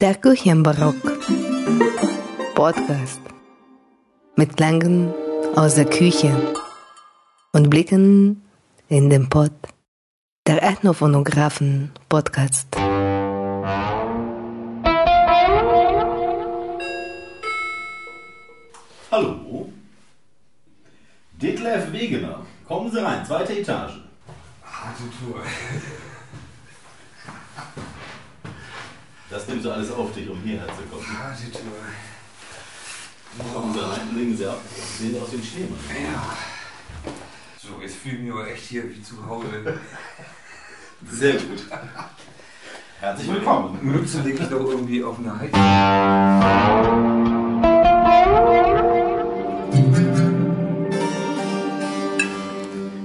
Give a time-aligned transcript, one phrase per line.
[0.00, 0.94] Der Küchenbarock.
[2.54, 3.20] Podcast.
[4.36, 5.12] Mit Klängen
[5.56, 6.54] aus der Küche
[7.52, 8.48] und Blicken
[8.88, 9.50] in den Pott.
[10.46, 12.68] Der Ethnophonographen Podcast.
[19.10, 19.72] Hallo.
[21.42, 22.46] Detlef Wegener.
[22.68, 23.94] Kommen Sie rein, zweite Etage.
[24.62, 25.42] Harte Tour.
[29.30, 31.06] Das nimmst du alles auf dich, um hierher zu kommen.
[31.06, 31.60] Harte Tour.
[33.52, 34.60] Kommen Sie rein, legen Sie ab.
[34.98, 35.78] Sehen Sie aus wie ein Schneemann.
[36.02, 36.34] Ja.
[37.60, 39.78] So, jetzt fühle ich mich aber echt hier wie zu Hause.
[41.10, 41.66] Sehr gut.
[43.00, 43.78] Herzlich willkommen.
[43.82, 45.60] Mütze lege ich doch irgendwie auf eine Heizung.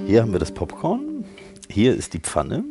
[0.08, 1.26] Hier haben wir das Popcorn.
[1.70, 2.64] Hier ist die Pfanne.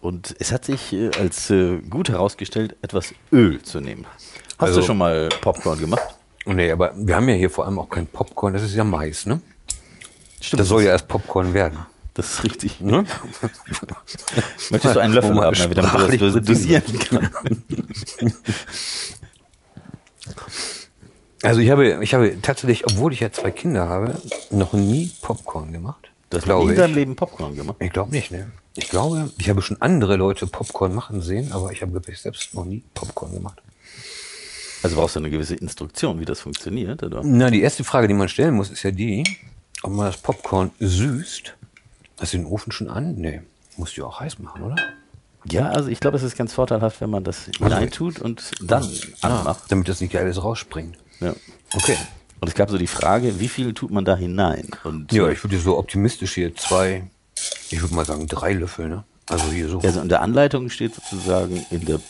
[0.00, 4.06] Und es hat sich äh, als äh, gut herausgestellt, etwas Öl zu nehmen.
[4.58, 6.02] Hast Also- du schon mal Popcorn gemacht?
[6.46, 8.82] Oh nee, aber wir haben ja hier vor allem auch kein Popcorn, das ist ja
[8.84, 9.40] Mais, ne?
[10.40, 10.60] Stimmt.
[10.60, 11.78] Das soll ja erst Popcorn werden.
[12.14, 12.80] Das ist richtig.
[12.80, 13.04] Ne?
[14.70, 17.30] Möchtest du einen Löffel man haben, damit man das dosieren kann?
[21.42, 25.72] Also ich habe, ich habe tatsächlich, obwohl ich ja zwei Kinder habe, noch nie Popcorn
[25.72, 26.10] gemacht.
[26.28, 26.78] Du hast glaube nie in ich.
[26.78, 27.76] deinem Leben Popcorn gemacht.
[27.80, 28.50] Ich glaube nicht, ne?
[28.76, 32.54] Ich glaube, ich habe schon andere Leute Popcorn machen sehen, aber ich habe wirklich selbst
[32.54, 33.60] noch nie Popcorn gemacht.
[34.82, 37.20] Also brauchst du eine gewisse Instruktion, wie das funktioniert, oder?
[37.22, 39.24] Na, die erste Frage, die man stellen muss, ist ja die,
[39.82, 41.56] ob man das Popcorn süßt.
[42.18, 43.14] Hast du den Ofen schon an?
[43.16, 43.42] Nee.
[43.76, 44.76] Musst du auch heiß machen, oder?
[45.50, 48.86] Ja, also ich glaube, es ist ganz vorteilhaft, wenn man das hineintut und dann
[49.22, 49.64] anmacht.
[49.68, 50.98] Damit das nicht alles rausspringt.
[51.20, 51.34] Ja.
[51.74, 51.96] Okay.
[52.40, 54.68] Und es gab so die Frage, wie viel tut man da hinein?
[54.84, 57.08] Und Ja, ich würde so optimistisch hier zwei,
[57.70, 59.04] ich würde mal sagen drei Löffel, ne?
[59.28, 62.00] Also hier so also in der Anleitung steht sozusagen in der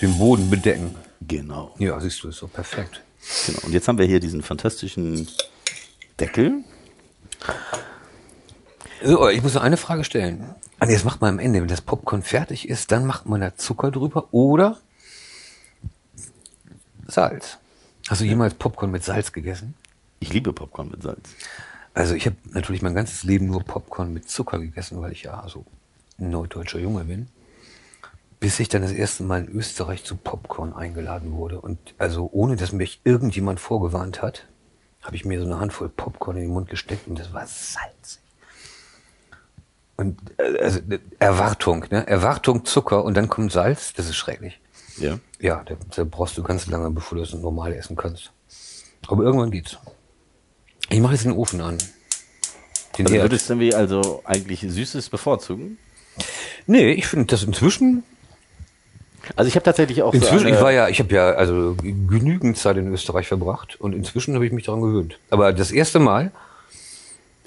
[0.00, 0.94] den Boden bedecken.
[1.26, 1.74] genau.
[1.78, 3.00] Ja, siehst du, ist so perfekt.
[3.46, 3.60] genau.
[3.62, 5.28] Und jetzt haben wir hier diesen fantastischen
[6.20, 6.64] Deckel.
[9.02, 10.54] So, ich muss noch eine Frage stellen.
[10.78, 11.60] Ah, nee, das macht man am Ende.
[11.60, 14.78] Wenn das Popcorn fertig ist, dann macht man da Zucker drüber oder
[17.06, 17.58] Salz.
[18.08, 19.74] Hast du jemals Popcorn mit Salz gegessen?
[20.20, 21.30] Ich liebe Popcorn mit Salz.
[21.94, 25.44] Also ich habe natürlich mein ganzes Leben nur Popcorn mit Zucker gegessen, weil ich ja
[25.48, 25.64] so
[26.18, 27.28] ein neudeutscher Junge bin.
[28.40, 31.60] Bis ich dann das erste Mal in Österreich zu Popcorn eingeladen wurde.
[31.60, 34.46] Und also ohne dass mich irgendjemand vorgewarnt hat,
[35.02, 38.20] habe ich mir so eine Handvoll Popcorn in den Mund gesteckt und das war salzig.
[39.96, 42.06] Und äh, also äh, Erwartung, ne?
[42.06, 44.60] Erwartung Zucker und dann kommt Salz, das ist schrecklich.
[44.98, 45.18] Ja.
[45.38, 48.32] Ja, da, da brauchst du ganz lange, bevor du das normal essen kannst.
[49.06, 49.78] Aber irgendwann geht's.
[50.90, 51.78] Ich mache jetzt den Ofen an.
[52.98, 55.78] Den Also würdest du wie also eigentlich Süßes bevorzugen?
[56.66, 58.04] Nee, ich finde das inzwischen.
[59.36, 61.74] Also ich habe tatsächlich auch so Inzwischen, eine, ich war ja, ich habe ja also
[61.82, 65.18] genügend Zeit in Österreich verbracht und inzwischen habe ich mich daran gewöhnt.
[65.30, 66.30] Aber das erste Mal,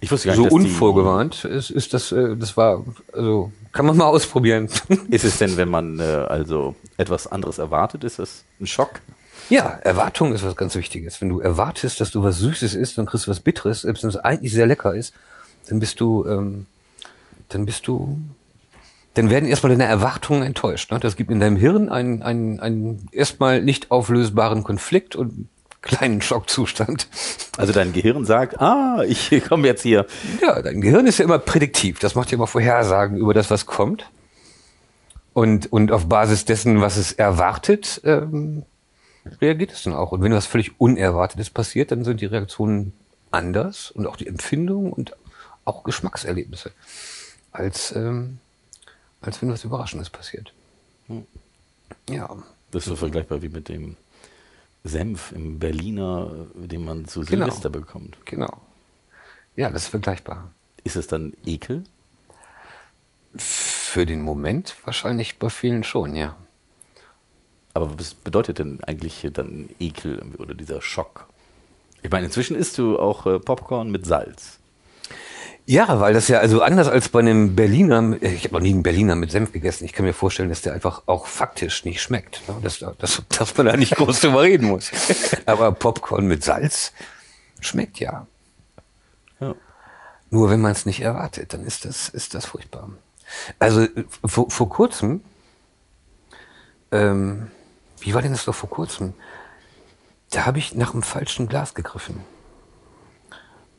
[0.02, 2.84] ich wusste gar so nicht, die- unvorgewarnt, ist, ist das, äh, das war,
[3.14, 4.70] also kann man mal ausprobieren.
[5.12, 9.00] Ist es denn, wenn man äh, also etwas anderes erwartet, ist das ein Schock?
[9.50, 11.22] Ja, Erwartung ist was ganz Wichtiges.
[11.22, 14.10] Wenn du erwartest, dass du was Süßes isst, dann kriegst du was Bitteres, selbst wenn
[14.10, 15.14] es eigentlich sehr lecker ist,
[15.70, 16.66] dann bist du, ähm,
[17.50, 18.20] dann bist du,
[19.14, 20.92] dann werden erstmal deine Erwartungen enttäuscht.
[20.92, 21.00] Ne?
[21.00, 25.50] Das gibt in deinem Hirn einen, einen, einen erstmal nicht auflösbaren Konflikt und einen
[25.82, 27.08] kleinen Schockzustand.
[27.58, 30.06] Also dein Gehirn sagt, ah, ich komme jetzt hier.
[30.42, 32.00] Ja, dein Gehirn ist ja immer prädiktiv.
[32.00, 34.10] Das macht ja immer Vorhersagen über das, was kommt.
[35.34, 38.64] Und, und auf Basis dessen, was es erwartet, ähm,
[39.42, 40.12] reagiert es dann auch.
[40.12, 42.94] Und wenn was völlig Unerwartetes passiert, dann sind die Reaktionen
[43.32, 45.16] anders und auch die Empfindungen und
[45.66, 46.72] auch Geschmackserlebnisse,
[47.52, 48.40] als, ähm,
[49.22, 50.54] als wenn was Überraschendes passiert.
[52.10, 52.30] Ja.
[52.72, 53.96] Das ist so vergleichbar wie mit dem
[54.84, 57.46] Senf im Berliner, den man zu Genau.
[57.46, 58.18] Silvester bekommt.
[58.26, 58.62] Genau.
[59.56, 60.52] Ja, das ist vergleichbar.
[60.84, 61.84] Ist es dann Ekel?
[63.36, 66.36] Für den Moment wahrscheinlich bei vielen schon, ja.
[67.78, 71.28] Aber was bedeutet denn eigentlich dann Ekel oder dieser Schock?
[72.02, 74.58] Ich meine, inzwischen isst du auch äh, Popcorn mit Salz.
[75.68, 78.72] Ja, weil das ja also anders als bei einem Berliner, äh, ich habe noch nie
[78.72, 79.86] einen Berliner mit Senf gegessen.
[79.86, 82.42] Ich kann mir vorstellen, dass der einfach auch faktisch nicht schmeckt.
[82.48, 82.56] ne?
[82.64, 84.90] Dass, dass, dass man da nicht groß drüber reden muss.
[85.46, 86.94] Aber Popcorn mit Salz
[87.60, 88.26] schmeckt ja.
[89.40, 89.54] Ja.
[90.32, 92.90] Nur wenn man es nicht erwartet, dann ist das, ist das furchtbar.
[93.60, 95.22] Also äh, vor, vor kurzem,
[96.92, 97.52] ähm,
[98.00, 99.14] wie war denn das doch vor kurzem?
[100.32, 102.24] Da habe ich nach einem falschen Glas gegriffen.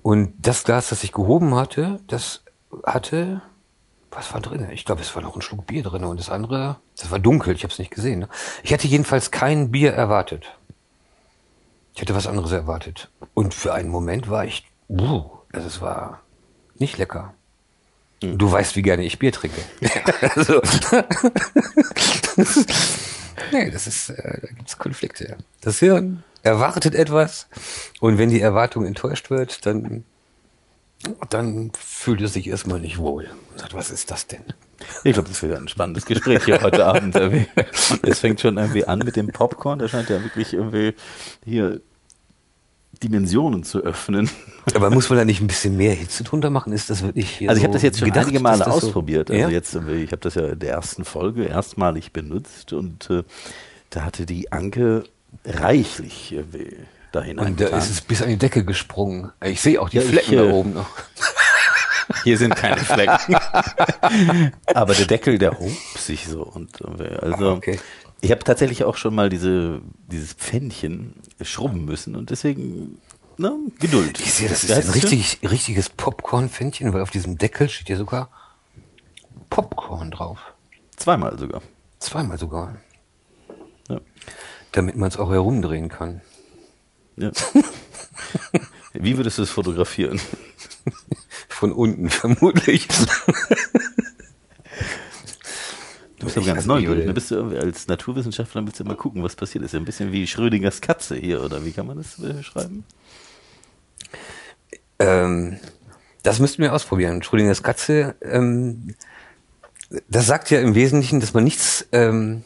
[0.02, 2.42] Und das Glas, das ich gehoben hatte, das
[2.84, 3.42] hatte
[4.10, 4.68] was war drin?
[4.72, 7.54] Ich glaube, es war noch ein Schluck Bier drin und das andere, das war dunkel,
[7.54, 8.20] ich habe es nicht gesehen.
[8.20, 8.28] Ne?
[8.62, 10.56] Ich hätte jedenfalls kein Bier erwartet.
[11.94, 13.10] Ich hätte was anderes erwartet.
[13.34, 16.20] Und für einen Moment war ich, uh, also es war
[16.76, 17.34] nicht lecker.
[18.20, 19.60] Du weißt, wie gerne ich Bier trinke.
[20.34, 20.60] also,
[23.52, 25.36] nee, das ist, äh, da gibt's Konflikte.
[25.60, 27.48] Das Hirn erwartet etwas
[28.00, 30.04] und wenn die Erwartung enttäuscht wird, dann,
[31.30, 33.28] dann fühlt es sich erstmal nicht wohl.
[33.50, 34.44] Und sagt, was ist das denn?
[35.04, 37.16] Ich glaube, das wird ein spannendes Gespräch hier heute Abend.
[38.02, 39.78] Es fängt schon irgendwie an mit dem Popcorn.
[39.78, 40.94] Der scheint ja wirklich irgendwie
[41.44, 41.80] hier
[43.02, 44.28] Dimensionen zu öffnen.
[44.74, 46.72] Aber muss man da nicht ein bisschen mehr Hitze drunter machen?
[46.72, 48.70] Ist das wirklich hier Also ich so habe das jetzt schon gedacht, einige Male so-
[48.70, 49.30] ausprobiert.
[49.30, 49.48] Also ja?
[49.48, 53.22] jetzt, irgendwie, ich habe das ja in der ersten Folge erstmalig benutzt und äh,
[53.90, 55.04] da hatte die Anke
[55.44, 56.76] reichlich irgendwie
[57.12, 59.32] da Und da ist es bis an die Decke gesprungen.
[59.42, 60.88] Ich sehe auch die Ja, ich, Flecken äh, da oben noch.
[62.24, 63.36] Hier sind keine Flecken.
[64.74, 65.70] Aber der Deckel, der hob
[66.08, 66.42] sich so.
[66.42, 67.78] Und äh, also Ah, okay.
[68.20, 72.98] ich habe tatsächlich auch schon mal diese, dieses Pfännchen schrubben müssen und deswegen,
[73.36, 74.18] ne, Geduld.
[74.20, 78.28] Ich sehe, das ist ein richtig, richtiges Popcorn-Pfännchen, weil auf diesem Deckel steht ja sogar
[79.50, 80.38] Popcorn drauf.
[80.96, 81.62] Zweimal sogar.
[82.00, 82.76] Zweimal sogar.
[83.88, 84.00] Ja.
[84.72, 86.20] Damit man es auch herumdrehen kann.
[87.16, 87.30] ja.
[88.94, 90.18] Wie würdest du es fotografieren?
[91.48, 92.88] Von unten vermutlich.
[96.18, 97.06] Du bist aber ganz neugierig.
[97.06, 97.12] Ne?
[97.12, 99.72] Bist du als Naturwissenschaftler willst du mal gucken, was passiert ist.
[99.72, 102.84] Ja ein bisschen wie Schrödingers Katze hier, oder wie kann man das äh, schreiben?
[104.98, 105.58] Ähm,
[106.22, 107.22] das müssten wir ausprobieren.
[107.22, 108.94] Schrödingers Katze, ähm,
[110.08, 112.42] das sagt ja im Wesentlichen, dass man nichts, ähm,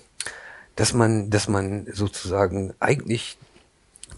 [0.77, 3.39] dass man, dass man sozusagen eigentlich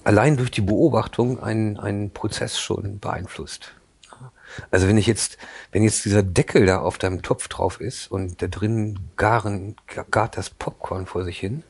[0.02, 3.72] allein durch die Beobachtung einen, einen Prozess schon beeinflusst.
[4.70, 5.38] Also wenn ich jetzt,
[5.72, 9.76] wenn jetzt dieser Deckel da auf deinem Topf drauf ist und da drin garen,
[10.10, 11.62] gart das Popcorn vor sich hin,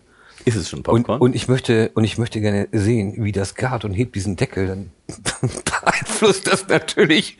[0.44, 1.20] Ist es schon und, Popcorn?
[1.20, 4.66] und ich möchte und ich möchte gerne sehen, wie das gart und hebt diesen Deckel,
[4.66, 4.90] dann
[5.64, 7.36] beeinflusst das natürlich.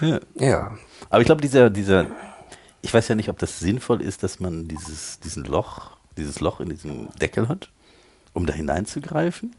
[0.00, 0.20] ja.
[0.38, 0.78] Ja.
[1.10, 2.06] Aber ich glaube, dieser, dieser,
[2.82, 6.60] ich weiß ja nicht, ob das sinnvoll ist, dass man dieses, diesen Loch, dieses Loch
[6.60, 7.70] in diesem Deckel hat,
[8.32, 9.54] um da hineinzugreifen.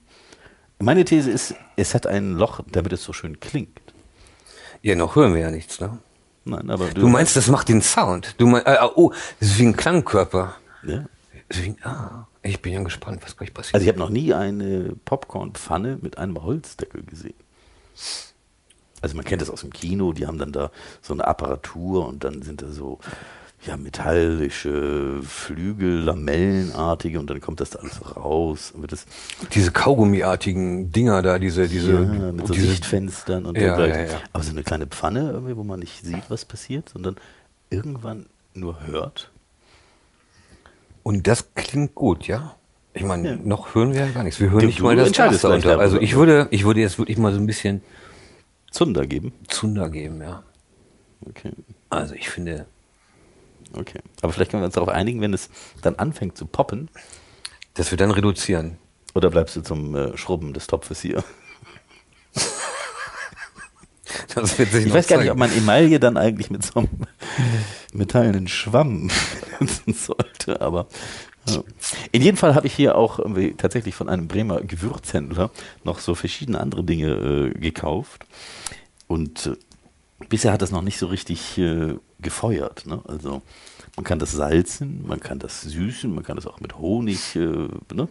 [0.79, 3.81] Meine These ist, es hat ein Loch, damit es so schön klingt.
[4.81, 5.99] Ja, noch hören wir ja nichts, ne?
[6.43, 8.35] Nein, aber du, Du meinst, das macht den Sound.
[8.37, 10.55] Du meinst, äh, oh, das ist wie ein Klangkörper.
[10.83, 11.05] Ja.
[11.53, 13.73] Ein, ah, ich bin ja gespannt, was gleich passiert.
[13.73, 17.33] Also ich habe noch nie eine Popcornpfanne mit einem Holzdeckel gesehen.
[19.01, 22.23] Also man kennt das aus dem Kino, die haben dann da so eine Apparatur und
[22.23, 22.99] dann sind da so
[23.65, 28.71] ja, metallische Flügel, lamellenartige und dann kommt das da alles raus.
[28.75, 29.05] Und das,
[29.53, 34.05] diese Kaugummiartigen Dinger da, diese, diese, ja, mit so diese Sichtfenstern und Ja, dergleichen.
[34.07, 34.21] ja, ja.
[34.33, 37.15] Aber so eine kleine Pfanne, irgendwie, wo man nicht sieht, was passiert, sondern
[37.69, 39.31] irgendwann nur hört.
[41.03, 42.55] Und das klingt gut, ja?
[42.93, 43.35] Ich meine, Ja.
[43.43, 44.39] noch hören wir ja gar nichts.
[44.39, 45.79] Wir hören Du- nicht mal das gleich darunter.
[45.79, 47.81] Also ich würde, ich würde jetzt wirklich mal so ein bisschen
[48.71, 49.33] Zunder geben.
[49.47, 50.43] Zunder geben, ja.
[51.27, 51.51] Okay.
[51.89, 52.65] Also ich finde,
[53.75, 53.99] Okay.
[54.21, 55.49] Aber vielleicht können wir uns darauf einigen, wenn es
[55.81, 56.89] dann anfängt zu poppen,
[57.73, 58.77] dass wir dann reduzieren.
[59.13, 61.23] Oder bleibst du zum äh, Schrubben des Topfes hier?
[64.33, 66.89] Das wird sich Ich weiß gar nicht, ob man Emaille dann eigentlich mit so einem
[67.93, 69.09] metallenen Schwamm
[69.59, 70.87] benutzen sollte, aber
[71.47, 71.63] ja.
[72.11, 73.19] in jedem Fall habe ich hier auch
[73.57, 75.51] tatsächlich von einem Bremer Gewürzhändler
[75.83, 78.25] noch so verschiedene andere Dinge äh, gekauft
[79.07, 79.55] und äh,
[80.29, 82.85] bisher hat das noch nicht so richtig äh, gefeuert.
[82.85, 83.01] Ne?
[83.07, 83.41] Also
[83.95, 87.39] man kann das salzen, man kann das süßen, man kann das auch mit Honig äh,
[87.93, 88.07] ne?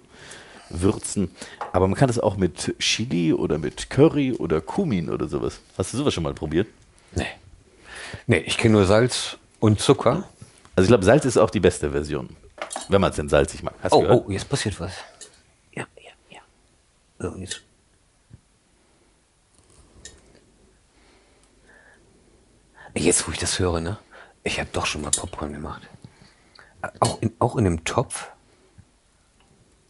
[0.71, 1.30] würzen,
[1.73, 5.61] aber man kann das auch mit Chili oder mit Curry oder Kumin oder sowas.
[5.76, 6.68] Hast du sowas schon mal probiert?
[7.14, 7.26] Nee.
[8.26, 10.28] Nee, ich kenne nur Salz und Zucker.
[10.76, 12.28] Also ich glaube, Salz ist auch die beste Version,
[12.88, 13.75] wenn man es denn salzig mag.
[13.83, 14.92] Hast Oh, oh, jetzt passiert was.
[15.75, 16.40] Ja, ja, ja.
[17.18, 17.63] So, jetzt.
[22.94, 23.98] Jetzt, wo ich das höre, ne?
[24.44, 25.82] Ich habe doch schon mal Popcorn gemacht.
[27.00, 28.28] Auch in, auch in einem Topf.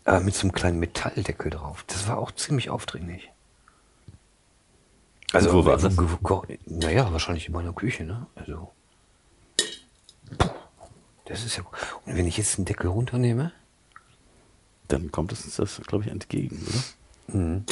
[0.05, 1.85] Aber mit so einem kleinen Metalldeckel drauf.
[1.87, 3.31] Das war auch ziemlich aufdringlich.
[5.33, 5.97] Also, Und wo war das?
[6.67, 8.27] Naja, wahrscheinlich in meiner Küche, ne?
[8.37, 8.73] Also.
[10.39, 10.49] Puh,
[11.25, 11.65] Das ist ja.
[12.07, 13.53] Und wenn ich jetzt den Deckel runternehme.
[14.89, 16.63] Dann kommt es uns das, glaube ich, entgegen,
[17.29, 17.63] oder?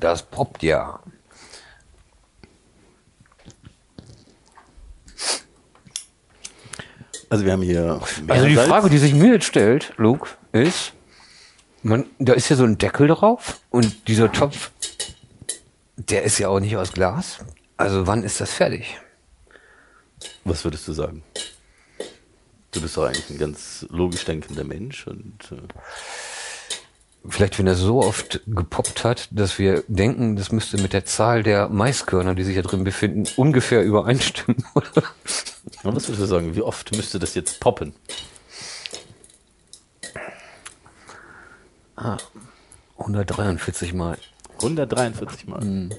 [0.00, 1.00] Das poppt ja.
[7.30, 8.68] Also wir haben hier Also die Meersalz.
[8.68, 10.92] Frage, die sich mir jetzt stellt, Luke, ist,
[11.82, 14.70] man, da ist ja so ein Deckel drauf und dieser Topf,
[15.96, 17.38] der ist ja auch nicht aus Glas.
[17.76, 18.98] Also wann ist das fertig?
[20.44, 21.22] Was würdest du sagen?
[22.70, 25.56] Du bist doch eigentlich ein ganz logisch denkender Mensch und äh,
[27.26, 31.42] Vielleicht, wenn er so oft gepoppt hat, dass wir denken, das müsste mit der Zahl
[31.42, 34.64] der Maiskörner, die sich da drin befinden, ungefähr übereinstimmen.
[34.74, 35.02] Oder?
[35.82, 36.54] ja, was würdest du sagen?
[36.54, 37.94] Wie oft müsste das jetzt poppen?
[42.98, 44.18] 143 Mal.
[44.56, 45.90] 143 Mal.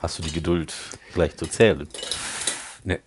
[0.00, 0.74] Hast du die Geduld,
[1.14, 1.88] gleich zu zählen?
[2.84, 3.00] Nee.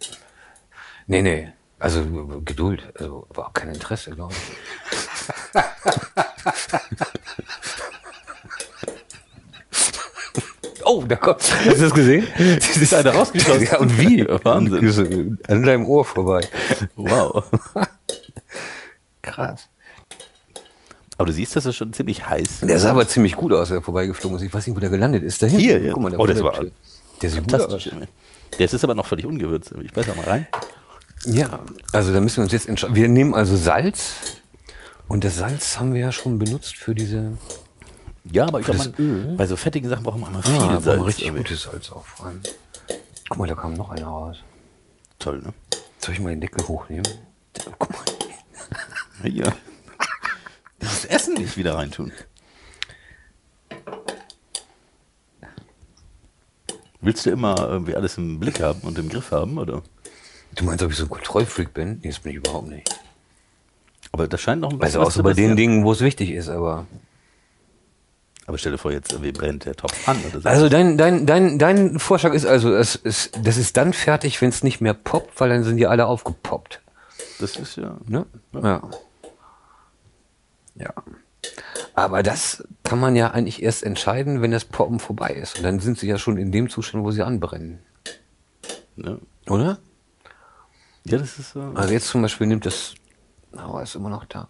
[1.07, 1.51] Nee, nee.
[1.79, 2.03] Also
[2.43, 2.83] Geduld.
[2.99, 5.29] Also auch kein Interesse, glaube ich.
[10.83, 11.41] oh, da kommt.
[11.41, 12.27] Hast du das gesehen?
[12.37, 13.63] Es ist einer rausgeschossen.
[13.63, 14.27] Ja, und wie?
[14.43, 15.39] Wahnsinn.
[15.47, 16.47] An deinem Ohr vorbei.
[16.95, 17.45] Wow.
[19.21, 19.67] Krass.
[21.17, 23.71] Aber du siehst, dass es schon ziemlich heiß Der sah aber ziemlich gut aus, als
[23.71, 24.43] er vorbeigeflogen ist.
[24.43, 25.41] Ich weiß nicht, wo der gelandet ist.
[25.41, 25.61] Da hinten.
[25.61, 25.91] Hier, ja.
[25.93, 26.71] Guck mal, da Oh, das war der.
[27.21, 27.89] Der sieht gut aus.
[28.57, 29.73] Der ist aber noch völlig ungewürzt.
[29.83, 30.47] Ich beiß da mal rein.
[31.25, 31.59] Ja,
[31.91, 32.95] also da müssen wir uns jetzt entscheiden.
[32.95, 34.13] Wir nehmen also Salz.
[35.09, 37.37] Und das Salz haben wir ja schon benutzt für diese
[38.31, 38.93] Ja, aber ich glaube,
[39.35, 41.05] bei so fettigen Sachen braucht man immer viel Ah, brauchen wir Salz.
[41.05, 41.43] richtig irgendwie.
[41.43, 42.41] gutes Salz auch vor allem.
[43.27, 44.37] Guck mal, da kam noch einer raus.
[45.17, 45.53] Toll, ne?
[45.99, 47.07] Soll ich mal den Deckel hochnehmen?
[47.77, 48.05] Guck mal.
[49.29, 49.51] Hier.
[50.79, 52.11] Das Essen nicht wieder reintun.
[57.01, 59.81] Willst du immer irgendwie alles im Blick haben und im Griff haben, oder?
[60.55, 61.99] Du meinst, ob ich so ein Kontrollfreak bin?
[62.01, 62.89] Nee, das bin ich überhaupt nicht.
[64.11, 65.55] Aber das scheint noch ein Also was auch zu so bei den.
[65.55, 66.87] Dingen, wo es wichtig ist, aber.
[68.45, 70.49] Aber stell dir vor, jetzt irgendwie brennt der Topf an oder so.
[70.49, 74.49] Also dein, dein, dein, dein Vorschlag ist also, es ist, das ist dann fertig, wenn
[74.49, 76.81] es nicht mehr poppt, weil dann sind die alle aufgepoppt.
[77.39, 77.97] das ist ja.
[78.07, 78.25] Ne?
[78.53, 78.81] Ja.
[80.75, 80.93] Ja.
[81.93, 85.57] Aber das kann man ja eigentlich erst entscheiden, wenn das Poppen vorbei ist.
[85.57, 87.79] Und dann sind sie ja schon in dem Zustand, wo sie anbrennen.
[88.95, 89.19] Ne?
[89.47, 89.79] Oder?
[91.05, 91.61] Ja, das ist so.
[91.75, 92.95] Also jetzt zum Beispiel nimmt das,
[93.53, 94.47] aber ist immer noch da.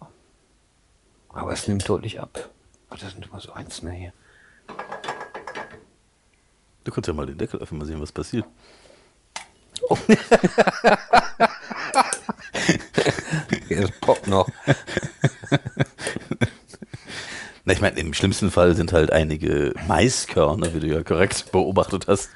[1.28, 2.50] Aber es nimmt deutlich ab.
[2.90, 4.12] Ach, das sind immer so einzelne hier.
[6.84, 8.46] Du kannst ja mal den Deckel öffnen, mal sehen, was passiert.
[13.68, 14.48] Hier, es poppt noch.
[17.64, 22.08] Na, ich meine, im schlimmsten Fall sind halt einige Maiskörner, wie du ja korrekt beobachtet
[22.08, 22.30] hast,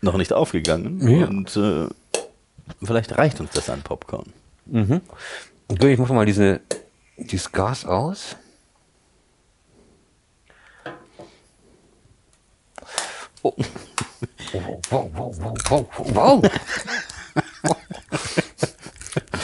[0.00, 1.06] noch nicht aufgegangen.
[1.08, 1.26] Ja.
[1.26, 1.88] Und äh,
[2.82, 4.32] vielleicht reicht uns das an Popcorn.
[4.68, 5.00] Mhm.
[5.68, 6.60] Okay, ich mache mal diese,
[7.16, 8.36] dieses Gas aus.
[13.42, 13.54] Oh.
[14.52, 16.42] Wow, wow, wow, wow, wow.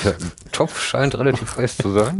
[0.05, 0.17] Der
[0.53, 2.19] Topf scheint relativ heiß zu sein.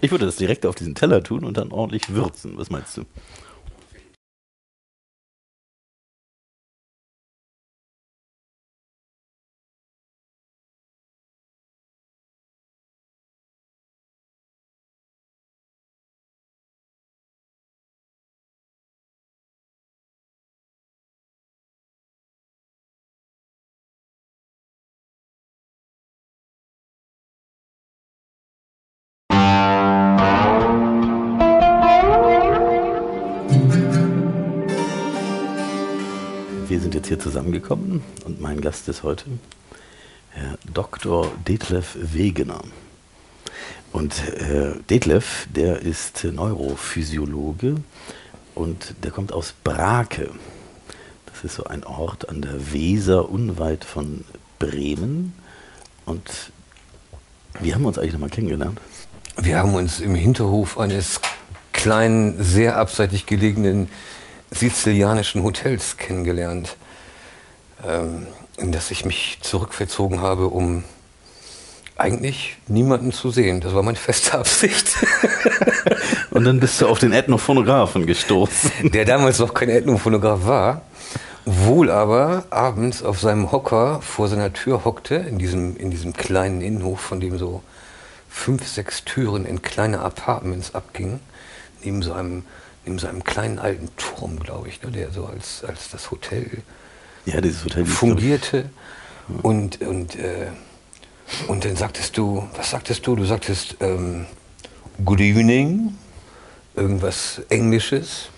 [0.00, 2.56] Ich würde das direkt auf diesen Teller tun und dann ordentlich würzen.
[2.56, 3.04] Was meinst du?
[37.08, 39.24] Hier zusammengekommen und mein Gast ist heute
[40.30, 41.32] Herr Dr.
[41.48, 42.60] Detlef Wegener.
[43.92, 47.76] Und äh, Detlef, der ist Neurophysiologe
[48.54, 50.30] und der kommt aus Brake.
[51.24, 54.26] Das ist so ein Ort an der Weser, unweit von
[54.58, 55.32] Bremen.
[56.04, 56.52] Und
[57.60, 58.78] wie haben wir uns eigentlich nochmal kennengelernt?
[59.38, 61.22] Wir haben uns im Hinterhof eines
[61.72, 63.88] kleinen, sehr abseitig gelegenen
[64.50, 66.76] sizilianischen Hotels kennengelernt,
[68.58, 70.82] in das ich mich zurückverzogen habe, um
[71.98, 73.60] eigentlich niemanden zu sehen.
[73.60, 74.88] Das war meine feste Absicht.
[76.30, 78.70] Und dann bist du auf den Ethnophonographen gestoßen.
[78.92, 80.82] der damals noch kein Ethnophonograph war,
[81.44, 86.60] wohl aber abends auf seinem Hocker vor seiner Tür hockte, in diesem, in diesem kleinen
[86.60, 87.62] Innenhof, von dem so
[88.28, 91.20] fünf, sechs Türen in kleine Apartments abgingen,
[91.82, 92.44] neben so einem,
[92.84, 96.62] neben so einem kleinen alten Turm, glaube ich, ne, der so als, als das Hotel
[97.28, 98.70] Ja, Hotel hieß, fungierte.
[99.42, 100.46] Und, und, äh,
[101.46, 103.16] und dann sagtest du, was sagtest du?
[103.16, 104.24] Du sagtest ähm,
[105.04, 105.94] Good evening,
[106.74, 108.30] irgendwas Englisches.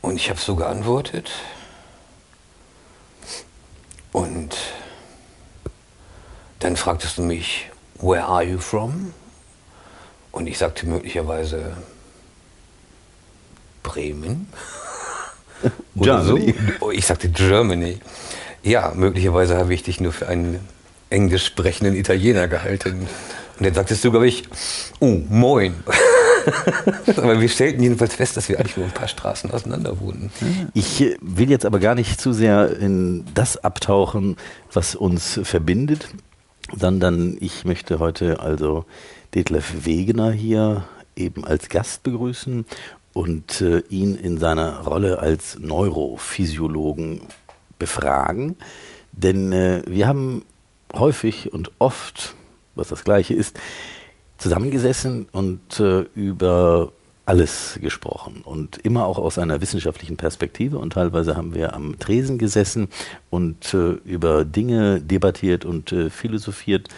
[0.00, 1.30] Und ich habe so geantwortet.
[4.10, 4.56] Und
[6.58, 9.14] dann fragtest du mich, where are you from?
[10.32, 11.76] Und ich sagte möglicherweise
[13.84, 14.52] Bremen.
[15.96, 16.54] Germany.
[16.78, 16.86] So.
[16.86, 17.98] Oh, Ich sagte Germany.
[18.62, 20.60] Ja, möglicherweise habe ich dich nur für einen
[21.10, 23.08] englisch sprechenden Italiener gehalten.
[23.58, 24.44] Und dann sagtest du, glaube ich,
[25.00, 25.74] oh, moin.
[27.16, 30.30] aber wir stellten jedenfalls fest, dass wir eigentlich nur ein paar Straßen auseinander wohnten.
[30.74, 34.36] Ich äh, will jetzt aber gar nicht zu sehr in das abtauchen,
[34.72, 36.08] was uns verbindet,
[36.76, 38.84] sondern ich möchte heute also
[39.34, 40.84] Detlef Wegener hier
[41.16, 42.64] eben als Gast begrüßen
[43.18, 47.22] und äh, ihn in seiner Rolle als Neurophysiologen
[47.76, 48.54] befragen.
[49.10, 50.44] Denn äh, wir haben
[50.94, 52.36] häufig und oft,
[52.76, 53.58] was das gleiche ist,
[54.36, 56.92] zusammengesessen und äh, über
[57.26, 62.38] alles gesprochen und immer auch aus einer wissenschaftlichen Perspektive und teilweise haben wir am Tresen
[62.38, 62.86] gesessen
[63.30, 66.88] und äh, über Dinge debattiert und äh, philosophiert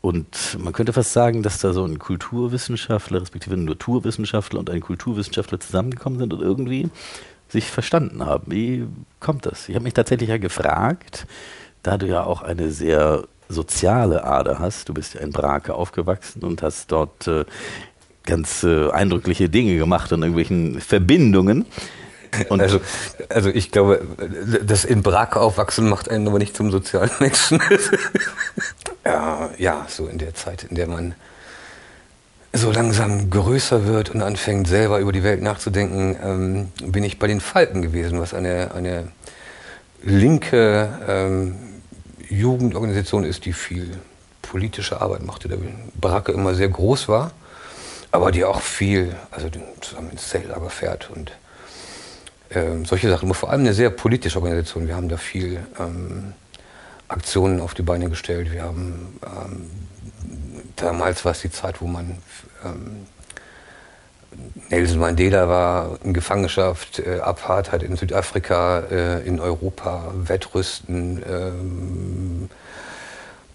[0.00, 4.80] und man könnte fast sagen, dass da so ein Kulturwissenschaftler, respektive ein Naturwissenschaftler und ein
[4.80, 6.88] Kulturwissenschaftler zusammengekommen sind und irgendwie
[7.48, 8.50] sich verstanden haben.
[8.50, 8.86] Wie
[9.18, 9.68] kommt das?
[9.68, 11.26] Ich habe mich tatsächlich ja gefragt,
[11.82, 16.44] da du ja auch eine sehr soziale Ader hast, du bist ja in Brake aufgewachsen
[16.44, 17.44] und hast dort äh,
[18.24, 21.66] ganz äh, eindrückliche Dinge gemacht an irgendwelchen Verbindungen.
[22.48, 22.80] Und also,
[23.28, 24.02] also ich glaube,
[24.64, 27.60] das in Brake aufwachsen macht einen aber nicht zum sozialen Menschen.
[29.04, 31.14] Ja, ja, so in der Zeit, in der man
[32.52, 37.26] so langsam größer wird und anfängt selber über die Welt nachzudenken, ähm, bin ich bei
[37.26, 39.08] den Falken gewesen, was eine, eine
[40.02, 41.56] linke ähm,
[42.28, 43.98] Jugendorganisation ist, die viel
[44.42, 45.58] politische Arbeit machte, der
[46.00, 47.30] Brake immer sehr groß war,
[48.10, 49.48] aber die auch viel, also
[49.80, 51.32] zusammen ins Zeltlager fährt und
[52.50, 53.28] ähm, solche Sachen.
[53.28, 54.88] Aber vor allem eine sehr politische Organisation.
[54.88, 56.32] Wir haben da viel ähm,
[57.10, 58.52] Aktionen auf die Beine gestellt.
[58.52, 59.70] Wir haben ähm,
[60.76, 62.18] damals war es die Zeit, wo man
[62.64, 63.06] ähm,
[64.70, 72.50] Nelson Mandela war in Gefangenschaft, äh, Apartheid in Südafrika, äh, in Europa, Wettrüsten, ähm,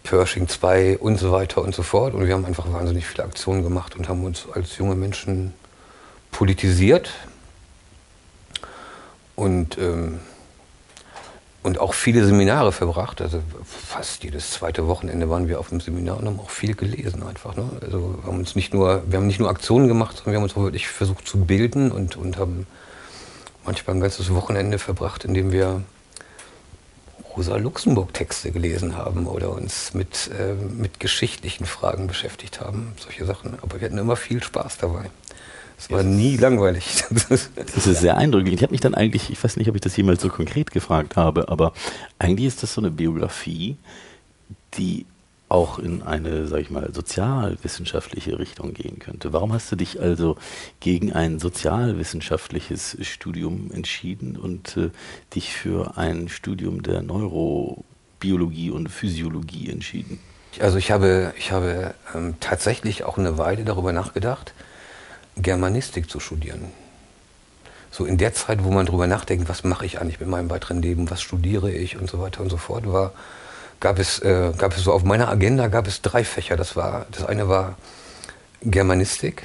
[0.04, 2.14] Pershing 2 und so weiter und so fort.
[2.14, 5.54] Und wir haben einfach wahnsinnig viele Aktionen gemacht und haben uns als junge Menschen
[6.32, 7.10] politisiert
[9.36, 10.20] und, ähm,
[11.66, 13.22] und auch viele Seminare verbracht.
[13.22, 17.24] Also fast jedes zweite Wochenende waren wir auf dem Seminar und haben auch viel gelesen
[17.24, 17.56] einfach.
[17.56, 17.68] Ne?
[17.82, 20.44] Also wir haben uns nicht nur, wir haben nicht nur Aktionen gemacht, sondern wir haben
[20.44, 22.68] uns auch wirklich versucht zu bilden und, und haben
[23.66, 25.82] manchmal ein ganzes Wochenende verbracht, indem wir
[27.36, 33.58] Rosa Luxemburg-Texte gelesen haben oder uns mit, äh, mit geschichtlichen Fragen beschäftigt haben, solche Sachen.
[33.64, 35.10] Aber wir hatten immer viel Spaß dabei.
[35.78, 37.04] Es war nie langweilig.
[37.26, 38.56] Das ist sehr eindrücklich.
[38.56, 41.16] Ich habe mich dann eigentlich, ich weiß nicht, ob ich das jemals so konkret gefragt
[41.16, 41.74] habe, aber
[42.18, 43.78] eigentlich ist das so eine Biografie,
[44.78, 45.06] die
[45.48, 49.32] auch in eine, sag ich mal, sozialwissenschaftliche Richtung gehen könnte.
[49.32, 50.38] Warum hast du dich also
[50.80, 54.90] gegen ein sozialwissenschaftliches Studium entschieden und äh,
[55.36, 60.20] dich für ein Studium der Neurobiologie und Physiologie entschieden?
[60.60, 64.54] Also ich habe, ich habe ähm, tatsächlich auch eine Weile darüber nachgedacht,
[65.38, 66.72] Germanistik zu studieren.
[67.92, 70.82] So in der Zeit, wo man darüber nachdenkt, was mache ich eigentlich mit meinem weiteren
[70.82, 73.14] Leben, was studiere ich und so weiter und so fort, war,
[73.80, 76.58] gab es, äh, gab es so auf meiner Agenda gab es drei Fächer.
[76.58, 77.78] Das war, das eine war
[78.62, 79.44] Germanistik,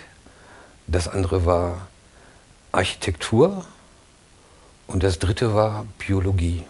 [0.87, 1.88] das andere war
[2.72, 3.64] Architektur
[4.87, 6.64] und das dritte war Biologie.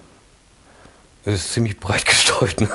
[1.24, 2.60] Das ist ziemlich breit gestreut.
[2.60, 2.68] Ne?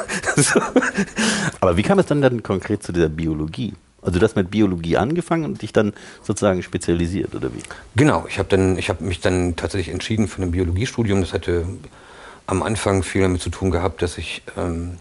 [1.59, 3.73] Aber wie kam es dann, dann konkret zu dieser Biologie?
[4.05, 7.63] Also du hast mit Biologie angefangen und dich dann sozusagen spezialisiert, oder wie?
[7.95, 11.21] Genau, ich habe habe mich dann tatsächlich entschieden für ein Biologiestudium.
[11.21, 11.65] Das hatte
[12.47, 14.97] am Anfang viel damit zu tun gehabt, dass ich ähm,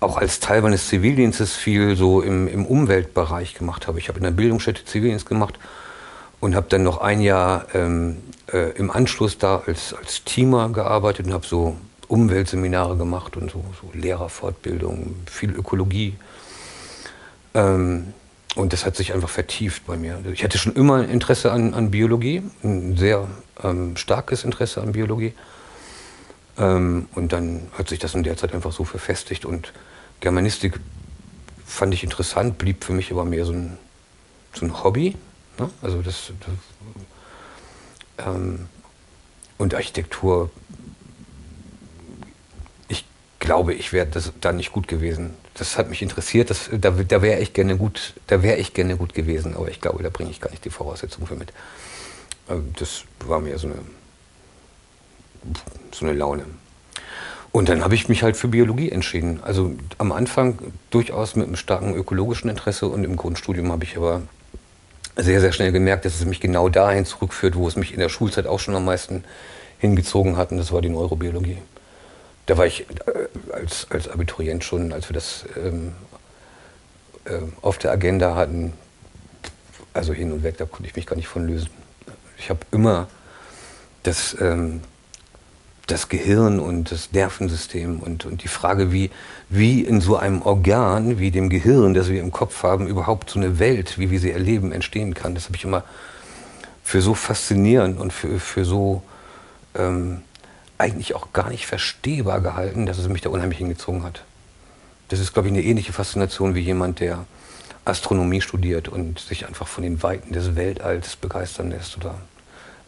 [0.00, 3.98] auch als Teil meines Zivildienstes viel so im, im Umweltbereich gemacht habe.
[3.98, 5.58] Ich habe in der Bildungsstätte Zivildienst gemacht
[6.40, 8.18] und habe dann noch ein Jahr ähm,
[8.52, 13.64] äh, im Anschluss da als, als Teamer gearbeitet und habe so Umweltseminare gemacht und so,
[13.80, 16.14] so Lehrerfortbildung, viel Ökologie.
[17.54, 18.14] Ähm,
[18.58, 20.18] und das hat sich einfach vertieft bei mir.
[20.32, 23.28] Ich hatte schon immer ein Interesse an, an Biologie, ein sehr
[23.62, 25.32] ähm, starkes Interesse an Biologie.
[26.58, 29.44] Ähm, und dann hat sich das in der Zeit einfach so verfestigt.
[29.44, 29.72] Und
[30.18, 30.80] Germanistik
[31.64, 33.78] fand ich interessant, blieb für mich aber mehr so ein,
[34.52, 35.14] so ein Hobby.
[35.60, 35.70] Ne?
[35.80, 36.32] Also das,
[38.16, 38.66] das ähm,
[39.56, 40.50] und Architektur,
[42.88, 43.04] ich
[43.38, 44.08] glaube, ich wäre
[44.40, 45.34] da nicht gut gewesen.
[45.58, 48.96] Das hat mich interessiert, das, da, da wäre ich gerne gut, da wäre ich gerne
[48.96, 51.52] gut gewesen, aber ich glaube, da bringe ich gar nicht die Voraussetzungen für mit.
[52.48, 53.76] Ähm, das war mir so eine,
[55.90, 56.44] so eine Laune.
[57.50, 59.40] Und dann habe ich mich halt für Biologie entschieden.
[59.42, 60.58] Also am Anfang
[60.90, 64.22] durchaus mit einem starken ökologischen Interesse und im Grundstudium habe ich aber
[65.16, 68.08] sehr, sehr schnell gemerkt, dass es mich genau dahin zurückführt, wo es mich in der
[68.08, 69.24] Schulzeit auch schon am meisten
[69.78, 71.58] hingezogen hat, und das war die Neurobiologie.
[72.48, 75.92] Da war ich äh, als, als Abiturient schon, als wir das ähm,
[77.26, 78.72] äh, auf der Agenda hatten,
[79.92, 81.68] also hin und weg, da konnte ich mich gar nicht von lösen.
[82.38, 83.06] Ich habe immer
[84.02, 84.80] das, ähm,
[85.88, 89.10] das Gehirn und das Nervensystem und, und die Frage, wie,
[89.50, 93.38] wie in so einem Organ wie dem Gehirn, das wir im Kopf haben, überhaupt so
[93.38, 95.34] eine Welt, wie wir sie erleben, entstehen kann.
[95.34, 95.84] Das habe ich immer
[96.82, 99.02] für so faszinierend und für, für so
[99.74, 100.22] ähm,
[100.78, 104.24] eigentlich auch gar nicht verstehbar gehalten, dass es mich da unheimlich hingezogen hat.
[105.08, 107.26] Das ist, glaube ich, eine ähnliche Faszination wie jemand, der
[107.84, 111.96] Astronomie studiert und sich einfach von den Weiten des Weltalls begeistern lässt.
[111.96, 112.14] Oder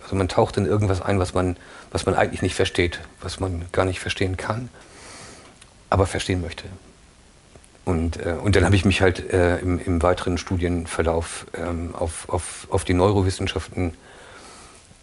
[0.03, 1.57] also man taucht in irgendwas ein, was man,
[1.90, 4.68] was man eigentlich nicht versteht, was man gar nicht verstehen kann,
[5.88, 6.64] aber verstehen möchte.
[7.85, 12.29] Und, äh, und dann habe ich mich halt äh, im, im, weiteren Studienverlauf ähm, auf,
[12.29, 13.94] auf, auf die Neurowissenschaften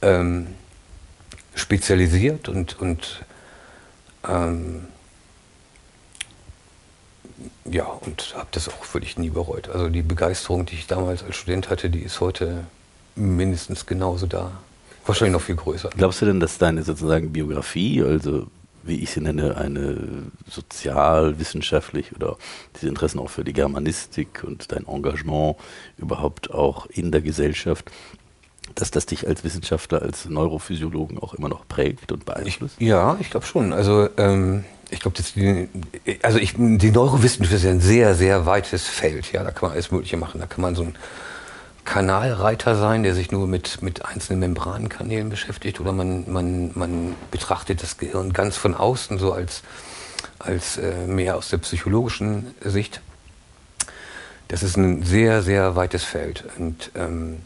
[0.01, 0.47] ähm,
[1.57, 3.25] spezialisiert und, und
[4.27, 4.85] ähm,
[7.65, 9.69] ja, und habe das auch wirklich nie bereut.
[9.69, 12.65] Also die Begeisterung, die ich damals als Student hatte, die ist heute
[13.15, 14.51] mindestens genauso da.
[15.05, 15.89] Wahrscheinlich noch viel größer.
[15.95, 18.47] Glaubst du denn, dass deine sozusagen Biografie, also
[18.83, 19.97] wie ich sie nenne, eine
[20.49, 22.37] sozialwissenschaftlich oder
[22.75, 25.57] diese Interessen auch für die Germanistik und dein Engagement
[25.97, 27.91] überhaupt auch in der Gesellschaft,
[28.75, 32.75] dass das dich als Wissenschaftler, als Neurophysiologen auch immer noch prägt und beeinflusst?
[32.79, 33.73] Ich, ja, ich glaube schon.
[33.73, 35.17] Also ähm, ich glaube,
[36.21, 39.31] also ich, die Neurowissenschaft ist ja ein sehr, sehr weites Feld.
[39.33, 40.39] Ja, da kann man alles Mögliche machen.
[40.39, 40.95] Da kann man so ein
[41.83, 47.81] Kanalreiter sein, der sich nur mit, mit einzelnen Membranenkanälen beschäftigt, oder man, man, man betrachtet
[47.81, 49.63] das Gehirn ganz von außen, so als,
[50.37, 53.01] als äh, mehr aus der psychologischen Sicht.
[54.49, 56.43] Das ist ein sehr, sehr weites Feld.
[56.57, 57.37] Und ähm,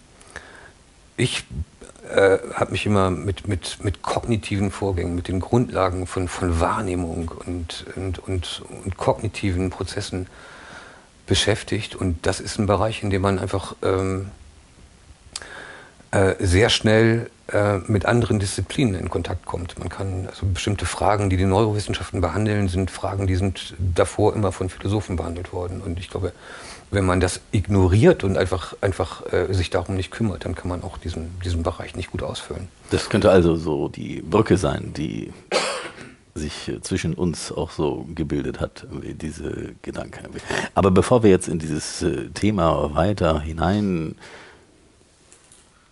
[1.22, 1.46] ich
[2.10, 7.32] äh, habe mich immer mit, mit, mit kognitiven Vorgängen, mit den Grundlagen von, von Wahrnehmung
[7.46, 10.28] und, und, und, und kognitiven Prozessen
[11.28, 11.96] beschäftigt.
[11.96, 14.32] Und das ist ein Bereich, in dem man einfach ähm,
[16.10, 19.78] äh, sehr schnell äh, mit anderen Disziplinen in Kontakt kommt.
[19.78, 24.52] Man kann also bestimmte Fragen, die die Neurowissenschaften behandeln, sind Fragen, die sind davor immer
[24.52, 25.82] von Philosophen behandelt worden.
[25.82, 26.34] Und ich glaube,
[26.92, 30.84] wenn man das ignoriert und einfach, einfach äh, sich darum nicht kümmert, dann kann man
[30.84, 32.68] auch diesen, diesen Bereich nicht gut ausfüllen.
[32.92, 35.32] Das könnte also so die Brücke sein, die
[36.36, 40.28] sich äh, zwischen uns auch so gebildet hat, diese Gedanken.
[40.76, 44.16] Aber bevor wir jetzt in dieses äh, Thema weiter hinein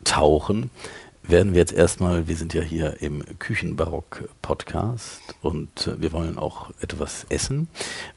[0.04, 0.70] tauchen,
[1.30, 7.26] werden wir jetzt erstmal, wir sind ja hier im Küchenbarock-Podcast und wir wollen auch etwas
[7.30, 7.68] essen.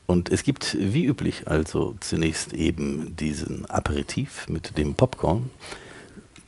[0.06, 5.50] Und es gibt wie üblich also zunächst eben diesen Aperitif mit dem Popcorn,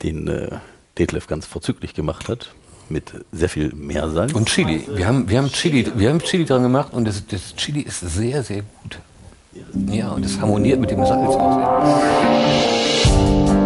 [0.03, 0.57] den äh,
[0.97, 2.53] Detlef ganz vorzüglich gemacht hat,
[2.89, 4.33] mit sehr viel Meersalz.
[4.33, 4.87] Und Chili.
[4.93, 7.99] Wir haben, wir haben, Chili, wir haben Chili dran gemacht und das, das Chili ist
[7.99, 8.99] sehr, sehr gut.
[9.87, 13.64] Ja, und es harmoniert mit dem Salz auch sehr.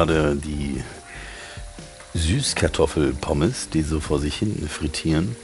[0.00, 0.82] Gerade die
[2.14, 5.36] Süßkartoffelpommes, die so vor sich hin frittieren.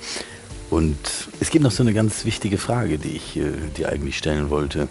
[0.71, 0.97] Und
[1.41, 4.89] es gibt noch so eine ganz wichtige Frage, die ich äh, dir eigentlich stellen wollte,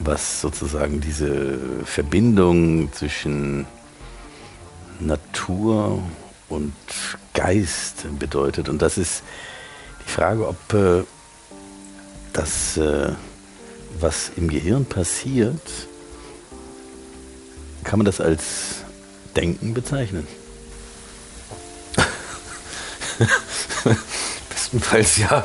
[0.00, 3.64] was sozusagen diese Verbindung zwischen
[4.98, 6.02] Natur
[6.48, 6.74] und
[7.32, 8.68] Geist bedeutet.
[8.68, 9.22] Und das ist
[10.04, 11.04] die Frage, ob äh,
[12.32, 13.12] das, äh,
[14.00, 15.62] was im Gehirn passiert,
[17.84, 18.79] kann man das als
[19.36, 20.26] Denken bezeichnen?
[24.48, 25.44] Bestenfalls ja.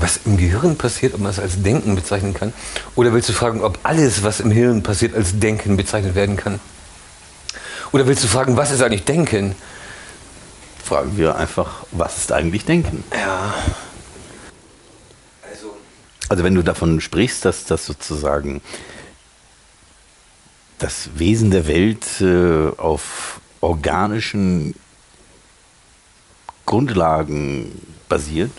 [0.00, 2.52] was im Gehirn passiert, ob man es als Denken bezeichnen kann?
[2.94, 6.60] Oder willst du fragen, ob alles, was im Hirn passiert, als Denken bezeichnet werden kann?
[7.92, 9.54] Oder willst du fragen, was ist eigentlich Denken?
[10.82, 13.04] Fragen wir einfach, was ist eigentlich Denken?
[13.12, 13.54] Ja.
[15.50, 15.76] Also,
[16.28, 18.60] also wenn du davon sprichst, dass das sozusagen
[20.78, 24.74] das Wesen der Welt äh, auf organischen
[26.66, 28.50] Grundlagen basiert?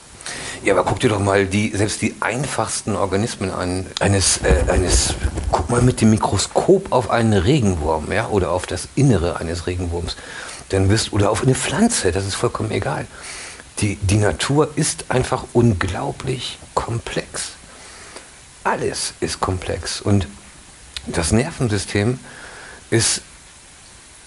[0.64, 3.86] Ja, aber guck dir doch mal die, selbst die einfachsten Organismen an.
[4.00, 5.16] Eines, äh, eines,
[5.52, 10.18] guck mal mit dem Mikroskop auf einen Regenwurm, ja, oder auf das Innere eines Regenwurms.
[10.70, 13.08] Dann wirst, oder auf eine Pflanze, das ist vollkommen egal.
[13.80, 17.52] Die, die Natur ist einfach unglaublich komplex.
[18.66, 20.02] Alles ist komplex.
[20.02, 20.28] Und
[21.12, 22.20] das Nervensystem
[22.90, 23.22] ist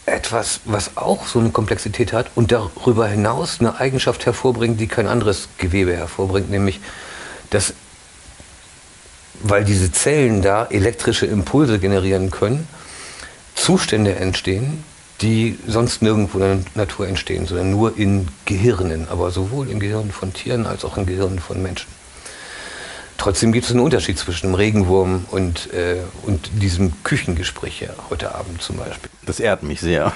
[0.07, 5.07] etwas, was auch so eine Komplexität hat und darüber hinaus eine Eigenschaft hervorbringt, die kein
[5.07, 6.81] anderes Gewebe hervorbringt, nämlich
[7.51, 7.75] dass,
[9.43, 12.67] weil diese Zellen da elektrische Impulse generieren können,
[13.55, 14.85] Zustände entstehen,
[15.21, 20.11] die sonst nirgendwo in der Natur entstehen, sondern nur in Gehirnen, aber sowohl in Gehirnen
[20.11, 21.87] von Tieren als auch in Gehirnen von Menschen.
[23.23, 28.35] Trotzdem gibt es einen Unterschied zwischen dem Regenwurm und, äh, und diesem Küchengespräch hier heute
[28.35, 29.11] Abend zum Beispiel.
[29.25, 30.13] Das ehrt mich sehr.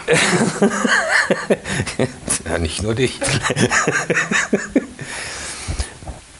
[2.44, 3.20] ja, nicht nur dich.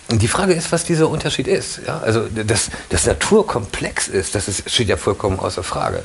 [0.08, 1.82] Und die Frage ist, was dieser Unterschied ist.
[1.86, 2.00] Ja?
[2.00, 6.02] Also, dass, dass Natur komplex ist, das ist, steht ja vollkommen außer Frage.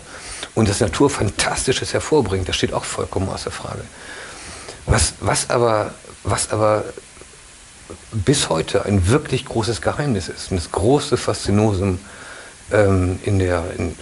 [0.54, 3.82] Und dass Natur Fantastisches hervorbringt, das steht auch vollkommen außer Frage.
[4.86, 6.84] Was, was, aber, was aber
[8.12, 12.00] bis heute ein wirklich großes Geheimnis ist und das große Faszinosum
[12.72, 13.96] ähm, in, der, in,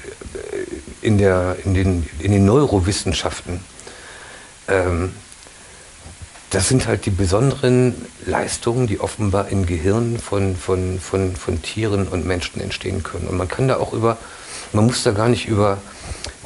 [1.01, 3.59] in, der, in, den, in den Neurowissenschaften.
[4.67, 5.11] Ähm,
[6.49, 7.93] das sind halt die besonderen
[8.25, 13.27] Leistungen, die offenbar in Gehirnen von, von, von, von Tieren und Menschen entstehen können.
[13.27, 14.17] Und man kann da auch über,
[14.73, 15.77] man muss da gar nicht über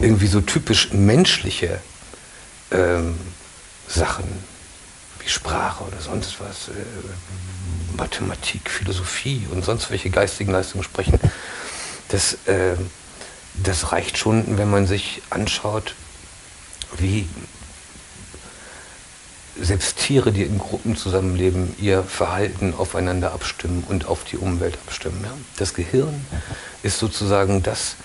[0.01, 1.79] irgendwie so typisch menschliche
[2.71, 3.15] ähm,
[3.87, 4.25] Sachen
[5.23, 11.19] wie Sprache oder sonst was, äh, Mathematik, Philosophie und sonst welche geistigen Leistungen sprechen.
[12.09, 12.75] Das, äh,
[13.63, 15.95] das reicht schon, wenn man sich anschaut,
[16.97, 17.27] wie
[19.59, 25.21] selbst Tiere, die in Gruppen zusammenleben, ihr Verhalten aufeinander abstimmen und auf die Umwelt abstimmen.
[25.23, 25.31] Ja?
[25.57, 26.25] Das Gehirn
[26.81, 27.95] ist sozusagen das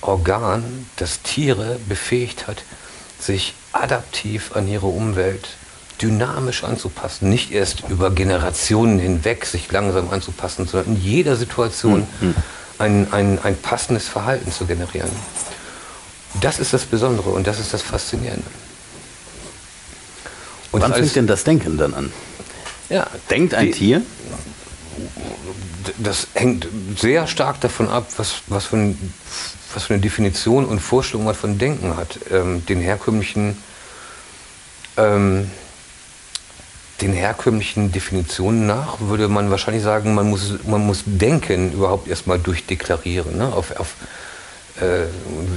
[0.00, 2.62] Organ, das Tiere befähigt hat,
[3.18, 5.48] sich adaptiv an ihre Umwelt
[6.02, 12.34] dynamisch anzupassen, nicht erst über Generationen hinweg sich langsam anzupassen, sondern in jeder Situation mhm.
[12.78, 15.10] ein, ein, ein passendes Verhalten zu generieren.
[16.40, 18.46] Das ist das Besondere und das ist das Faszinierende.
[20.72, 22.12] Und Wann fängt denn das Denken dann an?
[22.88, 24.02] Ja, Denkt ein die, Tier?
[25.98, 29.12] Das hängt sehr stark davon ab, was, was, für, ein,
[29.74, 32.18] was für eine Definition und Vorstellung man von Denken hat.
[32.30, 33.56] Ähm, den herkömmlichen
[34.96, 35.50] ähm,
[37.02, 42.38] den herkömmlichen Definitionen nach würde man wahrscheinlich sagen, man muss, man muss Denken überhaupt erstmal
[42.38, 43.36] durchdeklarieren.
[43.36, 43.52] Ne?
[43.52, 43.94] Auf, auf,
[44.80, 45.06] äh,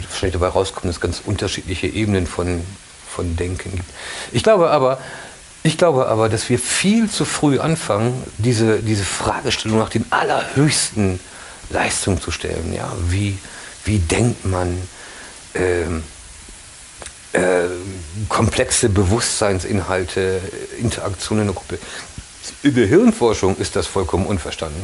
[0.09, 2.61] wahrscheinlich dabei rauskommen, dass es ganz unterschiedliche Ebenen von,
[3.07, 3.89] von Denken gibt.
[4.31, 4.99] Ich glaube aber,
[5.61, 11.19] ich glaube aber, dass wir viel zu früh anfangen, diese, diese Fragestellung nach den allerhöchsten
[11.69, 12.73] Leistungen zu stellen.
[12.73, 12.91] Ja?
[13.07, 13.37] Wie,
[13.85, 14.77] wie denkt man?
[15.53, 16.03] Ähm,
[17.35, 17.67] äh,
[18.29, 20.41] komplexe Bewusstseinsinhalte,
[20.79, 21.79] Interaktionen in der Gruppe.
[22.63, 24.81] Der Hirnforschung ist das vollkommen unverstanden.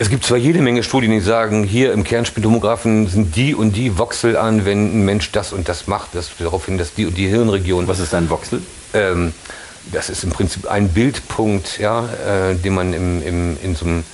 [0.00, 3.98] Es gibt zwar jede Menge Studien, die sagen, hier im Kernspintomographen sind die und die
[3.98, 7.16] Voxel an, wenn ein Mensch das und das macht, das darauf hin, dass die und
[7.16, 7.88] die Hirnregion.
[7.88, 8.62] Was ist ein Voxel?
[8.94, 9.32] Ähm,
[9.90, 14.04] das ist im Prinzip ein Bildpunkt, ja, äh, den man im, im, in, so einem,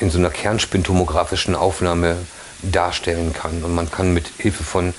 [0.00, 2.16] in so einer kernspintomografischen Aufnahme
[2.62, 3.62] darstellen kann.
[3.62, 4.92] Und man kann mit Hilfe von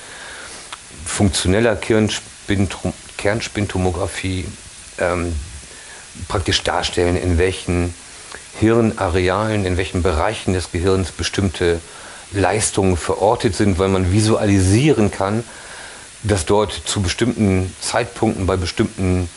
[1.05, 4.45] funktioneller Kernspintomographie
[4.99, 5.35] ähm,
[6.27, 7.93] praktisch darstellen, in welchen
[8.59, 11.79] Hirnarealen, in welchen Bereichen des Gehirns bestimmte
[12.31, 15.43] Leistungen verortet sind, weil man visualisieren kann,
[16.23, 19.29] dass dort zu bestimmten Zeitpunkten bei bestimmten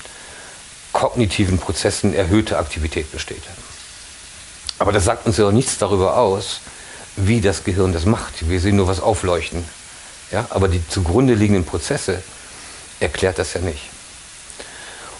[0.92, 3.42] kognitiven Prozessen erhöhte Aktivität besteht.
[4.78, 6.60] Aber das sagt uns ja auch nichts darüber aus,
[7.16, 8.48] wie das Gehirn das macht.
[8.48, 9.64] Wir sehen nur was aufleuchten.
[10.32, 10.46] Ja?
[10.50, 12.22] Aber die zugrunde liegenden Prozesse
[13.00, 13.90] erklärt das ja nicht.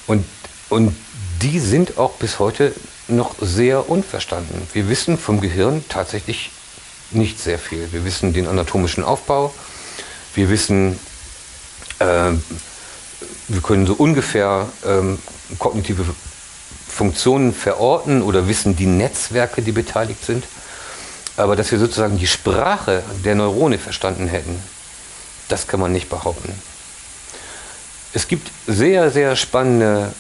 [0.07, 0.25] Und,
[0.69, 0.97] und
[1.43, 2.75] die sind auch bis heute
[3.09, 4.67] noch sehr unverstanden.
[4.73, 6.51] Wir wissen vom Gehirn tatsächlich
[7.11, 7.93] nicht sehr viel.
[7.93, 9.53] Wir wissen den anatomischen Aufbau,
[10.35, 10.99] wir wissen,
[11.99, 12.33] äh,
[13.49, 15.19] wir können so ungefähr ähm,
[15.59, 16.05] kognitive
[16.89, 20.45] Funktionen verorten oder wissen die Netzwerke, die beteiligt sind.
[21.37, 24.63] Aber dass wir sozusagen die Sprache der Neurone verstanden hätten,
[25.53, 26.53] das kann man nicht behaupten.
[28.15, 30.13] Es gibt sehr, sehr spannende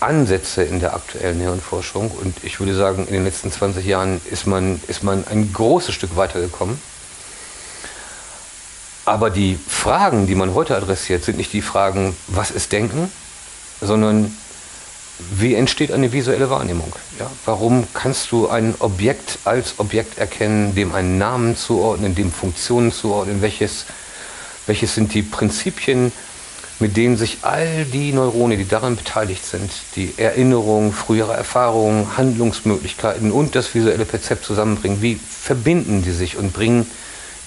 [0.00, 4.46] Ansätze in der aktuellen Hirnforschung und ich würde sagen, in den letzten 20 Jahren ist
[4.46, 6.78] man, ist man ein großes Stück weitergekommen.
[9.06, 13.10] Aber die Fragen, die man heute adressiert, sind nicht die Fragen, was ist Denken,
[13.80, 14.34] sondern
[15.18, 16.92] wie entsteht eine visuelle Wahrnehmung?
[17.18, 17.30] Ja?
[17.44, 23.40] Warum kannst du ein Objekt als Objekt erkennen, dem einen Namen zuordnen, dem Funktionen zuordnen?
[23.40, 23.86] Welches,
[24.66, 26.12] welches sind die Prinzipien,
[26.80, 33.30] mit denen sich all die Neurone, die daran beteiligt sind, die Erinnerung, frühere Erfahrungen, Handlungsmöglichkeiten
[33.30, 35.00] und das visuelle Perzept zusammenbringen?
[35.00, 36.86] Wie verbinden die sich und bringen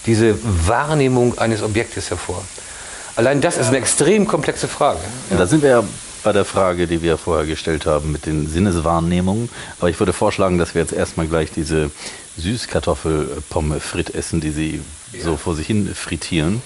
[0.06, 2.44] diese Wahrnehmung eines Objektes hervor?
[3.16, 5.00] Allein das ist eine extrem komplexe Frage.
[5.32, 5.38] Ja.
[5.38, 5.84] Da sind wir ja
[6.24, 9.50] bei der Frage, die wir vorher gestellt haben mit den Sinneswahrnehmungen.
[9.80, 11.90] Aber ich würde vorschlagen, dass wir jetzt erstmal gleich diese
[12.38, 14.82] Süßkartoffelpomme frit essen, die Sie
[15.14, 15.24] ja.
[15.24, 16.62] so vor sich hin frittieren.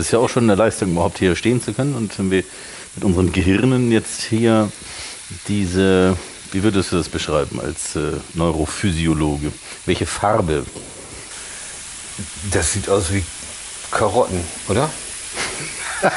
[0.00, 1.94] Das ist ja auch schon eine Leistung, überhaupt hier stehen zu können.
[1.94, 2.42] Und wenn wir
[2.94, 4.72] mit unseren Gehirnen jetzt hier
[5.46, 6.16] diese,
[6.52, 9.52] wie würdest du das beschreiben als äh, Neurophysiologe?
[9.84, 10.64] Welche Farbe?
[12.50, 13.22] Das sieht aus wie
[13.90, 14.88] Karotten, oder?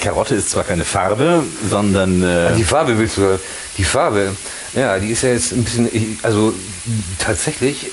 [0.00, 2.24] Karotte ist zwar keine Farbe, sondern.
[2.24, 3.38] Äh die Farbe willst du.
[3.78, 4.34] Die Farbe,
[4.74, 6.18] ja, die ist ja jetzt ein bisschen.
[6.24, 6.52] Also
[7.20, 7.92] tatsächlich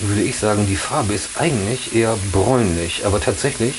[0.00, 3.04] würde ich sagen, die Farbe ist eigentlich eher bräunlich.
[3.04, 3.74] Aber tatsächlich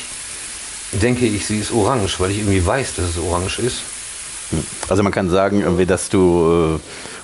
[0.92, 3.82] denke ich, sie ist orange, weil ich irgendwie weiß, dass es orange ist.
[4.88, 6.80] Also man kann sagen, irgendwie, dass du.
[6.80, 6.80] Äh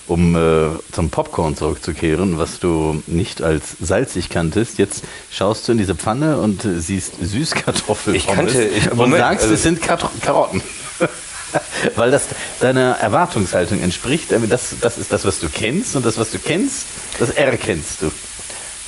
[0.07, 4.77] um äh, zum Popcorn zurückzukehren, was du nicht als salzig kanntest.
[4.77, 9.19] Jetzt schaust du in diese Pfanne und äh, siehst Süßkartoffeln ich kannte, ich, und Moment,
[9.19, 10.61] sagst, also es sind Karotten.
[11.95, 12.23] Weil das
[12.59, 14.31] deiner Erwartungshaltung entspricht.
[14.49, 16.85] Das, das ist das, was du kennst und das, was du kennst,
[17.17, 18.11] das erkennst du.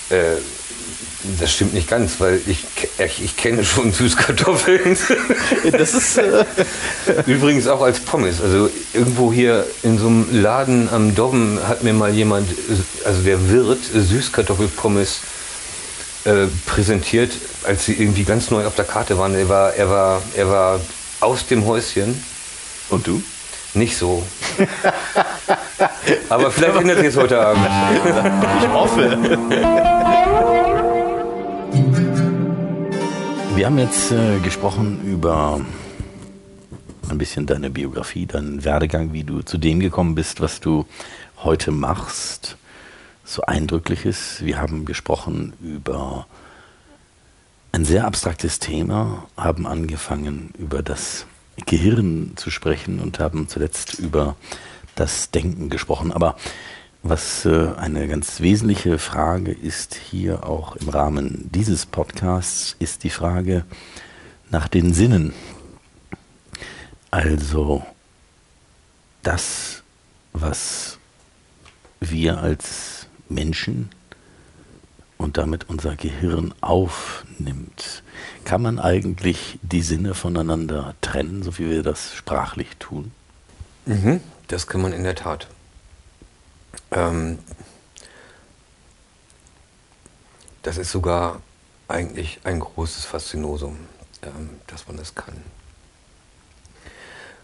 [0.10, 0.38] Äh,
[1.39, 2.65] das stimmt nicht ganz, weil ich,
[3.00, 4.98] ich, ich kenne schon Süßkartoffeln.
[5.72, 6.46] Das ist äh
[7.26, 8.39] übrigens auch als Pommes.
[8.41, 12.50] Also irgendwo hier in so einem Laden am Dobben hat mir mal jemand,
[13.04, 15.20] also der Wirt, Süßkartoffelpommes
[16.26, 17.32] äh, präsentiert,
[17.63, 19.36] als sie irgendwie ganz neu auf der Karte waren.
[19.36, 20.80] Er war, er war, er war
[21.20, 22.24] aus dem Häuschen.
[22.89, 23.22] Und du?
[23.74, 24.26] Nicht so.
[26.30, 27.67] Aber vielleicht ändert sich es heute Abend.
[28.62, 29.86] Ich hoffe.
[33.58, 35.60] Wir haben jetzt äh, gesprochen über
[37.10, 40.86] ein bisschen deine Biografie, deinen Werdegang, wie du zu dem gekommen bist, was du
[41.38, 42.56] heute machst.
[43.26, 44.46] So eindrückliches.
[44.46, 46.28] Wir haben gesprochen über
[47.72, 51.26] ein sehr abstraktes Thema, haben angefangen über das
[51.65, 54.36] Gehirn zu sprechen und haben zuletzt über
[54.93, 56.12] das Denken gesprochen.
[56.12, 56.36] Aber
[57.10, 63.10] was äh, eine ganz wesentliche Frage ist hier auch im Rahmen dieses Podcasts, ist die
[63.10, 63.65] Frage
[64.50, 65.34] nach den Sinnen.
[67.12, 67.86] Also
[69.24, 69.84] das,
[70.34, 70.98] was
[72.00, 73.89] wir als Menschen
[75.17, 78.04] und damit unser Gehirn aufnimmt.
[78.46, 83.12] Kann man eigentlich die Sinne voneinander trennen, so wie wir das sprachlich tun?
[83.86, 85.48] Mhm, das kann man in der Tat.
[86.91, 87.39] Ähm,
[90.63, 91.41] das ist sogar
[91.87, 93.77] eigentlich ein großes Faszinosum,
[94.21, 95.41] ähm, dass man das kann.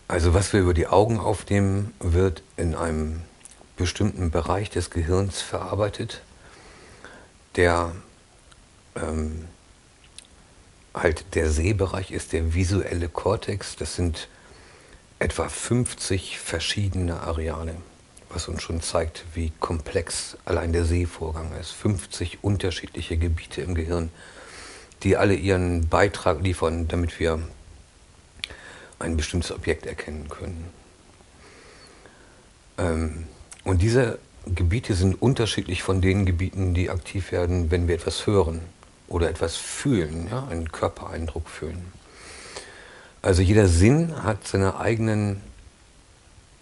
[0.07, 3.21] Also was wir über die Augen aufnehmen, wird in einem
[3.77, 6.21] bestimmten Bereich des Gehirns verarbeitet,
[7.55, 7.93] der
[8.95, 9.47] ähm,
[10.93, 13.75] halt der Sehbereich ist, der visuelle Kortex.
[13.75, 14.27] Das sind
[15.19, 17.75] etwa 50 verschiedene Areale
[18.33, 21.71] was uns schon zeigt, wie komplex allein der Sehvorgang ist.
[21.71, 24.09] 50 unterschiedliche Gebiete im Gehirn,
[25.03, 27.39] die alle ihren Beitrag liefern, damit wir
[28.99, 30.69] ein bestimmtes Objekt erkennen können.
[32.77, 33.27] Ähm,
[33.63, 38.61] und diese Gebiete sind unterschiedlich von den Gebieten, die aktiv werden, wenn wir etwas hören
[39.07, 41.85] oder etwas fühlen, ja, einen Körpereindruck fühlen.
[43.21, 45.41] Also jeder Sinn hat seine eigenen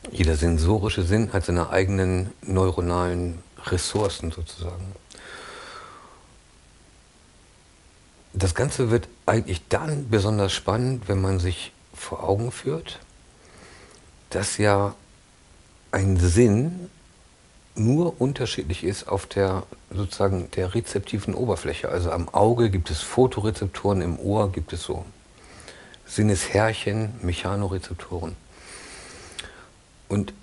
[0.09, 4.95] jeder sensorische Sinn hat seine eigenen neuronalen Ressourcen sozusagen.
[8.33, 12.99] Das Ganze wird eigentlich dann besonders spannend, wenn man sich vor Augen führt,
[14.29, 14.95] dass ja
[15.91, 16.89] ein Sinn
[17.75, 21.89] nur unterschiedlich ist auf der sozusagen der rezeptiven Oberfläche.
[21.89, 25.05] Also am Auge gibt es Fotorezeptoren, im Ohr gibt es so
[26.05, 28.35] Sinneshärchen, Mechanorezeptoren.
[30.11, 30.33] Und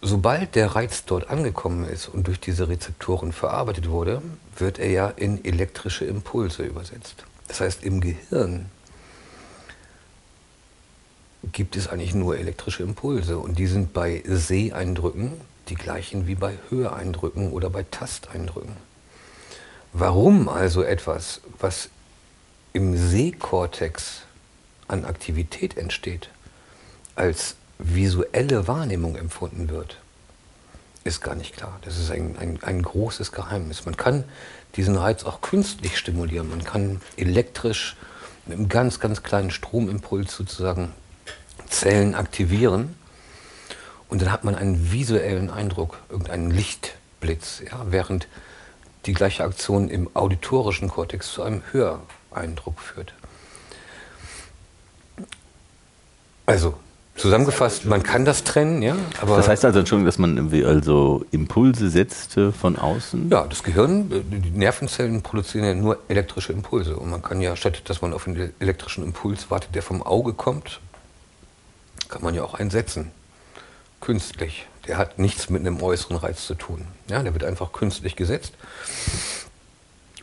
[0.00, 4.22] sobald der Reiz dort angekommen ist und durch diese Rezeptoren verarbeitet wurde,
[4.56, 7.24] wird er ja in elektrische Impulse übersetzt.
[7.46, 8.70] Das heißt, im Gehirn
[11.52, 15.32] gibt es eigentlich nur elektrische Impulse und die sind bei Seheindrücken
[15.68, 18.74] die gleichen wie bei Höreindrücken oder bei Tasteindrücken.
[19.92, 21.90] Warum also etwas, was
[22.72, 24.22] im Sehkortex
[24.88, 26.30] an Aktivität entsteht,
[27.16, 29.98] als visuelle Wahrnehmung empfunden wird,
[31.04, 31.78] ist gar nicht klar.
[31.82, 33.86] Das ist ein, ein, ein großes Geheimnis.
[33.86, 34.24] Man kann
[34.76, 36.50] diesen Reiz auch künstlich stimulieren.
[36.50, 37.96] Man kann elektrisch
[38.46, 40.92] mit einem ganz, ganz kleinen Stromimpuls sozusagen
[41.68, 42.94] Zellen aktivieren
[44.08, 48.26] und dann hat man einen visuellen Eindruck, irgendeinen Lichtblitz, ja, während
[49.06, 53.14] die gleiche Aktion im auditorischen Kortex zu einem Höreindruck führt.
[56.44, 56.74] Also,
[57.20, 58.96] zusammengefasst, man kann das trennen, ja.
[59.20, 63.30] Aber das heißt also, Entschuldigung, dass man irgendwie also Impulse setzt von außen?
[63.30, 66.96] Ja, das Gehirn, äh, die Nervenzellen produzieren ja nur elektrische Impulse.
[66.96, 70.32] Und man kann ja, statt dass man auf einen elektrischen Impuls wartet, der vom Auge
[70.32, 70.80] kommt,
[72.08, 73.10] kann man ja auch einsetzen.
[74.00, 74.66] Künstlich.
[74.86, 76.86] Der hat nichts mit einem äußeren Reiz zu tun.
[77.08, 78.54] Ja, der wird einfach künstlich gesetzt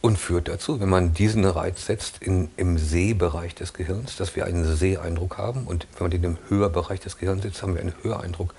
[0.01, 4.45] und führt dazu, wenn man diesen Reiz setzt in, im Sehbereich des Gehirns, dass wir
[4.45, 7.95] einen Seheindruck haben und wenn man den im Hörbereich des Gehirns setzt, haben wir einen
[8.01, 8.53] Höreindruck.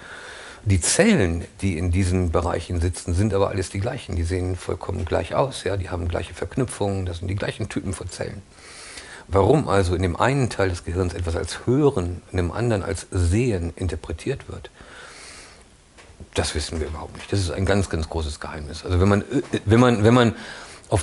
[0.65, 4.17] Die Zellen, die in diesen Bereichen sitzen, sind aber alles die gleichen.
[4.17, 7.93] Die sehen vollkommen gleich aus, ja, die haben gleiche Verknüpfungen, das sind die gleichen Typen
[7.93, 8.43] von Zellen.
[9.29, 13.07] Warum also in dem einen Teil des Gehirns etwas als Hören, in dem anderen als
[13.11, 14.71] Sehen interpretiert wird,
[16.35, 17.33] das wissen wir überhaupt nicht.
[17.33, 18.85] Das ist ein ganz, ganz großes Geheimnis.
[18.85, 19.25] Also wenn man,
[19.65, 20.35] wenn man, wenn man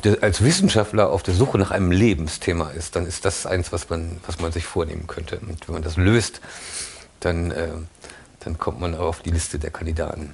[0.01, 3.89] der, als Wissenschaftler auf der Suche nach einem Lebensthema ist, dann ist das eins, was
[3.89, 5.39] man, was man sich vornehmen könnte.
[5.39, 6.41] Und wenn man das löst,
[7.19, 7.69] dann, äh,
[8.39, 10.33] dann kommt man auf die Liste der Kandidaten,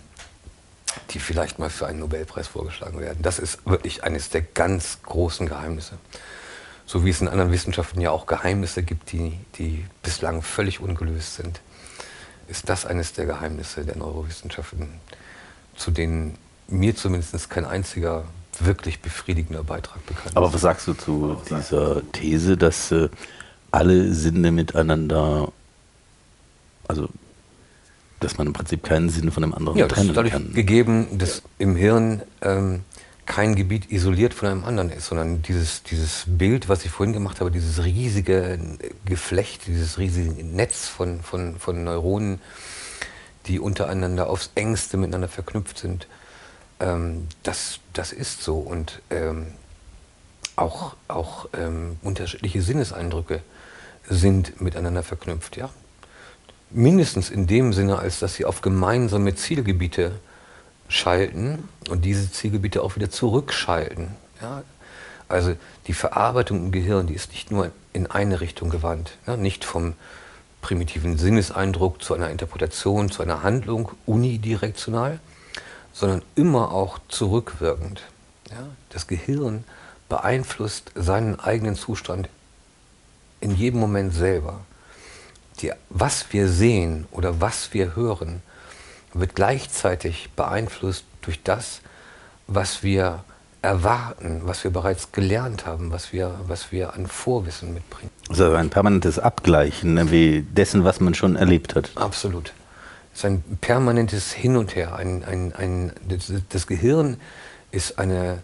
[1.12, 3.22] die vielleicht mal für einen Nobelpreis vorgeschlagen werden.
[3.22, 5.97] Das ist wirklich eines der ganz großen Geheimnisse.
[6.86, 11.36] So wie es in anderen Wissenschaften ja auch Geheimnisse gibt, die, die bislang völlig ungelöst
[11.36, 11.62] sind,
[12.47, 14.99] ist das eines der Geheimnisse der Neurowissenschaften,
[15.76, 16.38] zu denen
[16.68, 18.26] mir zumindest kein einziger
[18.60, 20.36] wirklich befriedigender Beitrag bekannt.
[20.36, 23.10] Aber was sagst du zu dieser These, dass äh,
[23.72, 25.52] alle Sinne miteinander,
[26.88, 27.10] also
[28.20, 30.54] dass man im Prinzip keinen Sinn von dem anderen ja, trennen dadurch kann?
[30.54, 31.43] gegeben, dass ja.
[31.60, 32.82] im Hirn ähm,
[33.26, 37.39] kein Gebiet isoliert von einem anderen ist, sondern dieses, dieses Bild, was ich vorhin gemacht
[37.39, 38.60] habe, dieses riesige
[39.06, 42.41] Geflecht, dieses riesige Netz von, von, von Neuronen,
[43.47, 46.08] die untereinander aufs engste miteinander verknüpft sind,
[46.82, 48.58] ähm, das, das ist so.
[48.58, 49.48] Und ähm,
[50.56, 53.42] auch, auch ähm, unterschiedliche Sinneseindrücke
[54.10, 55.56] sind miteinander verknüpft.
[55.56, 55.70] Ja?
[56.72, 60.20] Mindestens in dem Sinne, als dass sie auf gemeinsame Zielgebiete
[60.88, 64.10] schalten und diese Zielgebiete auch wieder zurückschalten.
[64.42, 64.64] Ja?
[65.30, 65.56] Also
[65.88, 69.38] die Verarbeitung im Gehirn, die ist nicht nur in eine Richtung gewandt, ja?
[69.38, 69.94] nicht vom
[70.62, 75.20] primitiven Sinneseindruck zu einer Interpretation, zu einer Handlung unidirektional,
[75.94, 78.02] sondern immer auch zurückwirkend.
[78.50, 78.68] Ja?
[78.89, 79.64] Das Gehirn
[80.10, 82.30] beeinflusst seinen eigenen Zustand
[83.39, 84.62] in jedem Moment selber.
[85.62, 88.42] Die, was wir sehen oder was wir hören,
[89.14, 91.82] wird gleichzeitig beeinflusst durch das,
[92.48, 93.24] was wir
[93.62, 98.10] erwarten, was wir bereits gelernt haben, was wir, was wir an Vorwissen mitbringen.
[98.30, 101.92] Also ein permanentes Abgleichen ne, wie dessen, was man schon erlebt hat.
[101.96, 102.54] Absolut.
[103.14, 104.95] Ist ein permanentes Hin und Her.
[104.95, 105.91] Ein, ein, ein,
[106.49, 107.18] das, Gehirn
[107.72, 108.41] ist eine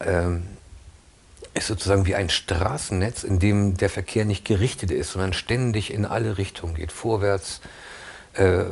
[0.00, 0.44] ähm,
[1.58, 6.06] ist sozusagen wie ein Straßennetz, in dem der Verkehr nicht gerichtet ist, sondern ständig in
[6.06, 7.60] alle Richtungen geht, vorwärts,
[8.34, 8.64] äh,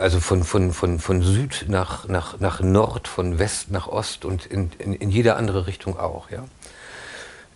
[0.00, 4.46] also von, von, von, von Süd nach, nach, nach Nord, von West nach Ost und
[4.46, 6.30] in, in, in jede andere Richtung auch.
[6.30, 6.44] Ja?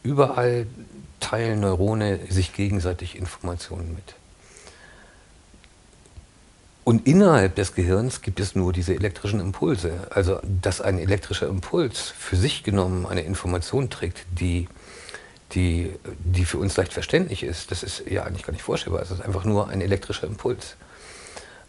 [0.03, 0.66] Überall
[1.20, 4.14] teilen Neurone sich gegenseitig Informationen mit.
[6.87, 10.07] Und innerhalb des Gehirns gibt es nur diese elektrischen Impulse.
[10.11, 14.68] Also, dass ein elektrischer Impuls für sich genommen eine Information trägt, die,
[15.51, 19.03] die, die für uns leicht verständlich ist, das ist ja eigentlich gar nicht vorstellbar.
[19.03, 20.76] Es ist einfach nur ein elektrischer Impuls.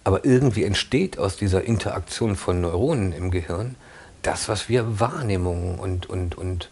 [0.03, 3.73] Aber irgendwie entsteht aus dieser Interaktion von Neuronen im Gehirn
[4.21, 6.69] das, was wir Wahrnehmungen und, und, und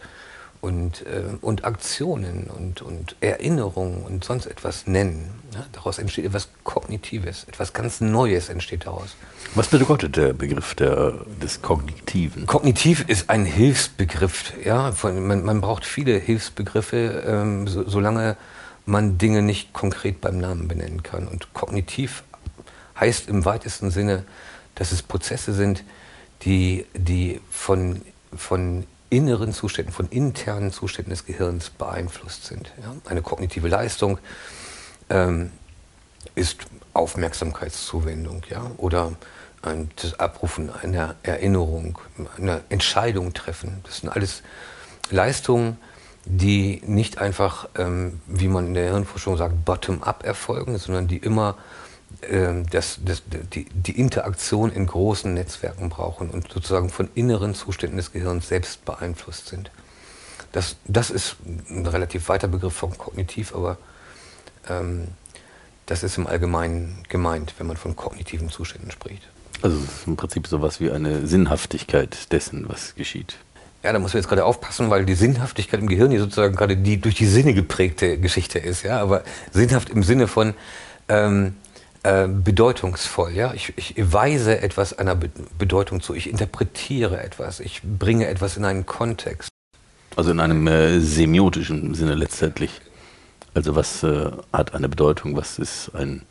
[0.65, 5.29] und, äh, und Aktionen und, und Erinnerungen und sonst etwas nennen.
[5.53, 9.15] Ja, daraus entsteht etwas Kognitives, etwas ganz Neues entsteht daraus.
[9.53, 12.47] Was bedeutet der Begriff der, des Kognitiven?
[12.47, 14.53] Kognitiv ist ein Hilfsbegriff.
[14.65, 18.35] Ja, von, man, man braucht viele Hilfsbegriffe, ähm, so, solange
[18.87, 21.27] man Dinge nicht konkret beim Namen benennen kann.
[21.27, 22.23] Und kognitiv
[22.99, 24.23] heißt im weitesten Sinne,
[24.73, 25.83] dass es Prozesse sind,
[26.41, 28.01] die, die von,
[28.35, 32.71] von inneren Zuständen, von internen Zuständen des Gehirns beeinflusst sind.
[32.81, 32.95] Ja?
[33.05, 34.17] Eine kognitive Leistung
[35.09, 35.51] ähm,
[36.33, 36.57] ist
[36.93, 38.71] Aufmerksamkeitszuwendung ja?
[38.77, 39.13] oder
[39.61, 41.97] ein, das Abrufen einer Erinnerung,
[42.37, 43.81] einer Entscheidung treffen.
[43.83, 44.43] Das sind alles
[45.11, 45.77] Leistungen,
[46.25, 51.55] die nicht einfach, ähm, wie man in der Hirnforschung sagt, bottom-up erfolgen, sondern die immer
[52.71, 53.21] das, das,
[53.53, 58.83] die, die Interaktion in großen Netzwerken brauchen und sozusagen von inneren Zuständen des Gehirns selbst
[58.85, 59.69] beeinflusst sind.
[60.51, 61.35] Das, das ist
[61.69, 63.77] ein relativ weiter Begriff von kognitiv, aber
[64.69, 65.09] ähm,
[65.85, 69.23] das ist im Allgemeinen gemeint, wenn man von kognitiven Zuständen spricht.
[69.61, 73.35] Also es ist im Prinzip sowas wie eine Sinnhaftigkeit dessen, was geschieht.
[73.83, 76.75] Ja, da muss man jetzt gerade aufpassen, weil die Sinnhaftigkeit im Gehirn hier sozusagen gerade
[76.75, 78.99] die durch die Sinne geprägte Geschichte ist, ja.
[78.99, 80.55] Aber sinnhaft im Sinne von
[81.07, 81.55] ähm,
[82.05, 83.53] äh, bedeutungsvoll, ja.
[83.53, 88.65] Ich, ich weise etwas einer Be Bedeutung zu, ich interpretiere etwas, ich bringe etwas in
[88.65, 89.49] einen Kontext.
[90.15, 92.81] Also in einem äh, semiotischen Sinne letztendlich.
[93.53, 96.21] Also was äh, hat eine Bedeutung, was ist ein,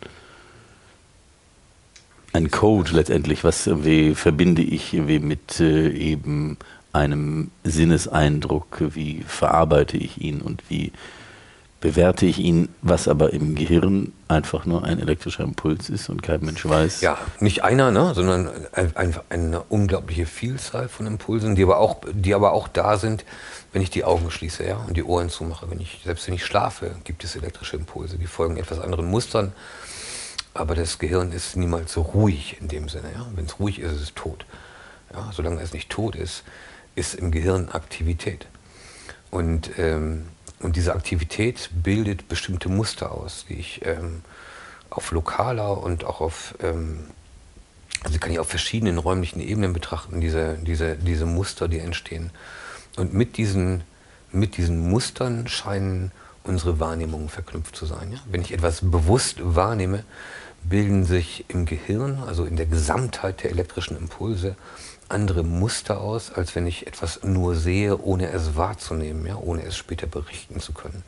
[2.32, 6.56] ein Code letztendlich, was irgendwie verbinde ich irgendwie mit äh, eben
[6.92, 10.92] einem Sinneseindruck, wie verarbeite ich ihn und wie
[11.84, 16.40] bewerte ich ihn, was aber im Gehirn einfach nur ein elektrischer Impuls ist und kein
[16.40, 17.02] Mensch weiß.
[17.02, 22.32] Ja, nicht einer, ne, sondern einfach eine unglaubliche Vielzahl von Impulsen, die aber auch, die
[22.32, 23.26] aber auch da sind,
[23.74, 25.70] wenn ich die Augen schließe ja, und die Ohren zumache.
[25.70, 29.52] Wenn ich, selbst wenn ich schlafe, gibt es elektrische Impulse, die folgen etwas anderen Mustern.
[30.54, 33.10] Aber das Gehirn ist niemals so ruhig in dem Sinne.
[33.14, 33.26] Ja?
[33.34, 34.46] Wenn es ruhig ist, ist es tot.
[35.12, 35.30] Ja?
[35.34, 36.44] Solange es nicht tot ist,
[36.94, 38.46] ist im Gehirn Aktivität.
[39.30, 40.28] Und, ähm,
[40.64, 44.22] und diese Aktivität bildet bestimmte Muster aus, die ich ähm,
[44.88, 47.04] auf lokaler und auch auf, ähm,
[48.02, 52.30] also kann ich auf verschiedenen räumlichen Ebenen betrachten, diese, diese, diese Muster, die entstehen.
[52.96, 53.84] Und mit diesen,
[54.32, 56.12] mit diesen Mustern scheinen
[56.44, 58.12] unsere Wahrnehmungen verknüpft zu sein.
[58.12, 58.18] Ja?
[58.30, 60.04] Wenn ich etwas bewusst wahrnehme,
[60.62, 64.56] bilden sich im Gehirn, also in der Gesamtheit der elektrischen Impulse,
[65.14, 69.76] andere Muster aus, als wenn ich etwas nur sehe, ohne es wahrzunehmen, ja, ohne es
[69.76, 71.04] später berichten zu können.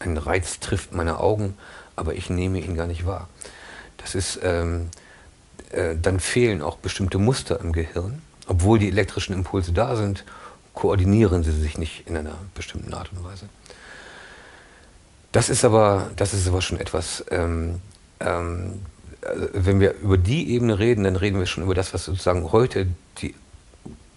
[0.00, 1.56] Ein Reiz trifft meine Augen,
[1.96, 3.28] aber ich nehme ihn gar nicht wahr.
[3.96, 4.90] Das ist, ähm,
[5.70, 8.20] äh, dann fehlen auch bestimmte Muster im Gehirn.
[8.46, 10.24] Obwohl die elektrischen Impulse da sind,
[10.74, 13.48] koordinieren sie sich nicht in einer bestimmten Art und Weise.
[15.32, 17.80] Das ist aber, das ist aber schon etwas, ähm,
[18.18, 18.82] ähm,
[19.52, 22.86] wenn wir über die Ebene reden, dann reden wir schon über das, was sozusagen heute
[23.18, 23.34] die,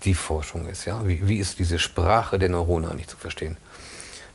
[0.04, 0.86] die Forschung ist.
[0.86, 1.06] Ja?
[1.08, 3.58] Wie, wie ist diese Sprache der Neurone eigentlich zu verstehen?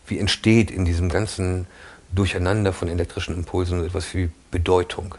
[0.06, 1.66] Wie entsteht in diesem ganzen
[2.12, 5.14] Durcheinander von elektrischen Impulsen so etwas wie Bedeutung?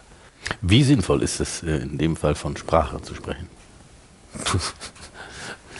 [0.62, 3.48] Wie sinnvoll ist es, äh, in dem Fall von Sprache zu sprechen?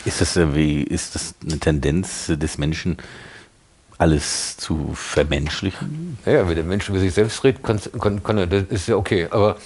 [0.06, 2.98] ist, das, äh, wie, ist das eine Tendenz des Menschen,
[4.00, 6.18] alles zu vermenschlichen?
[6.26, 9.28] Ja, wenn der Mensch über sich selbst redet, kann, kann, kann das ist ja okay.
[9.30, 9.58] Aber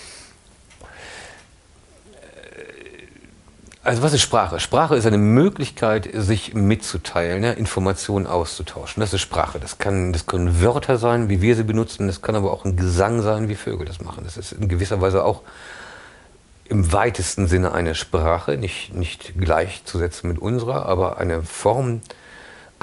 [2.12, 3.04] äh,
[3.84, 4.60] also was ist Sprache?
[4.60, 9.02] Sprache ist eine Möglichkeit, sich mitzuteilen, ja, Informationen auszutauschen.
[9.02, 9.60] Das ist Sprache.
[9.60, 12.08] Das, kann, das können Wörter sein, wie wir sie benutzen.
[12.08, 14.24] Das kann aber auch ein Gesang sein, wie Vögel das machen.
[14.24, 15.44] Das ist in gewisser Weise auch
[16.66, 22.02] im weitesten Sinne eine Sprache, nicht, nicht gleichzusetzen mit unserer, aber eine Form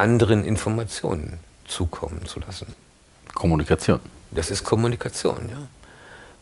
[0.00, 2.74] anderen Informationen zukommen zu lassen.
[3.34, 4.00] Kommunikation.
[4.30, 5.68] Das ist Kommunikation, ja.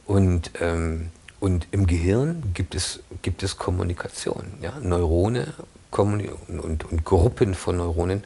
[0.06, 4.44] Und, ähm, und im Gehirn gibt es, gibt es Kommunikation.
[4.62, 4.72] Ja?
[4.80, 5.52] Neurone
[5.90, 8.24] kommuni und, und Gruppen von Neuronen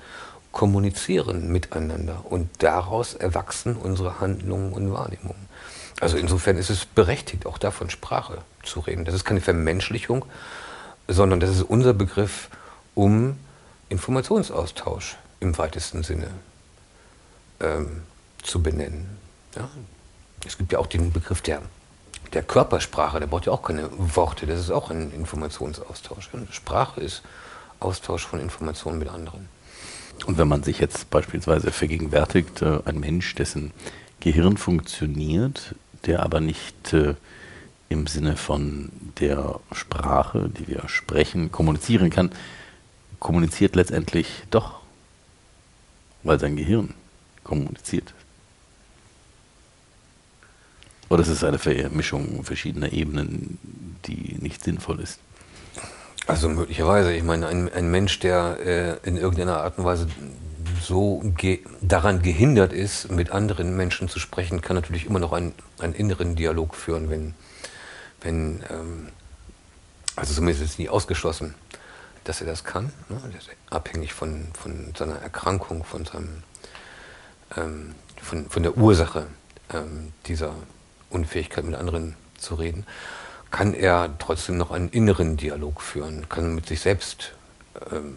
[0.53, 5.49] kommunizieren miteinander und daraus erwachsen unsere Handlungen und Wahrnehmungen.
[6.01, 9.05] Also insofern ist es berechtigt, auch davon Sprache zu reden.
[9.05, 10.25] Das ist keine Vermenschlichung,
[11.09, 12.49] sondern das ist unser Begriff,
[12.95, 13.37] um
[13.93, 16.29] Informationsaustausch im weitesten Sinne
[17.61, 18.03] ähm,
[18.43, 19.07] zu benennen.
[19.55, 19.69] Ja?
[20.47, 21.63] Es gibt ja auch den Begriff der,
[22.33, 26.31] der Körpersprache, der braucht ja auch keine Worte, das ist auch ein Informationsaustausch.
[26.51, 27.23] Sprache ist
[27.81, 29.49] Austausch von Informationen mit anderen.
[30.27, 33.73] Und wenn man sich jetzt beispielsweise vergegenwärtigt, äh, ein Mensch, dessen
[34.21, 35.75] Gehirn funktioniert,
[36.07, 37.15] der aber nicht äh,
[37.89, 38.91] im Sinne von
[39.21, 42.31] der Sprache, die wir sprechen, kommunizieren kann,
[43.23, 44.83] kommuniziert letztendlich doch
[46.23, 46.95] weil sein Gehirn
[47.45, 48.15] kommuniziert.
[51.09, 53.59] Oder ist es eine Vermischung verschiedener Ebenen,
[54.07, 55.19] die nicht sinnvoll ist?
[56.27, 57.13] Also möglicherweise.
[57.13, 60.07] Ich meine, ein, ein Mensch, der äh, in irgendeiner Art und Weise
[60.81, 65.53] so ge daran gehindert ist, mit anderen Menschen zu sprechen, kann natürlich immer noch einen,
[65.79, 67.35] einen inneren Dialog führen, wenn,
[68.23, 69.09] wenn ähm,
[70.17, 71.55] also zumindest ist nie ausgeschlossen,
[72.25, 72.93] dass er das kann.
[73.09, 73.21] Ne?
[73.71, 76.43] abhängig von, von seiner Erkrankung, von, seinem,
[77.57, 79.27] ähm, von, von der Ursache
[79.73, 80.55] ähm, dieser
[81.11, 82.87] Unfähigkeit mit anderen zu reden,
[83.51, 87.33] kann er trotzdem noch einen inneren Dialog führen, kann mit sich selbst
[87.91, 88.17] ähm,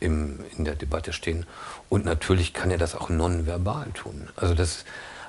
[0.00, 1.46] im, in der Debatte stehen.
[1.88, 4.28] Und natürlich kann er das auch nonverbal tun.
[4.36, 4.84] Also das,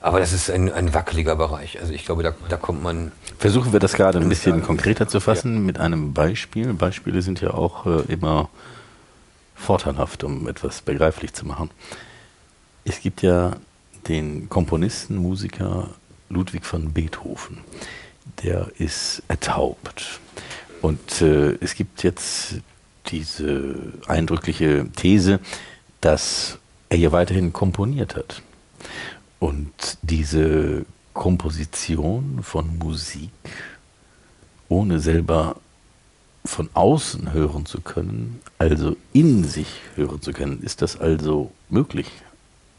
[0.06, 1.82] Aber das ist ein, ein wackeliger Bereich.
[1.82, 3.12] Also ich glaube, da, da kommt man.
[3.40, 6.76] Versuchen wir das gerade ein bisschen konkreter zu fassen mit einem Beispiel.
[6.76, 8.50] Beispiele sind ja auch äh, immer
[9.56, 11.72] vorteilhaft, um etwas begreiflich zu machen.
[12.84, 13.54] Es gibt ja
[14.08, 15.90] den Komponisten, Musiker
[16.30, 17.62] Ludwig van Beethoven.
[18.44, 20.20] Der ist ertaubt.
[20.84, 22.58] Und äh, es gibt jetzt
[23.08, 25.40] diese eindrückliche These,
[26.00, 28.44] dass er ja weiterhin komponiert hat.
[29.40, 33.32] Und diese Komposition von Musik,
[34.70, 35.56] ohne selber
[36.46, 42.12] von außen hören zu können, also in sich hören zu können, ist das also möglich?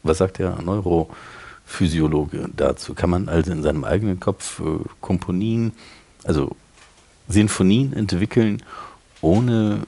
[0.03, 2.93] Was sagt der Neurophysiologe dazu?
[2.93, 5.73] Kann man also in seinem eigenen Kopf äh, Komponien,
[6.23, 6.55] also
[7.27, 8.63] Sinfonien entwickeln,
[9.21, 9.81] ohne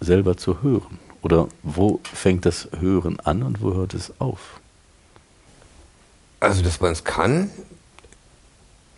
[0.00, 0.98] selber zu hören?
[1.22, 4.59] Oder wo fängt das Hören an und wo hört es auf?
[6.40, 7.50] Also, dass man es kann,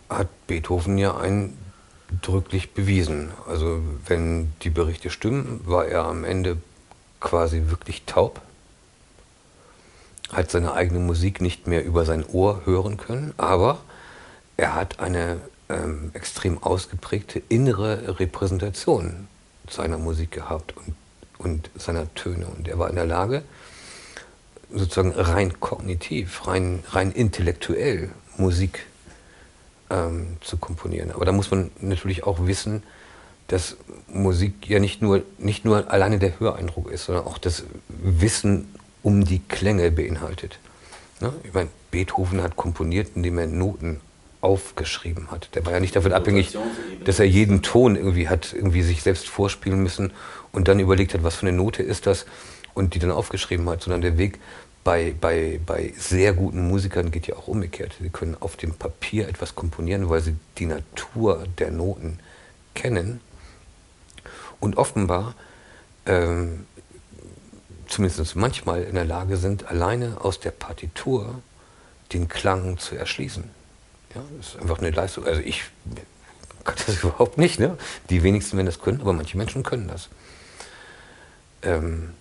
[0.09, 3.31] hat Beethoven ja eindrücklich bewiesen.
[3.47, 6.57] Also, wenn die Berichte stimmen, war er am Ende
[7.19, 8.41] quasi wirklich taub,
[10.31, 13.79] hat seine eigene Musik nicht mehr über sein Ohr hören können, aber
[14.57, 15.39] er hat eine
[15.69, 19.27] ähm, extrem ausgeprägte innere Repräsentation
[19.69, 20.95] seiner Musik gehabt und,
[21.37, 22.47] und seiner Töne.
[22.47, 23.43] Und er war in der Lage,
[24.73, 28.85] sozusagen rein kognitiv, rein, rein intellektuell Musik
[29.89, 31.11] ähm, zu komponieren.
[31.11, 32.83] Aber da muss man natürlich auch wissen,
[33.47, 38.73] dass Musik ja nicht nur, nicht nur alleine der Höreindruck ist, sondern auch das Wissen
[39.03, 40.59] um die Klänge beinhaltet.
[41.19, 41.33] Ne?
[41.43, 43.99] Ich meine, Beethoven hat komponiert, indem er Noten
[44.41, 45.55] aufgeschrieben hat.
[45.55, 46.57] Der war ja nicht davon abhängig,
[47.05, 50.11] dass er jeden Ton irgendwie hat, irgendwie sich selbst vorspielen müssen
[50.51, 52.25] und dann überlegt hat, was für eine Note ist das
[52.73, 54.39] und die dann aufgeschrieben hat, sondern der Weg
[54.83, 57.95] bei, bei, bei sehr guten Musikern geht ja auch umgekehrt.
[58.01, 62.19] Sie können auf dem Papier etwas komponieren, weil sie die Natur der Noten
[62.73, 63.21] kennen
[64.59, 65.35] und offenbar
[66.05, 66.65] ähm,
[67.87, 71.41] zumindest manchmal in der Lage sind, alleine aus der Partitur
[72.11, 73.43] den Klang zu erschließen.
[74.15, 75.25] Ja, das ist einfach eine Leistung.
[75.25, 75.63] Also ich
[76.63, 77.59] kann das überhaupt nicht.
[77.59, 77.77] Ne?
[78.09, 80.09] Die wenigsten werden das können, aber manche Menschen können das.
[81.61, 82.13] Ähm,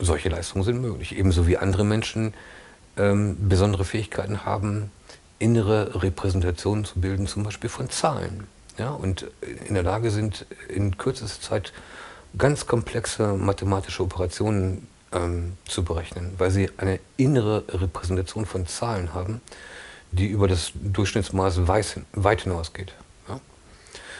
[0.00, 1.16] solche Leistungen sind möglich.
[1.16, 2.34] Ebenso wie andere Menschen
[2.96, 4.90] ähm, besondere Fähigkeiten haben,
[5.38, 8.46] innere Repräsentationen zu bilden, zum Beispiel von Zahlen.
[8.78, 8.90] Ja?
[8.90, 9.26] Und
[9.66, 11.72] in der Lage sind, in kürzester Zeit
[12.36, 19.40] ganz komplexe mathematische Operationen ähm, zu berechnen, weil sie eine innere Repräsentation von Zahlen haben,
[20.12, 22.94] die über das Durchschnittsmaß weit hinausgeht.
[23.28, 23.40] Ja?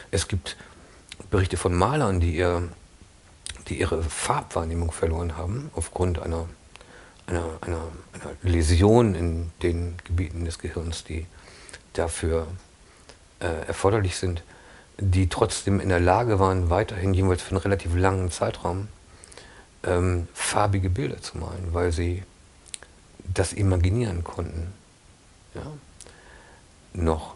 [0.09, 0.57] Es gibt
[1.29, 2.67] Berichte von Malern, die, ihr,
[3.71, 6.49] die ihre Farbwahrnehmung verloren haben aufgrund einer,
[7.25, 11.25] einer, einer, einer Läsion in den Gebieten des Gehirns, die
[11.93, 12.47] dafür
[13.39, 14.43] äh, erforderlich sind,
[14.97, 18.89] die trotzdem in der Lage waren, weiterhin jeweils für einen relativ langen Zeitraum
[19.83, 22.23] ähm, farbige Bilder zu malen, weil sie
[23.33, 24.73] das imaginieren konnten.
[25.55, 25.61] Ja?
[26.93, 27.35] Noch.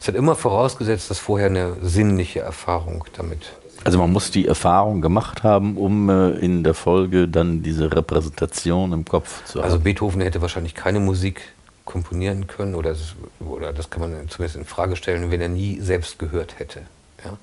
[0.00, 3.52] Es hat immer vorausgesetzt, dass vorher eine sinnliche Erfahrung damit.
[3.84, 8.92] Also man muss die Erfahrung gemacht haben, um äh, in der Folge dann diese Repräsentation
[8.92, 9.64] im Kopf zu also haben.
[9.64, 11.52] Also Beethoven hätte wahrscheinlich keine Musik
[11.84, 15.80] komponieren können oder das, oder das kann man zumindest in Frage stellen, wenn er nie
[15.80, 16.80] selbst gehört hätte.
[17.22, 17.36] Ja?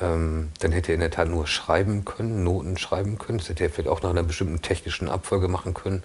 [0.00, 3.38] Ähm, dann hätte er in der Tat nur schreiben können, Noten schreiben können.
[3.38, 6.02] Das hätte er vielleicht auch nach einer bestimmten technischen Abfolge machen können.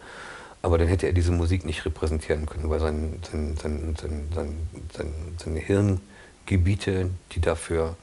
[0.62, 4.56] Aber dann hätte er diese Musik nicht repräsentieren können, weil sein, sein, sein, sein, sein,
[4.94, 7.96] sein, seine Hirngebiete, die dafür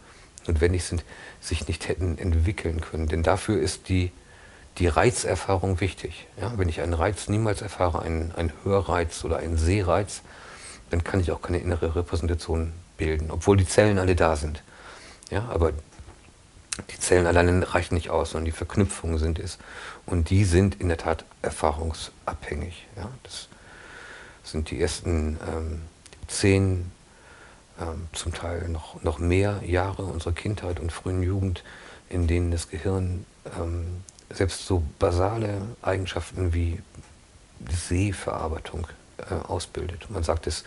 [0.48, 1.04] notwendig sind,
[1.40, 3.08] sich nicht hätten entwickeln können.
[3.08, 4.12] Denn dafür ist die,
[4.78, 6.26] die Reizerfahrung wichtig.
[6.40, 6.52] Ja?
[6.56, 10.22] Wenn ich einen Reiz niemals erfahre, einen, einen Hörreiz oder einen Sehreiz,
[10.90, 14.62] dann kann ich auch keine innere Repräsentation bilden, obwohl die Zellen alle da sind.
[15.30, 15.48] Ja?
[15.48, 15.72] Aber
[16.90, 19.58] die Zellen alleine reichen nicht aus, sondern die Verknüpfungen sind es.
[20.04, 22.86] Und die sind in der Tat erfahrungsabhängig.
[22.96, 23.08] Ja?
[23.22, 23.48] Das
[24.44, 25.82] sind die ersten ähm,
[26.28, 26.92] zehn,
[28.12, 31.62] zum Teil noch, noch mehr Jahre unserer Kindheit und frühen Jugend,
[32.08, 33.26] in denen das Gehirn
[33.60, 36.80] ähm, selbst so basale Eigenschaften wie
[37.68, 38.86] Sehverarbeitung
[39.18, 40.10] äh, ausbildet.
[40.10, 40.64] Man sagt, dass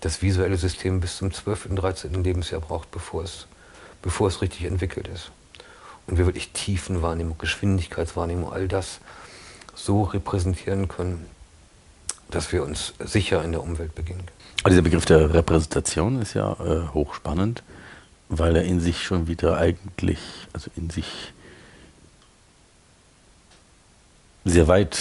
[0.00, 1.66] das visuelle System bis zum 12.
[1.66, 2.22] und 13.
[2.22, 3.46] Lebensjahr braucht, bevor es,
[4.02, 5.30] bevor es richtig entwickelt ist
[6.06, 9.00] und wir wirklich Tiefenwahrnehmung, Geschwindigkeitswahrnehmung, all das
[9.74, 11.26] so repräsentieren können,
[12.30, 14.28] dass wir uns sicher in der Umwelt begegnen.
[14.66, 17.62] Aber dieser Begriff der Repräsentation ist ja äh, hochspannend,
[18.28, 20.18] weil er in sich schon wieder eigentlich,
[20.52, 21.06] also in sich
[24.44, 24.98] sehr weit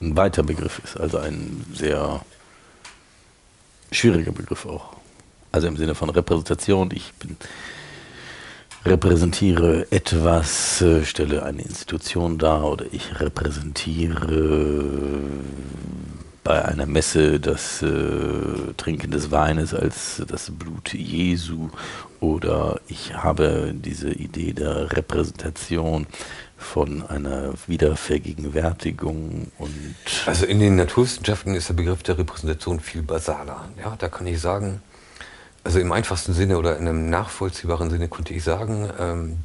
[0.00, 2.24] ein weiter Begriff ist, also ein sehr
[3.92, 4.96] schwieriger Begriff auch.
[5.52, 6.90] Also im Sinne von Repräsentation.
[6.94, 7.36] Ich bin,
[8.86, 15.20] repräsentiere etwas, äh, stelle eine Institution dar oder ich repräsentiere
[16.48, 21.68] bei einer Messe das äh, Trinken des Weines als das Blut Jesu
[22.20, 26.06] oder ich habe diese Idee der Repräsentation
[26.56, 29.94] von einer Wiedervergegenwärtigung und
[30.24, 33.68] Also in den Naturwissenschaften ist der Begriff der Repräsentation viel basaler.
[33.78, 34.80] Ja, da kann ich sagen,
[35.64, 39.36] also im einfachsten Sinne oder in einem nachvollziehbaren Sinne könnte ich sagen, ähm,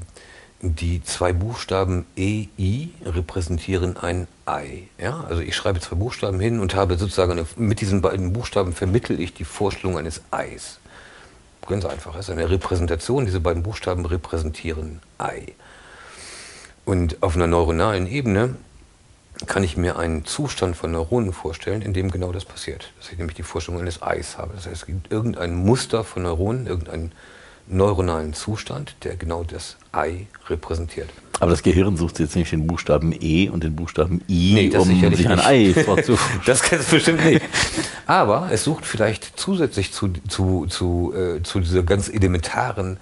[0.66, 4.84] die zwei Buchstaben EI repräsentieren ein Ei.
[4.98, 5.26] Ja?
[5.28, 9.20] Also ich schreibe zwei Buchstaben hin und habe sozusagen eine, mit diesen beiden Buchstaben vermittel
[9.20, 10.80] ich die Vorstellung eines Eis.
[11.68, 12.16] Ganz einfach.
[12.16, 13.26] Es ist eine Repräsentation.
[13.26, 15.54] Diese beiden Buchstaben repräsentieren Ei.
[16.86, 18.56] Und auf einer neuronalen Ebene
[19.46, 22.92] kann ich mir einen Zustand von Neuronen vorstellen, in dem genau das passiert.
[23.00, 24.54] Dass ich nämlich die Vorstellung eines Eis habe.
[24.56, 27.12] Das heißt, es gibt irgendein Muster von Neuronen, irgendeinen
[27.68, 31.10] neuronalen Zustand, der genau das Ei repräsentiert.
[31.40, 34.88] Aber das Gehirn sucht jetzt nicht den Buchstaben E und den Buchstaben I, Nee, um
[34.88, 35.46] sich ein nicht.
[35.46, 36.42] Ei vorzuführen.
[36.46, 37.42] Das kann es bestimmt nicht.
[38.06, 42.98] Aber es sucht vielleicht zusätzlich zu, zu, zu, äh, zu dieser ganz elementaren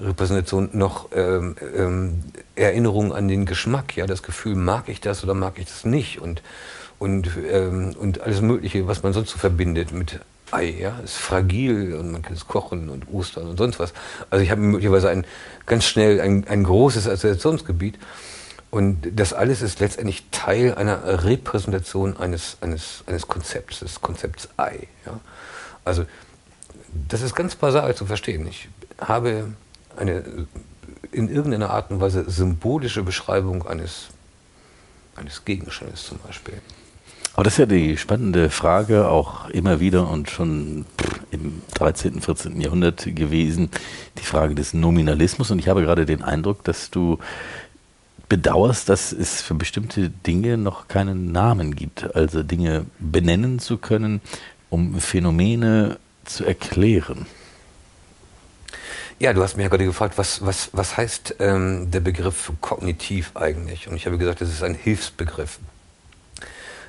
[0.00, 3.96] Repräsentation noch ähm, ähm, Erinnerungen an den Geschmack.
[3.96, 6.20] Ja, das Gefühl, mag ich das oder mag ich das nicht?
[6.20, 6.42] Und,
[6.98, 10.76] und, ähm, und alles Mögliche, was man sonst so verbindet mit Ei.
[10.80, 13.92] Ja, ist fragil und man kann es kochen und Ostern und sonst was.
[14.30, 15.26] Also ich habe möglicherweise ein
[15.66, 17.98] ganz schnell ein, ein großes Assoziationsgebiet.
[18.70, 24.88] Und das alles ist letztendlich Teil einer Repräsentation eines, eines, eines Konzepts, des Konzepts Ei.
[25.06, 25.20] Ja?
[25.84, 26.04] Also
[27.08, 28.46] das ist ganz basal zu verstehen.
[28.46, 28.68] Ich
[28.98, 29.52] habe
[29.96, 30.24] eine
[31.12, 34.08] in irgendeiner Art und Weise symbolische Beschreibung eines,
[35.14, 36.60] eines Gegenstandes zum Beispiel.
[37.36, 40.86] Aber das ist ja die spannende Frage, auch immer wieder und schon
[41.30, 42.58] im 13., 14.
[42.62, 43.70] Jahrhundert gewesen,
[44.16, 45.50] die Frage des Nominalismus.
[45.50, 47.18] Und ich habe gerade den Eindruck, dass du
[48.30, 52.16] bedauerst, dass es für bestimmte Dinge noch keinen Namen gibt.
[52.16, 54.22] Also Dinge benennen zu können,
[54.70, 57.26] um Phänomene zu erklären.
[59.18, 63.32] Ja, du hast mich ja gerade gefragt, was, was, was heißt ähm, der Begriff kognitiv
[63.34, 63.88] eigentlich?
[63.88, 65.58] Und ich habe gesagt, das ist ein Hilfsbegriff,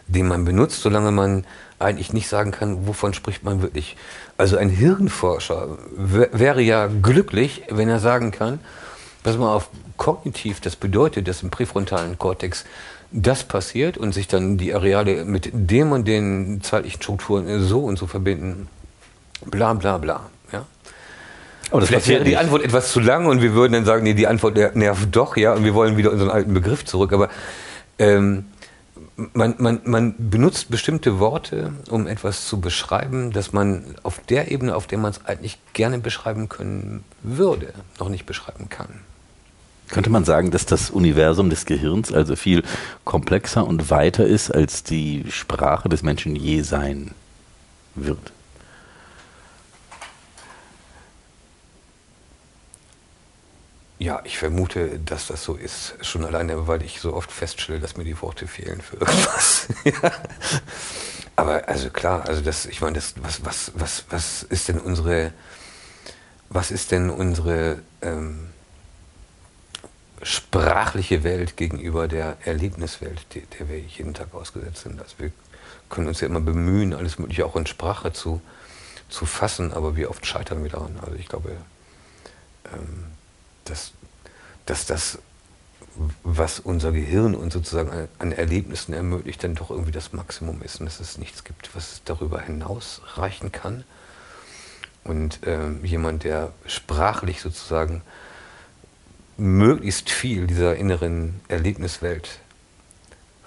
[0.08, 1.46] den man benutzt, solange man
[1.80, 3.96] eigentlich nicht sagen kann, wovon spricht man wirklich.
[4.38, 8.60] Also ein Hirnforscher wär- wäre ja glücklich, wenn er sagen kann,
[9.24, 12.66] pass mal auf, kognitiv, das bedeutet, dass im präfrontalen Kortex
[13.12, 17.98] das passiert und sich dann die Areale mit dem und den zeitlichen Strukturen so und
[17.98, 18.68] so verbinden.
[19.46, 20.30] Bla bla bla.
[20.52, 20.66] Ja?
[21.72, 22.38] Aber das Vielleicht wäre die.
[22.38, 25.38] Antwort etwas zu lang und wir würden dann sagen, nee, die Antwort ner- nervt doch,
[25.38, 27.14] ja, und wir wollen wieder unseren alten Begriff zurück.
[27.14, 27.30] Aber
[28.00, 28.46] ähm,
[29.34, 34.76] man, man, man benutzt bestimmte Worte, um etwas zu beschreiben, das man auf der Ebene,
[34.76, 38.90] auf der man es eigentlich gerne beschreiben können würde, noch nicht beschreiben kann.
[39.90, 42.64] Könnte man sagen, dass das Universum des Gehirns also viel
[43.06, 47.12] komplexer und weiter ist, als die Sprache des Menschen je sein
[47.96, 48.34] wird?
[54.00, 55.96] Ja, ich vermute, dass das so ist.
[56.02, 59.68] Schon alleine, weil ich so oft feststelle, dass mir die Worte fehlen für irgendwas.
[61.36, 65.34] Aber also klar, also das, ich meine, das, was, was, was, was ist denn unsere,
[66.50, 68.50] was ist denn unsere ähm,
[70.22, 75.02] sprachliche Welt gegenüber der Erlebniswelt, die, der wir jeden Tag ausgesetzt sind?
[75.02, 75.32] Also wir
[75.90, 78.42] können uns ja immer bemühen, alles Mögliche auch in Sprache zu,
[79.10, 81.00] zu fassen, aber wie oft scheitern wir daran?
[81.02, 81.52] Also ich glaube,
[82.74, 83.17] ähm,
[83.70, 83.92] dass,
[84.66, 85.20] dass das,
[86.24, 90.86] was unser Gehirn uns sozusagen an, Erlebnissen ermöglicht, dann doch irgendwie das Maximum ist und
[90.86, 93.84] dass es nichts gibt, was darüber hinaus reichen kann.
[95.04, 98.02] Und ähm, jemand, der sprachlich sozusagen
[99.38, 102.40] möglichst viel dieser inneren Erlebniswelt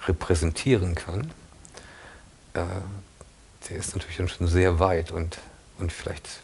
[0.06, 1.30] repräsentieren kann,
[2.54, 2.64] äh,
[3.68, 5.38] der ist natürlich dann schon sehr weit und,
[5.78, 6.40] und vielleicht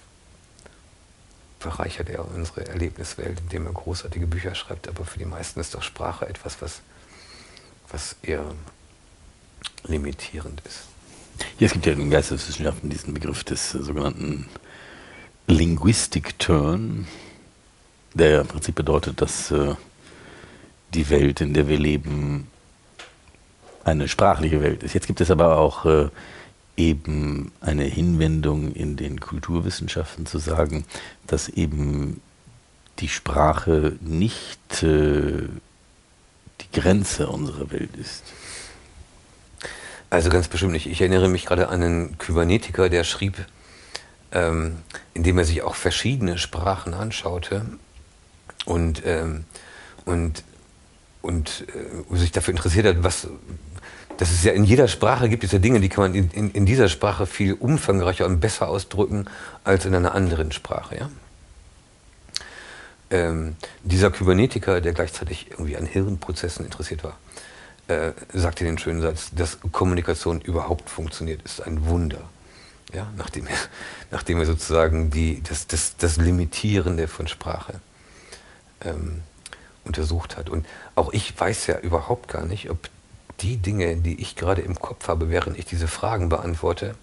[1.66, 4.88] bereichert er unsere Erlebniswelt, indem er großartige Bücher schreibt.
[4.88, 6.80] Aber für die meisten ist doch Sprache etwas, was,
[7.90, 8.44] was eher
[9.84, 10.82] limitierend ist.
[11.58, 14.48] Ja, es gibt ja in den Geisteswissenschaften diesen Begriff des äh, sogenannten
[15.48, 17.06] Linguistic Turn,
[18.14, 19.74] der ja im Prinzip bedeutet, dass äh,
[20.94, 22.48] die Welt, in der wir leben,
[23.84, 24.94] eine sprachliche Welt ist.
[24.94, 26.08] Jetzt gibt es aber auch äh,
[26.77, 30.85] eben eine Hinwendung in den Kulturwissenschaften zu sagen,
[31.27, 32.20] dass eben
[32.99, 35.49] die Sprache nicht äh,
[36.61, 38.24] die Grenze unserer Welt ist.
[40.09, 40.87] Also ganz bestimmt nicht.
[40.87, 43.45] Ich erinnere mich gerade an einen Kybernetiker, der schrieb,
[44.33, 44.79] ähm,
[45.14, 47.66] indem er sich auch verschiedene Sprachen anschaute
[48.64, 49.45] und, ähm,
[50.05, 50.45] und,
[51.22, 51.66] und
[52.12, 53.29] äh, sich dafür interessiert hat, was,
[54.18, 56.50] dass es ja in jeder Sprache gibt es ja Dinge, die kann man in, in,
[56.52, 59.26] in dieser Sprache viel umfangreicher und besser ausdrücken
[59.64, 60.96] als in einer anderen Sprache.
[60.96, 61.10] Ja?
[63.10, 67.18] Ähm, dieser Kybernetiker, der gleichzeitig irgendwie an Hirnprozessen interessiert war,
[67.88, 72.22] äh, sagte den schönen Satz, dass Kommunikation überhaupt funktioniert, ist ein Wunder.
[72.92, 73.56] Ja, nachdem, er,
[74.10, 77.80] nachdem er sozusagen die, das, das, das Limitierende von Sprache
[78.84, 79.22] ähm,
[79.84, 80.50] untersucht hat.
[80.50, 82.88] Und auch ich weiß ja überhaupt gar nicht, ob
[83.41, 86.95] die Dinge, die ich gerade im Kopf habe, während ich diese Fragen beantworte,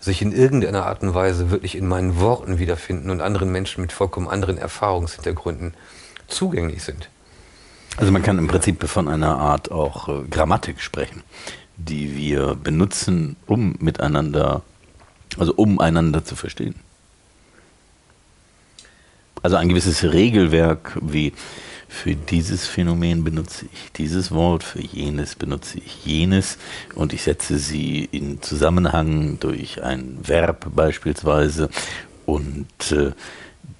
[0.00, 3.92] sich in irgendeiner Art und Weise wirklich in meinen Worten wiederfinden und anderen Menschen mit
[3.92, 5.74] vollkommen anderen Erfahrungshintergründen
[6.28, 7.08] zugänglich sind.
[7.96, 11.22] Also man kann im Prinzip von einer Art auch äh, Grammatik sprechen,
[11.76, 14.62] die wir benutzen, um miteinander,
[15.38, 16.74] also um einander zu verstehen.
[19.42, 21.32] Also ein gewisses Regelwerk wie
[21.88, 26.58] für dieses Phänomen benutze ich dieses Wort, für jenes benutze ich jenes
[26.94, 31.70] und ich setze sie in Zusammenhang durch ein Verb beispielsweise
[32.26, 33.12] und äh,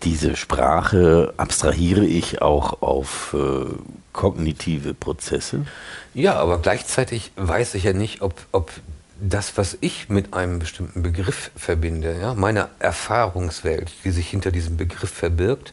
[0.02, 3.72] diese Sprache abstrahiere ich auch auf äh,
[4.12, 5.66] kognitive Prozesse.
[6.14, 8.70] Ja, aber gleichzeitig weiß ich ja nicht, ob, ob
[9.20, 14.76] das, was ich mit einem bestimmten Begriff verbinde, ja, meine Erfahrungswelt, die sich hinter diesem
[14.76, 15.72] Begriff verbirgt,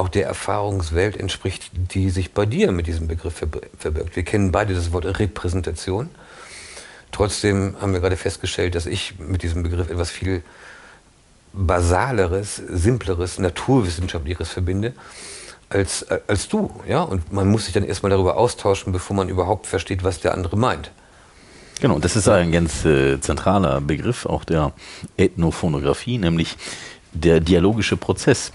[0.00, 3.34] auch der Erfahrungswelt entspricht, die sich bei dir mit diesem Begriff
[3.78, 4.16] verbirgt.
[4.16, 6.08] Wir kennen beide das Wort Repräsentation.
[7.12, 10.42] Trotzdem haben wir gerade festgestellt, dass ich mit diesem Begriff etwas viel
[11.52, 14.94] Basaleres, Simpleres, Naturwissenschaftlicheres verbinde
[15.68, 16.70] als, als du.
[16.88, 17.02] Ja?
[17.02, 20.56] Und man muss sich dann erstmal darüber austauschen, bevor man überhaupt versteht, was der andere
[20.56, 20.90] meint.
[21.80, 24.72] Genau, das ist ein ganz äh, zentraler Begriff auch der
[25.16, 26.56] Ethnophonographie, nämlich
[27.12, 28.52] der dialogische Prozess,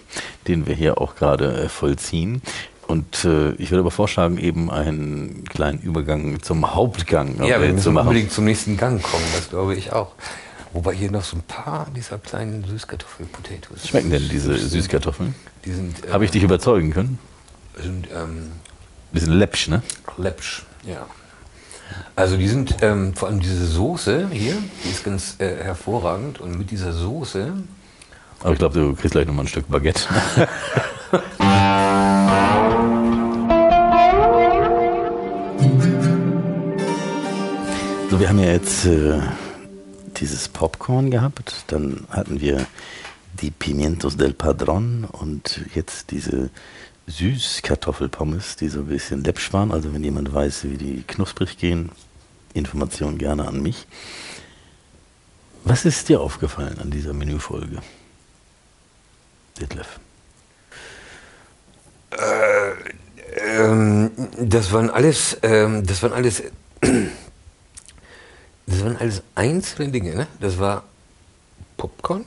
[0.47, 2.41] den wir hier auch gerade äh, vollziehen.
[2.88, 7.91] Und äh, ich würde aber vorschlagen, eben einen kleinen Übergang zum Hauptgang ja, äh, zu
[7.91, 8.08] machen.
[8.08, 10.12] unbedingt zum nächsten Gang kommen, das glaube ich auch.
[10.74, 13.88] Wobei hier noch so ein paar dieser kleinen Süßkartoffel-Potatoes.
[13.88, 15.34] Schmecken denn diese Süßkartoffeln?
[15.64, 16.06] Die sind.
[16.06, 17.18] Äh, Habe ich dich überzeugen können?
[17.82, 18.10] Sind.
[18.14, 18.51] Ähm,
[19.12, 19.82] Bisschen läppsch, ne?
[20.18, 21.06] Läppsch, ja.
[22.16, 26.41] Also die sind, ähm, vor allem diese Soße hier, die ist ganz äh, hervorragend.
[26.41, 27.53] Und mit dieser Soße
[28.41, 30.01] aber ich glaube, du kriegst gleich nochmal ein Stück Baguette.
[38.09, 39.19] so, wir haben ja jetzt äh,
[40.17, 42.65] dieses Popcorn gehabt, dann hatten wir
[43.41, 46.49] die Pimientos del Padron und jetzt diese
[47.07, 49.71] Süßkartoffelpommes, die so ein bisschen läppsch waren.
[49.71, 51.91] Also wenn jemand weiß, wie die knusprig gehen,
[52.53, 53.86] Informationen gerne an mich.
[55.63, 57.81] Was ist dir aufgefallen an dieser Menüfolge?
[59.60, 59.99] Detlef?
[62.12, 62.72] Äh,
[63.36, 66.43] ähm, das waren alles, ähm, das waren alles,
[66.82, 70.16] das waren alles einzelne Dinge.
[70.16, 70.28] Ne?
[70.39, 70.84] Das war
[71.78, 72.26] Popcorn,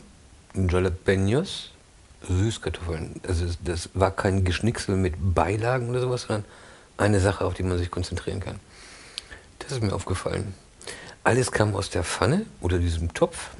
[0.55, 1.73] Jalapenos,
[2.29, 3.21] Süßkartoffeln.
[3.27, 6.45] Also das war kein Geschnicksel mit Beilagen oder sowas, sondern
[6.97, 8.61] eine Sache, auf die man sich konzentrieren kann.
[9.59, 10.55] Das ist mir aufgefallen.
[11.25, 13.51] Alles kam aus der Pfanne oder diesem Topf.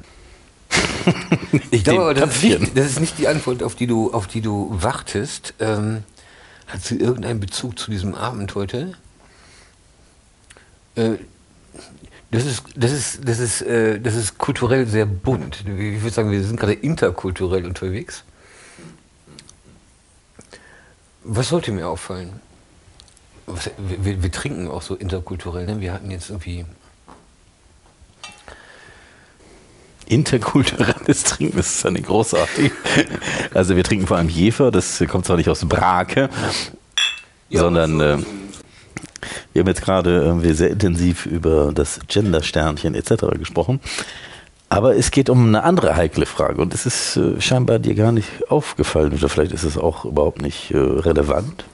[1.71, 4.27] Ich glaube aber, das ist, nicht, das ist, nicht, die Antwort, auf die du, auf
[4.27, 5.55] die du wartest.
[5.61, 6.05] Ähm,
[6.67, 8.93] hat sie irgendeinen Bezug zu diesem Abend heute?
[10.97, 11.17] Äh,
[12.31, 15.61] das ist, das, ist, das, ist, äh, das ist kulturell sehr bunt.
[15.61, 18.25] Ich würde sagen, wir sind gerade interkulturell unterwegs.
[21.25, 22.41] Was sollte mir auffallen?
[23.47, 25.65] Was, wir, wir, trinken auch so interkulturell.
[25.67, 25.81] Ne?
[25.81, 26.67] Wir hatten jetzt irgendwie
[30.09, 32.73] interkulturelles Trinken, das ist eine großartig.
[33.55, 36.29] Also wir trinken vor allem Jefer, das kommt zwar nicht aus Brake,
[37.49, 38.19] ja, sondern äh,
[39.53, 43.39] wir haben jetzt gerade äh, sehr intensiv über das Gender-Sternchen etc.
[43.39, 43.81] gesprochen.
[44.69, 48.13] Aber es geht um eine andere heikle Frage und es ist äh, scheinbar dir gar
[48.13, 51.65] nicht aufgefallen oder vielleicht ist es auch überhaupt nicht äh, relevant.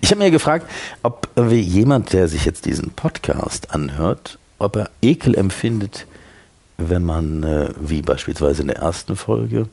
[0.00, 0.70] Ich habe mir gefragt,
[1.02, 6.06] ob jemand, der sich jetzt diesen Podcast anhört, ob er Ekel empfindet
[6.78, 9.68] wenn man, äh, wie beispielsweise in der ersten Folge,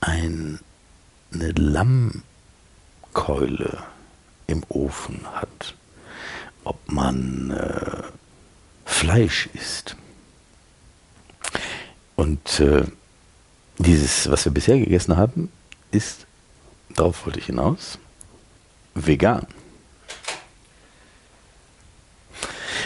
[0.00, 0.60] ein,
[1.32, 2.22] eine Lammkeule
[4.46, 5.74] im Ofen hat,
[6.64, 8.02] ob man äh,
[8.84, 9.96] Fleisch isst.
[12.16, 12.84] Und äh,
[13.78, 15.50] dieses, was wir bisher gegessen haben,
[15.90, 16.26] ist,
[16.94, 17.98] darauf wollte ich hinaus,
[18.94, 19.46] vegan.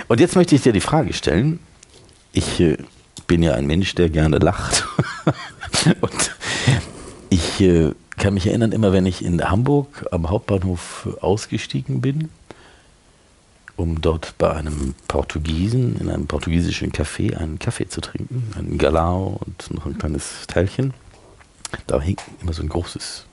[0.09, 1.59] Und jetzt möchte ich dir die Frage stellen.
[2.37, 2.77] Ich äh,
[3.27, 4.87] bin ja ein Mensch, der gerne lacht.
[6.03, 6.37] Und
[7.31, 12.29] ich äh, kann mich erinnern, immer wenn ich in Hamburg am Hauptbahnhof ausgestiegen bin,
[13.77, 19.41] um dort bei einem Portugiesen, in einem portugiesischen Café, einen Kaffee zu trinken, einen Galao
[19.47, 20.93] und noch ein kleines Teilchen.
[21.87, 23.25] Da hing immer so ein großes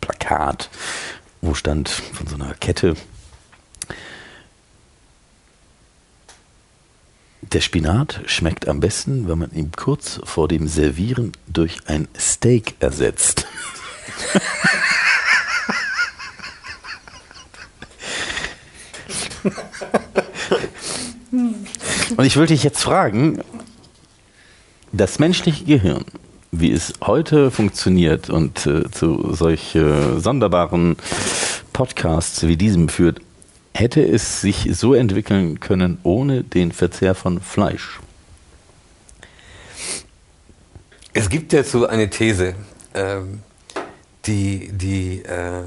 [0.00, 0.70] Plakat,
[1.40, 2.96] wo stand von so einer Kette,
[7.42, 12.74] der Spinat schmeckt am besten, wenn man ihn kurz vor dem Servieren durch ein Steak
[12.80, 13.46] ersetzt.
[22.16, 23.40] Und ich wollte dich jetzt fragen,
[24.92, 26.04] das menschliche Gehirn,
[26.52, 30.96] wie es heute funktioniert und äh, zu solch äh, sonderbaren
[31.72, 33.20] Podcasts wie diesem führt,
[33.74, 38.00] hätte es sich so entwickeln können ohne den Verzehr von Fleisch?
[41.12, 42.54] Es gibt dazu eine These,
[42.94, 43.42] ähm,
[44.26, 45.64] die, die, äh,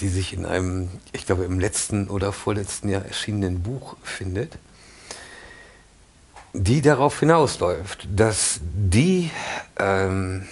[0.00, 4.58] die sich in einem, ich glaube, im letzten oder vorletzten Jahr erschienenen Buch findet,
[6.52, 9.30] die darauf hinausläuft, dass die
[9.78, 10.46] ähm,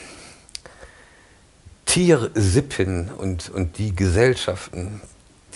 [1.87, 5.01] Tiersippen und, und die Gesellschaften,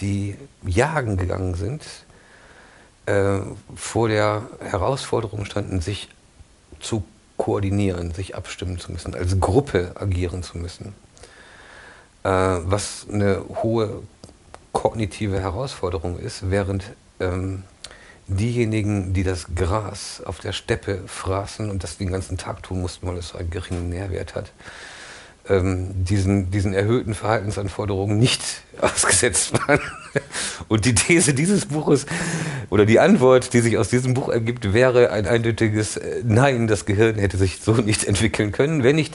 [0.00, 1.84] die jagen gegangen sind,
[3.06, 3.40] äh,
[3.74, 6.08] vor der Herausforderung standen, sich
[6.80, 7.04] zu
[7.36, 10.94] koordinieren, sich abstimmen zu müssen, als Gruppe agieren zu müssen.
[12.24, 14.02] Äh, was eine hohe
[14.72, 16.84] kognitive Herausforderung ist, während
[17.20, 17.62] ähm,
[18.26, 23.06] diejenigen, die das Gras auf der Steppe fraßen und das den ganzen Tag tun mussten,
[23.06, 24.52] weil es so einen geringen Nährwert hat,
[25.48, 28.42] ähm, diesen, diesen erhöhten Verhaltensanforderungen nicht
[28.80, 29.80] ausgesetzt waren.
[30.68, 32.06] Und die These dieses Buches
[32.70, 36.86] oder die Antwort, die sich aus diesem Buch ergibt, wäre ein eindeutiges äh, Nein, das
[36.86, 39.14] Gehirn hätte sich so nicht entwickeln können, wenn nicht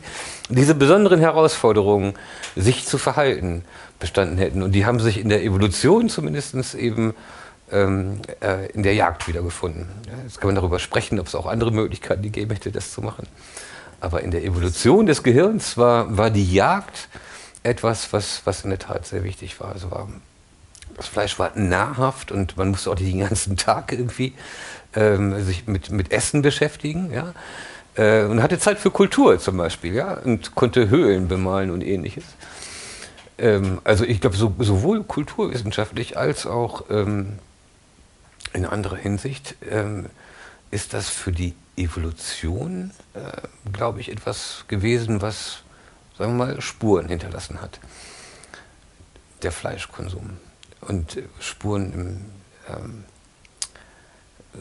[0.49, 2.13] diese besonderen Herausforderungen,
[2.55, 3.63] sich zu verhalten,
[3.99, 4.63] bestanden hätten.
[4.63, 7.13] Und die haben sich in der Evolution zumindest eben
[7.71, 9.88] ähm, äh, in der Jagd wiedergefunden.
[10.23, 13.27] Jetzt kann man darüber sprechen, ob es auch andere Möglichkeiten gegeben hätte, das zu machen.
[14.01, 17.07] Aber in der Evolution des Gehirns war, war die Jagd
[17.63, 19.71] etwas, was, was in der Tat sehr wichtig war.
[19.71, 20.09] Also war
[20.97, 24.33] das Fleisch war nahrhaft und man musste auch den ganzen Tag irgendwie
[24.93, 27.11] ähm, sich mit, mit Essen beschäftigen.
[27.13, 27.33] Ja?
[27.95, 30.15] Äh, und hatte Zeit für Kultur zum Beispiel ja?
[30.15, 32.25] und konnte Höhlen bemalen und ähnliches.
[33.37, 37.39] Ähm, also ich glaube, so, sowohl kulturwissenschaftlich als auch ähm,
[38.53, 40.07] in anderer Hinsicht ähm,
[40.71, 43.19] ist das für die Evolution, äh,
[43.71, 45.63] glaube ich, etwas gewesen, was,
[46.17, 47.79] sagen wir mal, Spuren hinterlassen hat.
[49.43, 50.38] Der Fleischkonsum
[50.82, 52.25] und Spuren im,
[52.69, 53.03] ähm,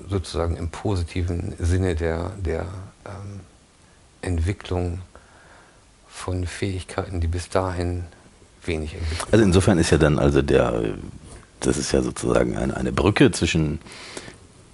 [0.08, 2.66] sozusagen im positiven Sinne der, der
[3.04, 3.40] ähm,
[4.22, 5.02] Entwicklung
[6.08, 8.04] von Fähigkeiten, die bis dahin
[8.64, 10.94] wenig entwickelt Also insofern ist ja dann also der,
[11.60, 13.80] das ist ja sozusagen eine, eine Brücke zwischen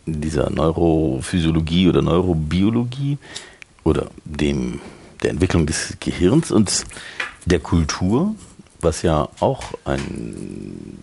[0.06, 3.18] dieser Neurophysiologie oder Neurobiologie
[3.84, 4.80] oder dem,
[5.22, 6.84] der Entwicklung des Gehirns und
[7.44, 8.34] der Kultur,
[8.80, 10.98] was ja auch ein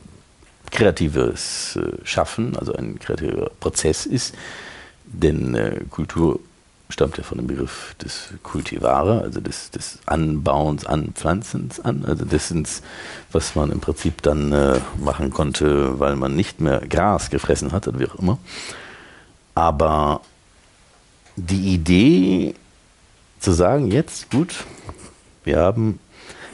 [0.71, 4.33] kreatives äh, Schaffen, also ein kreativer Prozess ist,
[5.05, 6.39] denn äh, Kultur
[6.89, 12.67] stammt ja von dem Begriff des Kultivare, also des, des Anbauens, Anpflanzens an, also dessen,
[13.31, 17.87] was man im Prinzip dann äh, machen konnte, weil man nicht mehr Gras gefressen hat
[17.87, 18.37] oder wie auch immer.
[19.55, 20.21] Aber
[21.35, 22.55] die Idee
[23.39, 24.65] zu sagen, jetzt gut,
[25.43, 25.99] wir haben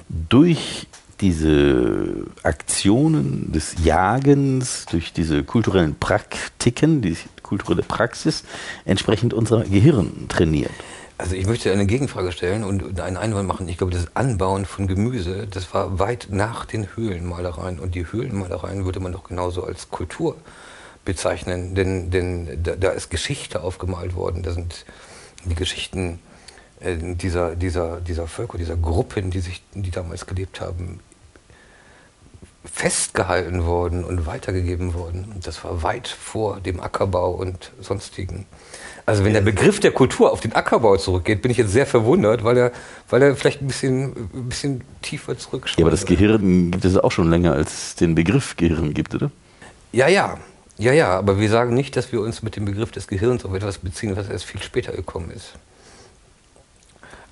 [0.10, 0.88] durch
[1.22, 8.44] diese Aktionen des Jagens, durch diese kulturellen Praktiken, die kulturelle Praxis
[8.86, 10.72] entsprechend unser Gehirn trainiert.
[11.18, 13.68] Also ich möchte eine Gegenfrage stellen und einen Einwand machen.
[13.68, 17.80] Ich glaube, das Anbauen von Gemüse, das war weit nach den Höhlenmalereien.
[17.80, 20.38] Und die Höhlenmalereien würde man doch genauso als Kultur
[21.10, 24.44] bezeichnen, denn, denn da, da ist Geschichte aufgemalt worden.
[24.44, 24.86] Da sind
[25.44, 26.20] die Geschichten
[26.82, 31.00] äh, dieser, dieser, dieser Völker, dieser Gruppen, die, sich, die damals gelebt haben,
[32.64, 35.32] festgehalten worden und weitergegeben worden.
[35.34, 38.46] Und das war weit vor dem Ackerbau und sonstigen.
[39.08, 42.44] Also wenn der Begriff der Kultur auf den Ackerbau zurückgeht, bin ich jetzt sehr verwundert,
[42.44, 42.72] weil er,
[43.10, 45.80] weil er vielleicht ein bisschen, ein bisschen tiefer zurückschaut.
[45.80, 49.16] Ja, aber das Gehirn gibt es auch schon länger, als es den Begriff Gehirn gibt,
[49.16, 49.32] oder?
[49.92, 50.38] Ja, ja.
[50.80, 53.54] Ja, ja, aber wir sagen nicht, dass wir uns mit dem Begriff des Gehirns auf
[53.54, 55.52] etwas beziehen, was erst viel später gekommen ist.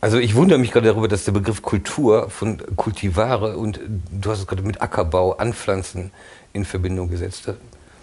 [0.02, 3.80] Also ich wundere mich gerade darüber, dass der Begriff Kultur von Kultivare und
[4.12, 6.12] du hast es gerade mit Ackerbau, Anpflanzen
[6.54, 7.50] in Verbindung gesetzt.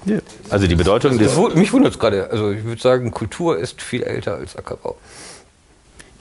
[0.07, 0.18] Ja.
[0.51, 1.28] Also die Bedeutung des.
[1.28, 2.30] Das wu- mich wundert es gerade.
[2.30, 4.97] Also ich würde sagen, Kultur ist viel älter als Ackerbau.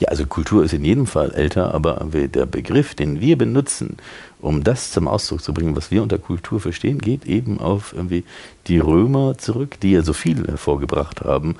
[0.00, 3.96] Ja, also Kultur ist in jedem Fall älter, aber der Begriff, den wir benutzen,
[4.40, 8.24] um das zum Ausdruck zu bringen, was wir unter Kultur verstehen, geht eben auf irgendwie
[8.66, 11.56] die Römer zurück, die ja so viel hervorgebracht haben,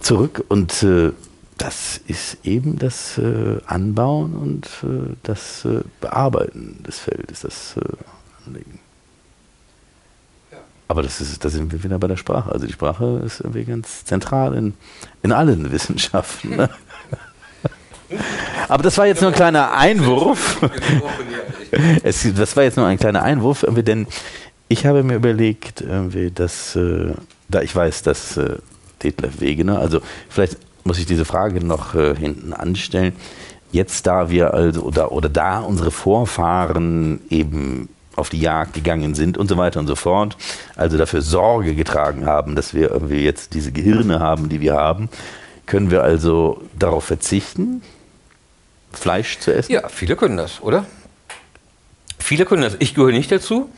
[0.00, 0.44] zurück.
[0.48, 1.10] Und äh,
[1.58, 8.46] das ist eben das äh, Anbauen und äh, das äh, Bearbeiten des Feldes, das äh,
[8.46, 8.85] Anlegen.
[10.88, 12.52] Aber das ist, da sind wir wieder bei der Sprache.
[12.52, 14.74] Also die Sprache ist irgendwie ganz zentral in,
[15.22, 16.56] in allen Wissenschaften.
[16.56, 16.70] Ne?
[18.68, 20.60] Aber das war jetzt nur ein kleiner Einwurf.
[22.04, 24.06] Es, das war jetzt nur ein kleiner Einwurf, denn
[24.68, 27.12] ich habe mir überlegt, irgendwie, dass, äh,
[27.48, 28.56] da ich weiß, dass äh,
[29.02, 33.14] Detlef Wegener, also vielleicht muss ich diese Frage noch äh, hinten anstellen.
[33.72, 39.38] Jetzt, da wir also, oder, oder da unsere Vorfahren eben auf die Jagd gegangen sind
[39.38, 40.36] und so weiter und so fort,
[40.74, 45.08] also dafür Sorge getragen haben, dass wir irgendwie jetzt diese Gehirne haben, die wir haben,
[45.66, 47.82] können wir also darauf verzichten,
[48.92, 49.72] Fleisch zu essen?
[49.72, 50.86] Ja, viele können das, oder?
[52.18, 52.76] Viele können das.
[52.78, 53.68] Ich gehöre nicht dazu.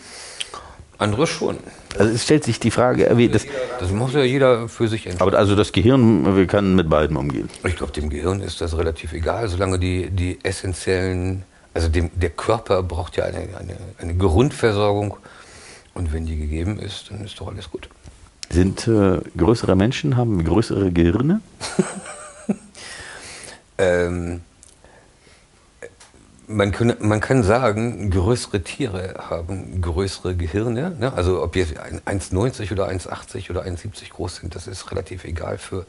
[0.98, 1.58] Andere schon.
[1.96, 3.46] Also es stellt sich die Frage, wie das,
[3.78, 5.28] Das muss ja jeder für sich entscheiden.
[5.28, 7.48] aber also das Gehirn, wir können mit beiden umgehen.
[7.64, 11.44] Ich glaube, dem Gehirn ist das relativ egal, solange die, die essentiellen,
[11.78, 15.16] also dem, der Körper braucht ja eine, eine, eine Grundversorgung.
[15.94, 17.88] Und wenn die gegeben ist, dann ist doch alles gut.
[18.50, 21.40] Sind äh, größere Menschen, haben größere Gehirne?
[23.80, 24.40] Ähm,
[26.48, 30.96] man, kann, man kann sagen, größere Tiere haben größere Gehirne.
[30.98, 31.12] Ne?
[31.12, 35.58] Also ob jetzt ein 1,90 oder 1,80 oder 1,70 groß sind, das ist relativ egal
[35.58, 35.86] für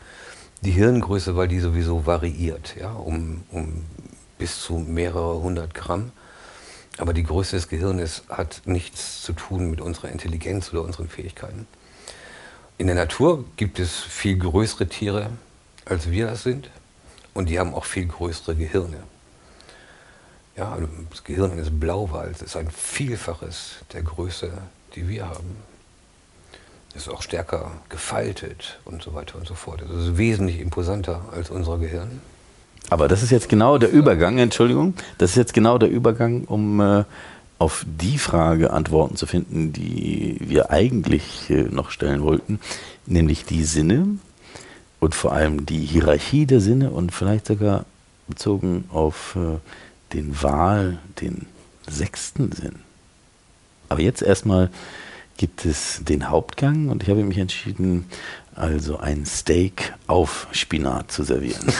[0.61, 3.85] die Hirngröße, weil die sowieso variiert, ja, um, um
[4.39, 6.11] bis zu mehrere hundert Gramm.
[6.97, 11.67] Aber die Größe des Gehirnes hat nichts zu tun mit unserer Intelligenz oder unseren Fähigkeiten.
[12.79, 15.29] In der Natur gibt es viel größere Tiere,
[15.85, 16.71] als wir das sind.
[17.33, 19.03] Und die haben auch viel größere Gehirne.
[20.57, 24.51] Ja, also das Gehirn eines Blauwals ist ein Vielfaches der Größe,
[24.95, 25.55] die wir haben.
[26.95, 29.81] Ist auch stärker gefaltet und so weiter und so fort.
[29.81, 32.21] Es ist wesentlich imposanter als unser Gehirn.
[32.89, 36.79] Aber das ist jetzt genau der Übergang, Entschuldigung, das ist jetzt genau der Übergang, um
[36.81, 37.03] äh,
[37.59, 42.59] auf die Frage Antworten zu finden, die wir eigentlich äh, noch stellen wollten,
[43.05, 44.07] nämlich die Sinne
[44.99, 47.85] und vor allem die Hierarchie der Sinne und vielleicht sogar
[48.27, 49.57] bezogen auf äh,
[50.13, 51.45] den Wahl, den
[51.87, 52.79] sechsten Sinn.
[53.89, 54.69] Aber jetzt erstmal
[55.37, 58.05] gibt es den Hauptgang und ich habe mich entschieden,
[58.59, 61.65] also ein Steak auf Spinat zu servieren.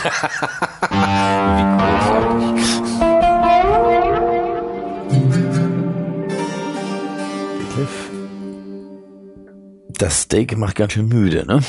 [5.10, 5.60] Wie großartig.
[7.74, 8.10] Cliff.
[9.98, 11.62] Das Steak macht ganz schön müde, ne?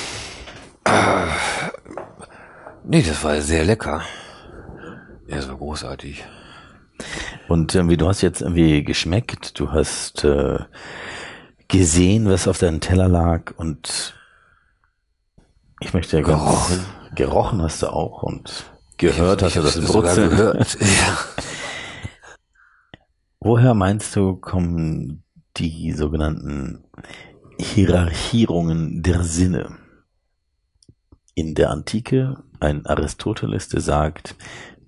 [2.85, 4.03] Nee, das war sehr lecker.
[5.27, 6.25] Ja, war großartig.
[7.49, 10.61] Und irgendwie, du hast jetzt irgendwie geschmeckt, du hast äh,
[11.67, 14.15] gesehen, was auf deinem Teller lag und
[15.81, 16.81] ich möchte ja Gerochen.
[17.15, 20.31] Gerochen hast du auch und gehört hast du das sogar Brutzeln.
[20.31, 20.79] gehört.
[20.81, 21.19] Ja.
[23.41, 25.25] Woher meinst du, kommen
[25.57, 26.85] die sogenannten
[27.59, 29.79] Hierarchierungen der Sinne?
[31.35, 34.37] In der Antike ein Aristoteles, der sagt,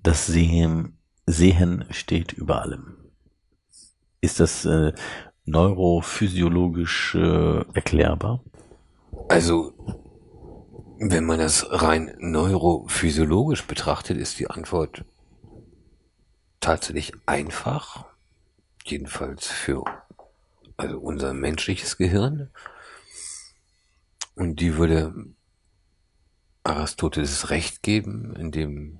[0.03, 2.97] das Sehen, Sehen steht über allem.
[4.21, 4.93] Ist das äh,
[5.45, 8.43] neurophysiologisch äh, erklärbar?
[9.29, 9.73] Also,
[10.97, 15.05] wenn man das rein neurophysiologisch betrachtet, ist die Antwort
[16.59, 18.05] tatsächlich einfach.
[18.85, 19.85] Jedenfalls für
[20.77, 22.49] also unser menschliches Gehirn.
[24.35, 25.13] Und die würde
[26.63, 28.99] Aristoteles recht geben, indem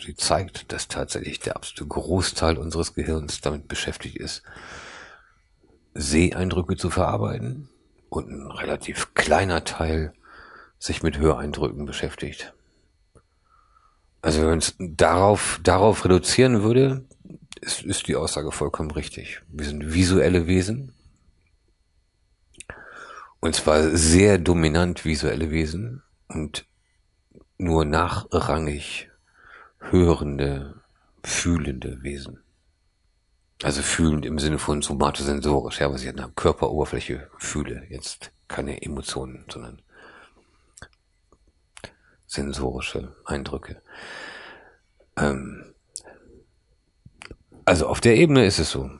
[0.00, 4.42] sie zeigt, dass tatsächlich der absolute Großteil unseres Gehirns damit beschäftigt ist,
[5.94, 7.68] Seeeindrücke zu verarbeiten
[8.08, 10.12] und ein relativ kleiner Teil
[10.82, 12.52] sich mit Höreindrücken beschäftigt.
[14.20, 17.04] Also wenn es darauf, darauf reduzieren würde,
[17.60, 19.42] ist, ist die Aussage vollkommen richtig.
[19.46, 20.92] Wir sind visuelle Wesen.
[23.38, 26.66] Und zwar sehr dominant visuelle Wesen und
[27.58, 29.08] nur nachrangig
[29.78, 30.80] hörende,
[31.22, 32.40] fühlende Wesen.
[33.62, 37.86] Also fühlend im Sinne von somatosensorisch, ja, was ich an der Körperoberfläche fühle.
[37.88, 39.80] Jetzt keine Emotionen, sondern
[42.32, 43.82] sensorische Eindrücke.
[45.16, 45.74] Ähm,
[47.64, 48.90] also auf der Ebene ist es so.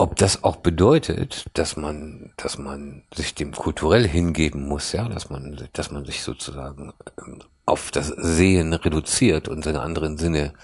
[0.00, 5.28] ob das auch bedeutet, dass man, dass man sich dem kulturell hingeben muss, ja, dass
[5.28, 10.54] man, dass man sich sozusagen ähm, auf das Sehen reduziert und seine anderen Sinne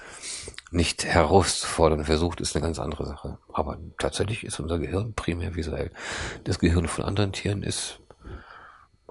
[0.71, 3.39] nicht herauszufordern versucht, ist eine ganz andere Sache.
[3.53, 5.91] Aber tatsächlich ist unser Gehirn primär visuell.
[6.45, 7.99] Das Gehirn von anderen Tieren ist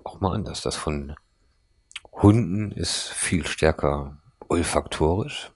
[0.04, 0.62] auch mal anders.
[0.62, 1.16] Das von
[2.22, 4.18] Hunden ist viel stärker
[4.48, 5.52] olfaktorisch.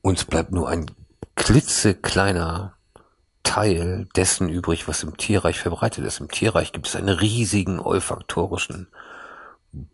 [0.00, 0.90] Uns bleibt nur ein
[1.34, 2.74] klitzekleiner
[3.42, 6.20] Teil dessen übrig, was im Tierreich verbreitet ist.
[6.20, 8.88] Im Tierreich gibt es einen riesigen olfaktorischen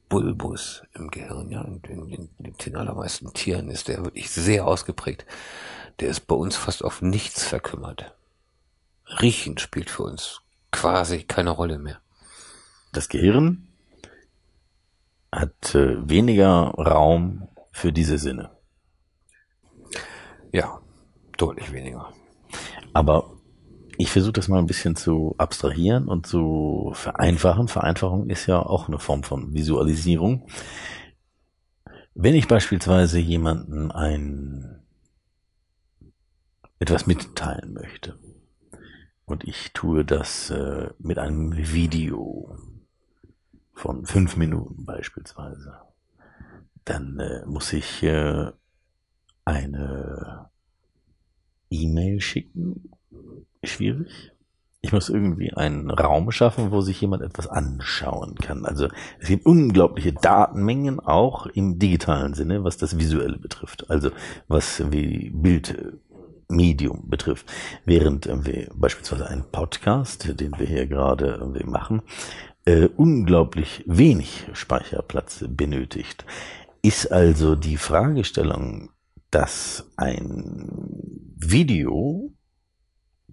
[0.09, 1.51] Bulbus im Gehirn.
[1.51, 5.25] Ja, in, in, in, den allermeisten Tieren ist der wirklich sehr ausgeprägt.
[6.01, 8.15] Der ist bei uns fast auf nichts verkümmert.
[9.21, 10.41] Riechen spielt für uns
[10.71, 12.01] quasi keine Rolle mehr.
[12.93, 13.69] Das Gehirn
[15.35, 18.51] hat äh, weniger Raum für diese Sinne.
[20.53, 20.81] Ja,
[21.37, 22.13] deutlich weniger.
[22.93, 23.35] Aber
[23.99, 27.69] ich versuche das mal ein bisschen zu abstrahieren und zu vereinfachen.
[27.69, 30.47] Vereinfachung ist ja auch eine Form von Visualisierung.
[32.15, 34.83] Wenn ich beispielsweise jemanden ein
[36.79, 38.19] etwas mitteilen möchte
[39.25, 42.57] und ich tue das äh, mit einem Video
[43.75, 45.81] von fünf Minuten beispielsweise,
[46.85, 48.51] dann äh, muss ich äh,
[49.45, 50.51] eine
[51.71, 52.91] E-Mail schicken
[53.63, 54.33] schwierig.
[54.81, 58.67] Ich muss irgendwie einen Raum schaffen, wo sich jemand etwas anschauen kann.
[58.67, 58.89] Also
[59.19, 63.89] es gibt unglaubliche Datenmengen auch im digitalen Sinne, was das Visuelle betrifft.
[63.89, 64.11] Also
[64.47, 67.51] was wie Bildmedium betrifft.
[67.87, 72.03] Während wir beispielsweise einen Podcast, den wir hier gerade machen,
[72.65, 76.25] äh, unglaublich wenig Speicherplatz benötigt.
[76.83, 78.91] Ist also die Fragestellung,
[79.31, 80.69] dass ein
[81.37, 82.33] Video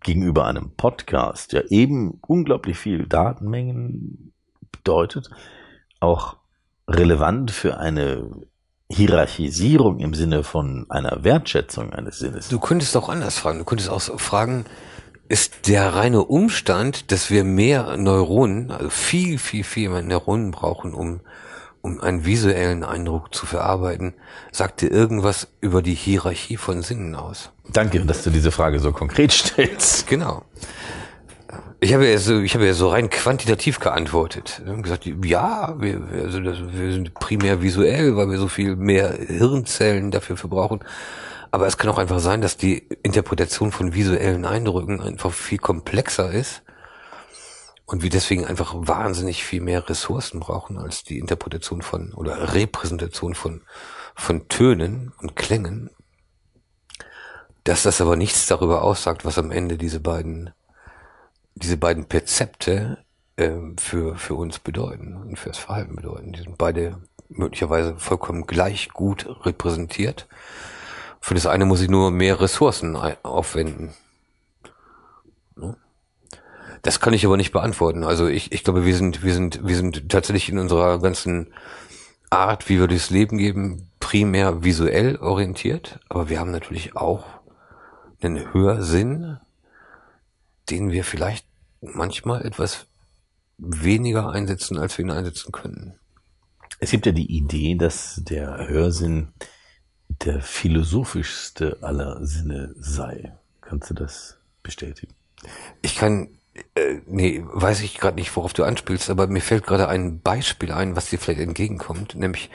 [0.02, 4.34] gegenüber einem Podcast ja eben unglaublich viel Datenmengen
[4.72, 5.30] bedeutet,
[6.00, 6.38] auch
[6.88, 8.48] relevant für eine
[8.90, 12.50] Hierarchisierung im Sinne von einer Wertschätzung eines Sinnes.
[12.50, 13.60] Du könntest auch anders fragen.
[13.60, 14.66] Du könntest auch fragen,
[15.32, 20.94] ist der reine Umstand, dass wir mehr Neuronen, also viel, viel, viel mehr Neuronen brauchen,
[20.94, 21.22] um
[21.82, 24.14] um einen visuellen Eindruck zu verarbeiten,
[24.52, 27.52] sagt dir irgendwas über die Hierarchie von Sinnen aus.
[27.70, 30.06] Danke, dass du diese Frage so konkret stellst.
[30.08, 30.44] Genau.
[31.80, 34.62] Ich habe ja so, ich habe ja so rein quantitativ geantwortet.
[34.68, 39.18] Haben gesagt, ja, wir, also das, wir sind primär visuell, weil wir so viel mehr
[39.18, 40.82] Hirnzellen dafür verbrauchen.
[41.52, 46.32] Aber es kann auch einfach sein, dass die Interpretation von visuellen Eindrücken einfach viel komplexer
[46.32, 46.64] ist
[47.86, 53.36] und wir deswegen einfach wahnsinnig viel mehr Ressourcen brauchen als die Interpretation von oder Repräsentation
[53.36, 53.64] von,
[54.16, 55.90] von Tönen und Klängen.
[57.66, 60.52] Dass das aber nichts darüber aussagt, was am Ende diese beiden,
[61.56, 63.04] diese beiden Perzepte
[63.36, 66.32] äh, für, für uns bedeuten und fürs Verhalten bedeuten.
[66.32, 70.30] Die sind beide möglicherweise vollkommen gleich gut repräsentiert.
[71.22, 73.94] Für das eine muss ich nur mehr Ressourcen aufwenden.
[75.56, 75.78] Ne?
[76.82, 78.04] Das kann ich aber nicht beantworten.
[78.04, 81.54] Also ich, ich glaube, wir sind, wir sind, wir sind tatsächlich in unserer ganzen
[82.32, 86.00] Art, wie wir durchs Leben geben, primär visuell orientiert.
[86.10, 87.26] Aber wir haben natürlich auch
[88.20, 89.38] einen Hörsinn,
[90.72, 91.46] den wir vielleicht
[91.82, 92.88] manchmal etwas
[93.60, 96.00] weniger einsetzen, als wir ihn einsetzen können.
[96.80, 99.34] Es gibt ja die Idee, dass der Hörsinn
[100.20, 103.34] der philosophischste aller Sinne sei.
[103.62, 105.14] Kannst du das bestätigen?
[105.82, 106.30] Ich kann
[106.76, 110.72] äh, nee, weiß ich gerade nicht, worauf du anspielst, aber mir fällt gerade ein Beispiel
[110.72, 112.50] ein, was dir vielleicht entgegenkommt, nämlich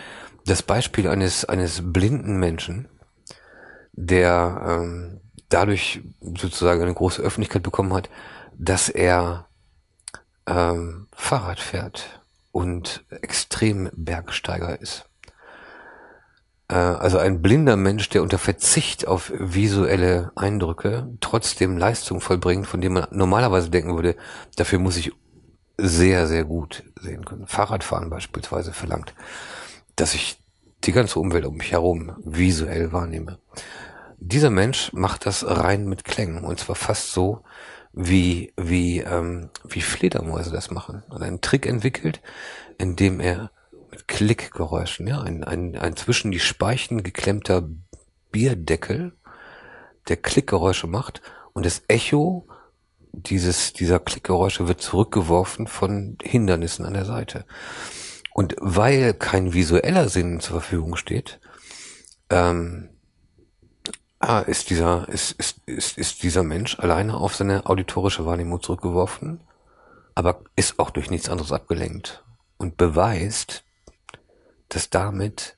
[0.45, 2.89] das Beispiel eines eines blinden Menschen,
[3.93, 8.11] der ähm, dadurch sozusagen eine große Öffentlichkeit bekommen hat,
[8.59, 9.49] dass er
[10.47, 12.21] ähm, Fahrrad fährt
[12.53, 15.06] und extrem Bergsteiger ist.
[16.69, 22.81] Äh, also ein blinder Mensch, der unter Verzicht auf visuelle Eindrücke trotzdem Leistung vollbringt, von
[22.81, 24.17] dem man normalerweise denken würde,
[24.57, 25.13] dafür muss ich
[25.79, 27.47] sehr, sehr gut sehen können.
[27.47, 29.15] Fahrradfahren beispielsweise verlangt,
[29.95, 30.39] dass ich
[30.85, 33.39] die ganze Umwelt um mich herum visuell wahrnehme.
[34.19, 37.43] Dieser Mensch macht das rein mit Klängen und zwar fast so,
[37.93, 41.03] wie, wie, ähm, wie Fledermäuse das machen.
[41.09, 42.21] Und einen Trick entwickelt,
[42.79, 43.51] indem er
[44.07, 47.69] Klickgeräuschen, ja, ein, ein, ein zwischen die Speichen geklemmter
[48.31, 49.13] Bierdeckel,
[50.09, 52.47] der Klickgeräusche macht und das Echo
[53.13, 57.47] dieses, dieser Klickgeräusche wird zurückgeworfen von Hindernissen an der Seite.
[58.35, 61.41] Und weil kein visueller Sinn zur Verfügung steht,
[62.29, 62.91] ähm,
[64.19, 69.41] ah, ist dieser, ist, ist, ist, ist dieser Mensch alleine auf seine auditorische Wahrnehmung zurückgeworfen,
[70.15, 72.25] aber ist auch durch nichts anderes abgelenkt
[72.59, 73.65] und beweist,
[74.69, 75.57] dass damit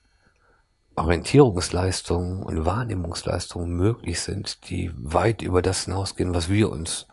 [0.97, 7.07] Orientierungsleistungen und Wahrnehmungsleistungen möglich sind, die weit über das hinausgehen, was wir uns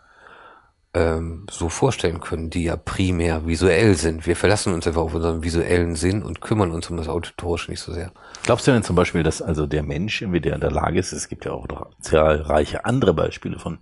[0.95, 4.25] ähm, so vorstellen können, die ja primär visuell sind.
[4.25, 7.81] Wir verlassen uns einfach auf unseren visuellen Sinn und kümmern uns um das Auditorische nicht
[7.81, 8.11] so sehr.
[8.43, 11.11] Glaubst du denn zum Beispiel, dass also der Mensch irgendwie der in der Lage ist,
[11.11, 11.67] es gibt ja auch
[11.99, 13.79] zahlreiche andere Beispiele von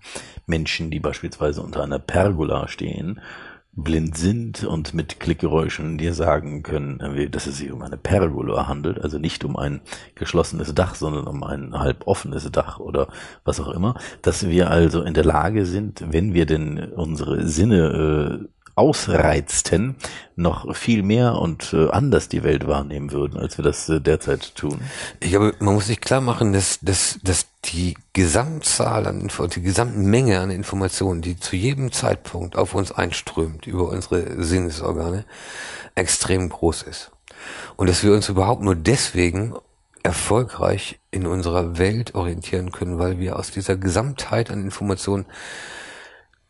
[0.48, 3.22] Menschen, die beispielsweise unter einer Pergola stehen
[3.76, 9.02] blind sind und mit Klickgeräuschen dir sagen können, dass es sich um eine Pergola handelt,
[9.02, 9.82] also nicht um ein
[10.16, 13.08] geschlossenes Dach, sondern um ein halb offenes Dach oder
[13.44, 18.44] was auch immer, dass wir also in der Lage sind, wenn wir denn unsere Sinne
[18.44, 19.96] äh, ausreizten,
[20.36, 24.56] noch viel mehr und äh, anders die Welt wahrnehmen würden, als wir das äh, derzeit
[24.56, 24.82] tun.
[25.20, 29.62] Ich glaube, man muss sich klar machen, dass, dass, dass die Gesamtzahl an Info die
[29.62, 35.26] Gesamtmenge an Informationen, die zu jedem Zeitpunkt auf uns einströmt über unsere Sinnesorgane,
[35.96, 37.12] extrem groß ist.
[37.76, 39.54] Und dass wir uns überhaupt nur deswegen
[40.02, 45.26] erfolgreich in unserer Welt orientieren können, weil wir aus dieser Gesamtheit an Informationen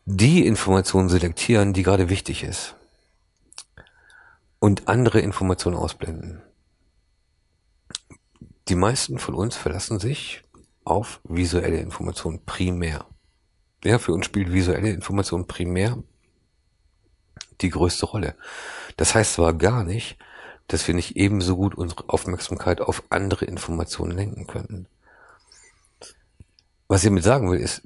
[0.06, 2.76] die Information selektieren, die gerade wichtig ist.
[4.58, 6.42] Und andere Informationen ausblenden.
[8.68, 10.42] Die meisten von uns verlassen sich
[10.84, 13.06] auf visuelle Informationen primär.
[13.82, 16.02] Ja, für uns spielt visuelle Information primär
[17.60, 18.34] die größte Rolle.
[18.96, 20.18] Das heißt zwar gar nicht,
[20.68, 24.86] dass wir nicht ebenso gut unsere Aufmerksamkeit auf andere Informationen lenken können.
[26.88, 27.82] Was ich damit sagen will, ist,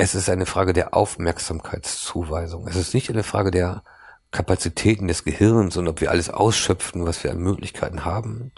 [0.00, 2.66] es ist eine Frage der Aufmerksamkeitszuweisung.
[2.66, 3.82] Es ist nicht eine Frage der
[4.30, 8.50] Kapazitäten des Gehirns und ob wir alles ausschöpfen, was wir an Möglichkeiten haben,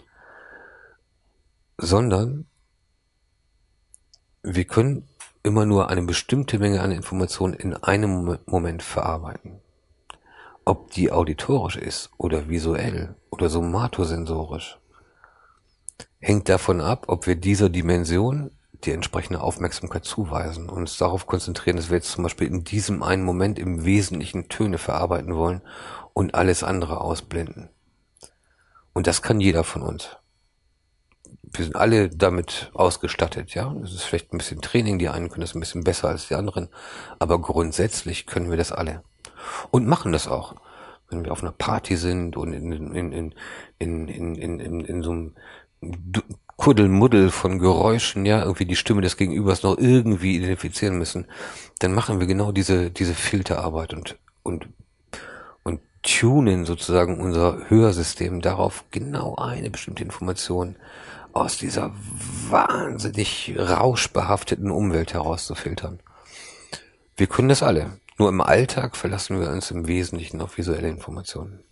[1.77, 2.45] sondern
[4.41, 5.09] wir können
[5.43, 9.59] immer nur eine bestimmte Menge an Informationen in einem Moment verarbeiten.
[10.63, 14.79] Ob die auditorisch ist oder visuell oder somatosensorisch,
[16.19, 18.49] hängt davon ab, ob wir dieser Dimension
[18.85, 23.03] die entsprechende Aufmerksamkeit zuweisen und uns darauf konzentrieren, dass wir jetzt zum Beispiel in diesem
[23.03, 25.61] einen Moment im Wesentlichen Töne verarbeiten wollen
[26.13, 27.69] und alles andere ausblenden.
[28.93, 30.17] Und das kann jeder von uns.
[31.41, 33.73] Wir sind alle damit ausgestattet, ja.
[33.81, 36.35] Das ist vielleicht ein bisschen Training, die einen können das ein bisschen besser als die
[36.35, 36.69] anderen,
[37.19, 39.03] aber grundsätzlich können wir das alle.
[39.71, 40.55] Und machen das auch
[41.13, 43.33] wenn wir auf einer Party sind und in, in, in,
[43.79, 45.35] in, in, in, in, in so einem
[46.57, 51.27] Kuddelmuddel von Geräuschen, ja, irgendwie die Stimme des Gegenübers noch irgendwie identifizieren müssen,
[51.79, 54.69] dann machen wir genau diese, diese Filterarbeit und, und,
[55.63, 60.75] und tunen sozusagen unser Hörsystem darauf, genau eine bestimmte Information
[61.33, 61.91] aus dieser
[62.49, 65.99] wahnsinnig rauschbehafteten Umwelt herauszufiltern.
[67.17, 67.97] Wir können das alle.
[68.17, 71.63] Nur im Alltag verlassen wir uns im Wesentlichen auf visuelle Informationen.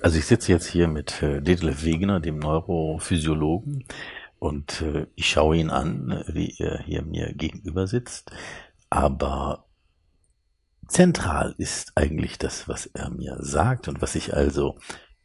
[0.00, 3.84] Also ich sitze jetzt hier mit äh, Detlef Wegener, dem Neurophysiologen,
[4.38, 8.30] und äh, ich schaue ihn an, wie er hier mir gegenüber sitzt.
[8.90, 9.66] Aber
[10.86, 14.78] zentral ist eigentlich das, was er mir sagt und was ich also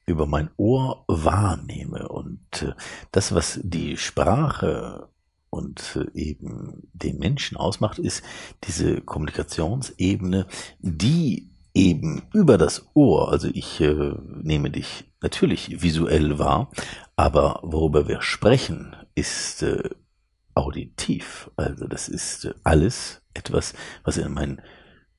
[0.05, 2.07] über mein Ohr wahrnehme.
[2.07, 2.73] Und äh,
[3.11, 5.09] das, was die Sprache
[5.49, 8.23] und äh, eben den Menschen ausmacht, ist
[8.63, 10.47] diese Kommunikationsebene,
[10.79, 16.69] die eben über das Ohr, also ich äh, nehme dich natürlich visuell wahr,
[17.15, 19.89] aber worüber wir sprechen, ist äh,
[20.55, 21.49] auditiv.
[21.55, 23.73] Also das ist äh, alles etwas,
[24.03, 24.61] was in meinen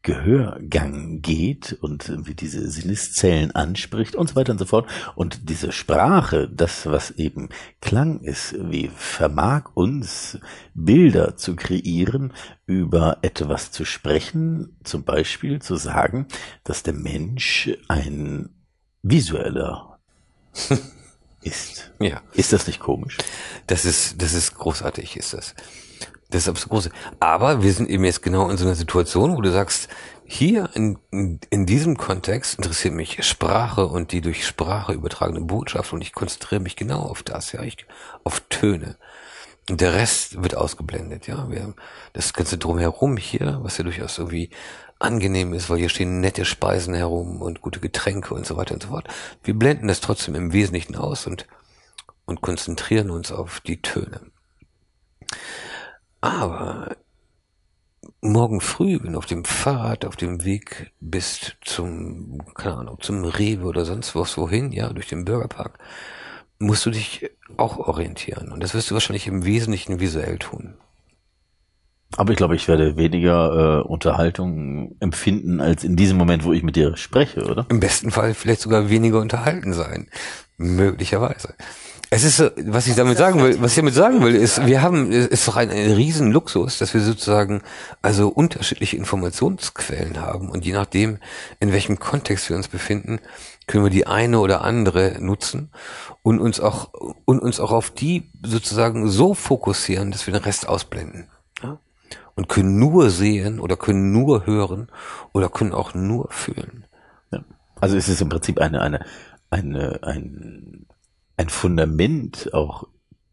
[0.03, 4.89] Gehörgang geht und wie diese Sinneszellen anspricht und so weiter und so fort.
[5.15, 7.51] Und diese Sprache, das, was eben
[7.81, 10.39] Klang ist, wie vermag uns
[10.75, 12.33] Bilder zu kreieren,
[12.67, 16.27] über etwas zu sprechen, zum Beispiel zu sagen,
[16.65, 18.51] dass der Mensch ein
[19.03, 20.01] visueller
[21.43, 21.93] ist.
[22.01, 22.23] Ja.
[22.33, 23.19] Ist das nicht komisch?
[23.67, 25.55] Das ist, das ist großartig, ist das.
[26.33, 26.91] Das ist absolut große.
[27.21, 29.89] Aber wir sind eben jetzt genau in so einer Situation, wo du sagst,
[30.25, 36.01] hier in, in diesem Kontext interessiert mich Sprache und die durch Sprache übertragene Botschaft und
[36.01, 37.87] ich konzentriere mich genau auf das, ja, ich,
[38.25, 38.97] auf Töne.
[39.69, 41.51] Und der Rest wird ausgeblendet, ja.
[41.51, 41.77] Wir haben
[42.15, 44.49] das ganze drumherum hier, was ja durchaus irgendwie
[44.99, 48.83] angenehm ist, weil hier stehen nette Speisen herum und gute Getränke und so weiter und
[48.83, 49.07] so fort.
[49.45, 51.47] Wir blenden das trotzdem im Wesentlichen aus und,
[52.25, 54.23] und konzentrieren uns auf die Töne.
[56.23, 56.97] Aber
[58.23, 63.25] morgen früh, wenn du auf dem Fahrrad auf dem Weg bist zum, keine Ahnung, zum
[63.25, 65.79] Rewe oder sonst was wohin, ja, durch den Bürgerpark,
[66.59, 68.53] musst du dich auch orientieren.
[68.53, 70.75] Und das wirst du wahrscheinlich im Wesentlichen visuell tun.
[72.17, 76.63] Aber ich glaube, ich werde weniger äh, Unterhaltung empfinden als in diesem Moment, wo ich
[76.63, 77.67] mit dir spreche, oder?
[77.69, 80.09] Im besten Fall vielleicht sogar weniger unterhalten sein.
[80.57, 81.55] Möglicherweise.
[82.15, 85.11] Es ist, was ich damit sagen will, was ich damit sagen will, ist, wir haben,
[85.11, 87.63] ist doch ein, ein riesen dass wir sozusagen
[88.03, 91.21] also unterschiedliche Informationsquellen haben und je nachdem,
[91.59, 93.19] in welchem Kontext wir uns befinden,
[93.67, 95.71] können wir die eine oder andere nutzen
[96.23, 96.93] und uns auch
[97.25, 101.29] und uns auch auf die sozusagen so fokussieren, dass wir den Rest ausblenden.
[101.63, 101.79] Ja?
[102.35, 104.89] Und können nur sehen oder können nur hören
[105.33, 106.85] oder können auch nur fühlen.
[107.31, 107.43] Ja.
[107.81, 109.07] Also es ist im Prinzip eine, eine,
[109.49, 110.85] eine, ein
[111.43, 112.85] ein Fundament auch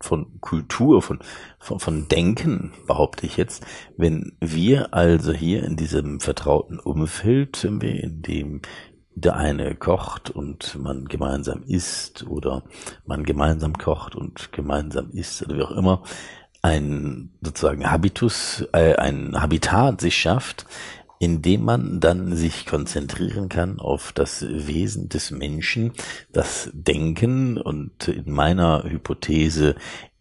[0.02, 1.19] von Kultur, von,
[1.60, 3.65] von, von Denken, behaupte ich jetzt,
[3.98, 8.61] wenn wir also hier in diesem vertrauten Umfeld, in dem
[9.15, 12.64] der eine kocht und man gemeinsam isst oder
[13.06, 16.03] man gemeinsam kocht und gemeinsam isst oder wie auch immer,
[16.61, 20.65] ein sozusagen Habitus, äh, ein Habitat sich schafft,
[21.20, 25.91] indem man dann sich konzentrieren kann auf das Wesen des Menschen,
[26.32, 29.76] das Denken und in meiner Hypothese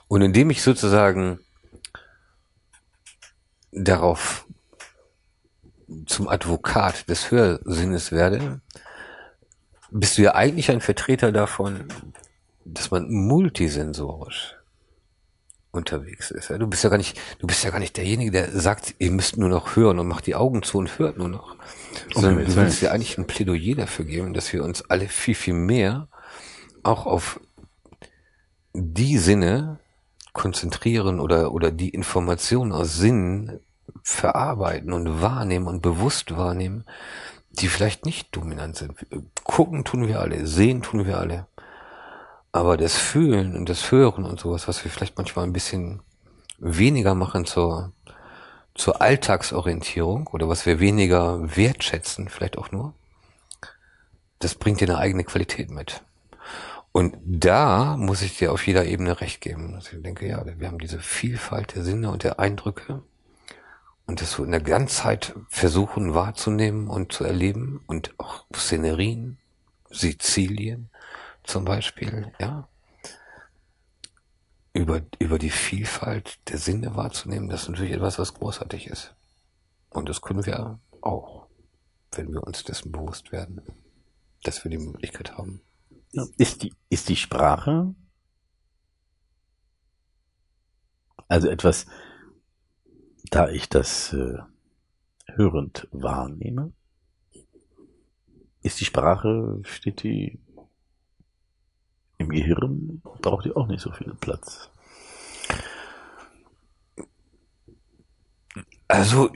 [0.08, 1.38] Und indem ich sozusagen
[3.72, 4.46] darauf
[6.06, 8.60] zum Advokat des Hörsinnes werde,
[9.90, 11.88] bist du ja eigentlich ein Vertreter davon,
[12.64, 14.57] dass man multisensorisch
[15.78, 16.50] unterwegs ist.
[16.50, 19.36] Du bist ja gar nicht, du bist ja gar nicht derjenige, der sagt, ihr müsst
[19.36, 21.56] nur noch hören und macht die Augen zu und hört nur noch.
[22.12, 25.54] Sondern du willst ja eigentlich ein Plädoyer dafür geben, dass wir uns alle viel, viel
[25.54, 26.08] mehr
[26.82, 27.40] auch auf
[28.74, 29.78] die Sinne
[30.32, 33.60] konzentrieren oder, oder die Informationen aus Sinnen
[34.02, 36.84] verarbeiten und wahrnehmen und bewusst wahrnehmen,
[37.50, 38.94] die vielleicht nicht dominant sind.
[39.44, 41.46] Gucken tun wir alle, sehen tun wir alle.
[42.52, 46.00] Aber das Fühlen und das Hören und sowas, was wir vielleicht manchmal ein bisschen
[46.58, 47.92] weniger machen zur,
[48.74, 52.94] zur Alltagsorientierung oder was wir weniger wertschätzen, vielleicht auch nur,
[54.38, 56.02] das bringt dir eine eigene Qualität mit.
[56.92, 59.74] Und da muss ich dir auf jeder Ebene recht geben.
[59.74, 63.02] Also ich denke, ja, wir haben diese Vielfalt der Sinne und der Eindrücke
[64.06, 69.38] und das so in der Ganzheit versuchen wahrzunehmen und zu erleben und auch Szenerien,
[69.90, 70.90] Sizilien,
[71.48, 72.68] zum Beispiel, ja,
[74.72, 79.14] über, über die Vielfalt der Sinne wahrzunehmen, das ist natürlich etwas, was großartig ist.
[79.90, 81.48] Und das können wir auch,
[82.12, 83.62] wenn wir uns dessen bewusst werden,
[84.42, 85.62] dass wir die Möglichkeit haben.
[86.36, 87.94] Ist die, ist die Sprache
[91.28, 91.86] also etwas,
[93.30, 94.38] da ich das äh,
[95.26, 96.72] hörend wahrnehme,
[98.62, 100.38] ist die Sprache, steht die
[102.18, 104.70] im Gehirn braucht ihr auch nicht so viel Platz.
[108.88, 109.30] Also,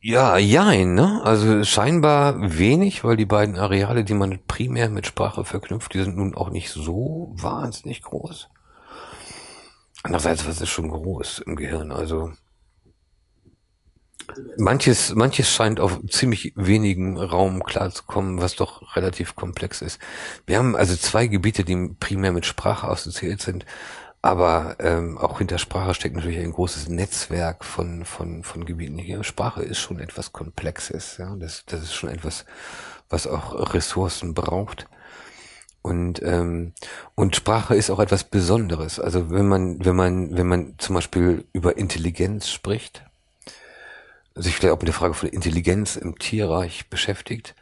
[0.00, 1.20] ja, jein, ne?
[1.24, 6.16] Also scheinbar wenig, weil die beiden Areale, die man primär mit Sprache verknüpft, die sind
[6.16, 8.48] nun auch nicht so wahnsinnig groß.
[10.04, 11.90] Andererseits, was ist schon groß im Gehirn?
[11.90, 12.32] Also
[14.56, 19.98] Manches, manches scheint auf ziemlich wenigen Raum klarzukommen, was doch relativ komplex ist.
[20.46, 23.64] Wir haben also zwei Gebiete, die primär mit Sprache assoziiert sind,
[24.20, 28.98] aber ähm, auch hinter Sprache steckt natürlich ein großes Netzwerk von von von Gebieten.
[28.98, 31.34] Hier Sprache ist schon etwas Komplexes, ja.
[31.36, 32.44] Das das ist schon etwas,
[33.08, 34.88] was auch Ressourcen braucht.
[35.82, 36.72] Und ähm,
[37.14, 38.98] und Sprache ist auch etwas Besonderes.
[39.00, 43.07] Also wenn man wenn man wenn man zum Beispiel über Intelligenz spricht,
[44.38, 47.54] sich vielleicht auch mit der Frage von Intelligenz im Tierreich beschäftigt,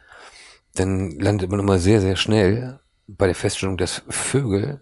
[0.75, 4.81] dann landet man immer sehr, sehr schnell bei der Feststellung, dass Vögel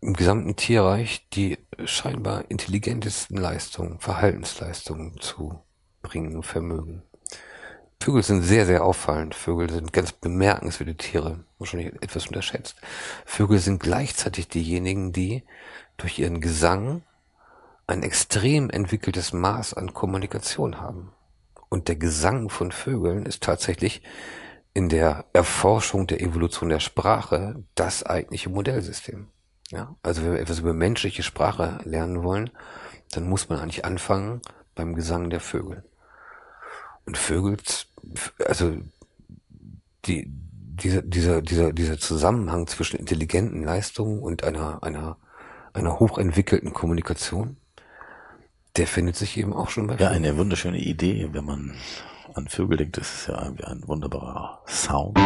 [0.00, 5.60] im gesamten Tierreich die scheinbar intelligentesten Leistungen, Verhaltensleistungen zu
[6.02, 7.02] bringen vermögen.
[8.00, 9.34] Vögel sind sehr, sehr auffallend.
[9.34, 12.76] Vögel sind ganz bemerkenswerte Tiere, wahrscheinlich etwas unterschätzt.
[13.24, 15.42] Vögel sind gleichzeitig diejenigen, die
[15.96, 17.02] durch ihren Gesang
[17.86, 21.12] ein extrem entwickeltes Maß an Kommunikation haben.
[21.68, 24.02] Und der Gesang von Vögeln ist tatsächlich
[24.74, 29.28] in der Erforschung der Evolution der Sprache das eigentliche Modellsystem.
[29.70, 32.50] Ja, also wenn wir etwas über menschliche Sprache lernen wollen,
[33.12, 34.40] dann muss man eigentlich anfangen
[34.74, 35.84] beim Gesang der Vögel.
[37.04, 37.56] Und Vögel,
[38.44, 38.76] also
[40.04, 45.16] die, dieser, dieser, dieser, dieser Zusammenhang zwischen intelligenten Leistungen und einer, einer,
[45.72, 47.56] einer hochentwickelten Kommunikation,
[48.76, 51.74] der findet sich eben auch schon bei Ja, eine wunderschöne Idee, wenn man
[52.34, 55.18] an Vögel denkt, das ist ja irgendwie ein wunderbarer Sound.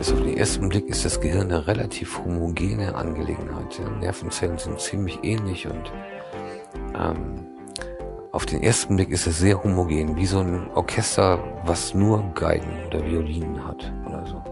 [0.00, 3.78] Auf den ersten Blick ist das Gehirn eine relativ homogene Angelegenheit.
[3.78, 3.88] Ja.
[3.88, 5.90] Nervenzellen sind ziemlich ähnlich und
[8.52, 13.04] den ersten Blick ist es sehr homogen, wie so ein Orchester, was nur Geigen oder
[13.04, 14.42] Violinen hat oder so.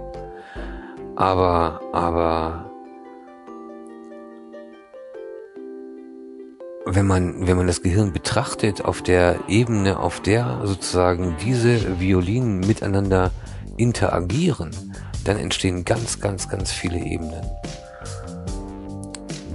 [1.16, 2.70] Aber, aber
[6.86, 12.60] wenn man, wenn man das Gehirn betrachtet auf der Ebene, auf der sozusagen diese Violinen
[12.60, 13.30] miteinander
[13.76, 14.70] interagieren,
[15.24, 17.44] dann entstehen ganz, ganz, ganz viele Ebenen.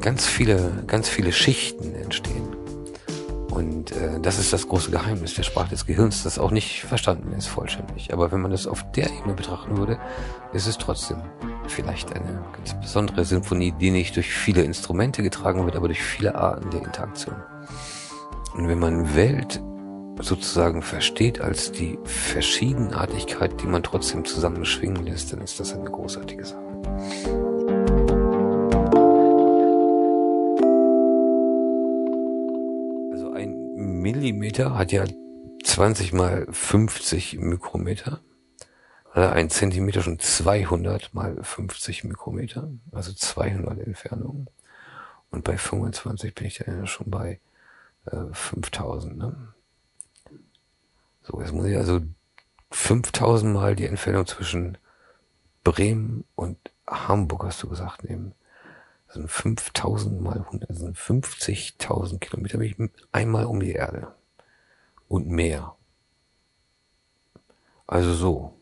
[0.02, 2.43] Ganz viele, ganz viele Schichten entstehen.
[3.53, 7.34] Und äh, das ist das große Geheimnis der Sprache des Gehirns, das auch nicht verstanden
[7.34, 8.11] ist vollständig.
[8.11, 9.99] Aber wenn man das auf der Ebene betrachten würde,
[10.53, 11.21] ist es trotzdem
[11.67, 16.34] vielleicht eine ganz besondere Symphonie, die nicht durch viele Instrumente getragen wird, aber durch viele
[16.34, 17.35] Arten der Interaktion.
[18.55, 19.61] Und wenn man Welt
[20.19, 25.91] sozusagen versteht als die Verschiedenartigkeit, die man trotzdem zusammen schwingen lässt, dann ist das eine
[25.91, 27.62] großartige Sache.
[33.84, 35.05] Millimeter hat ja
[35.64, 38.22] 20 mal 50 Mikrometer.
[39.11, 44.47] Also ein Zentimeter schon 200 mal 50 Mikrometer, also 200 Entfernungen.
[45.30, 47.39] Und bei 25 bin ich dann schon bei
[48.05, 49.18] äh, 5000.
[49.18, 49.53] Ne?
[51.23, 52.01] So, jetzt muss ich also
[52.72, 54.77] 5000 mal die Entfernung zwischen
[55.64, 56.57] Bremen und
[56.88, 58.34] Hamburg, hast du gesagt, nehmen.
[59.14, 64.07] Sind 5000 mal 100, das sind 50.000 Kilometer bin ich einmal um die Erde.
[65.07, 65.76] Und mehr.
[67.85, 68.57] Also so.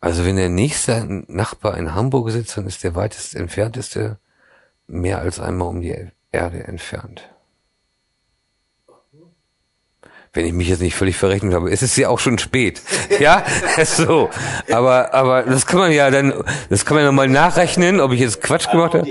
[0.00, 4.18] Also wenn der nächste Nachbar in Hamburg sitzt, dann ist der weitest entfernteste
[4.86, 7.28] mehr als einmal um die Erde entfernt.
[10.38, 12.80] Wenn ich mich jetzt nicht völlig verrechnet habe, ist es ja auch schon spät.
[13.18, 13.44] Ja,
[13.84, 14.30] so.
[14.70, 16.32] Aber, aber das kann man ja dann,
[16.70, 19.08] das kann man ja mal nachrechnen, ob ich jetzt Quatsch gemacht habe.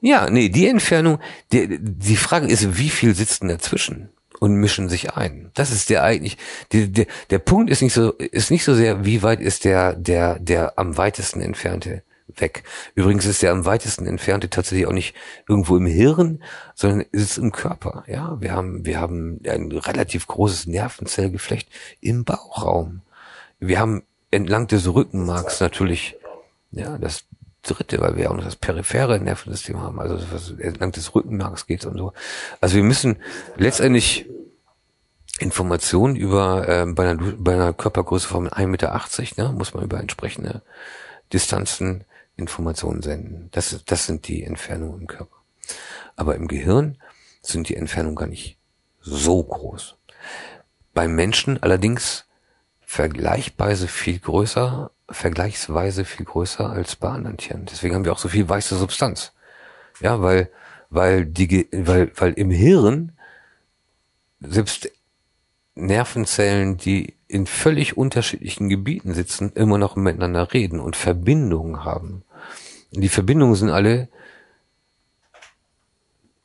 [0.00, 1.18] Ja, nee, die Entfernung,
[1.52, 4.08] die, die Frage ist, wie viel sitzt denn dazwischen?
[4.40, 5.50] und mischen sich ein.
[5.54, 6.38] Das ist der eigentlich,
[6.72, 9.92] der, der, der Punkt ist nicht so, ist nicht so sehr, wie weit ist der,
[9.94, 12.64] der, der am weitesten entfernte weg.
[12.94, 15.14] Übrigens ist der am weitesten entfernte tatsächlich auch nicht
[15.48, 16.42] irgendwo im Hirn,
[16.74, 18.04] sondern ist im Körper.
[18.06, 21.68] Ja, wir haben, wir haben ein relativ großes Nervenzellgeflecht
[22.00, 23.02] im Bauchraum.
[23.58, 26.16] Wir haben entlang des Rückenmarks natürlich,
[26.72, 27.24] ja, das
[27.62, 31.86] dritte, weil wir auch noch das periphere Nervensystem haben, also was entlang des Rückenmarks geht
[31.86, 32.12] und so.
[32.60, 33.16] Also wir müssen
[33.56, 34.26] letztendlich
[35.38, 39.00] Informationen über äh, bei, einer, bei einer Körpergröße von 1,80 Meter,
[39.36, 40.62] ne, muss man über entsprechende
[41.32, 42.04] Distanzen
[42.36, 43.48] Informationen senden.
[43.52, 45.36] Das, das sind die Entfernungen im Körper.
[46.16, 46.98] Aber im Gehirn
[47.40, 48.58] sind die Entfernungen gar nicht
[49.00, 49.96] so groß.
[50.92, 52.26] Beim Menschen allerdings
[52.80, 57.66] vergleichsweise viel größer, vergleichsweise viel größer als bei anderen Tieren.
[57.66, 59.32] Deswegen haben wir auch so viel weiße Substanz.
[60.00, 60.50] Ja, weil,
[60.90, 63.12] weil die, weil, weil im Hirn
[64.40, 64.90] selbst
[65.74, 72.22] Nervenzellen, die in völlig unterschiedlichen Gebieten sitzen, immer noch miteinander reden und Verbindungen haben.
[72.92, 74.08] Die Verbindungen sind alle,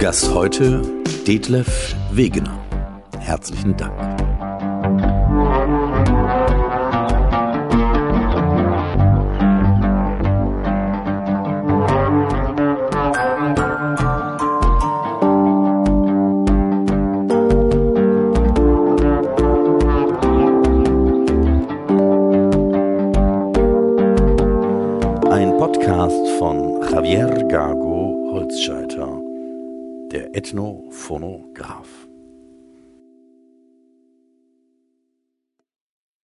[0.08, 0.80] Gast heute
[1.26, 2.58] Detlef Wegener.
[3.18, 4.17] Herzlichen Dank.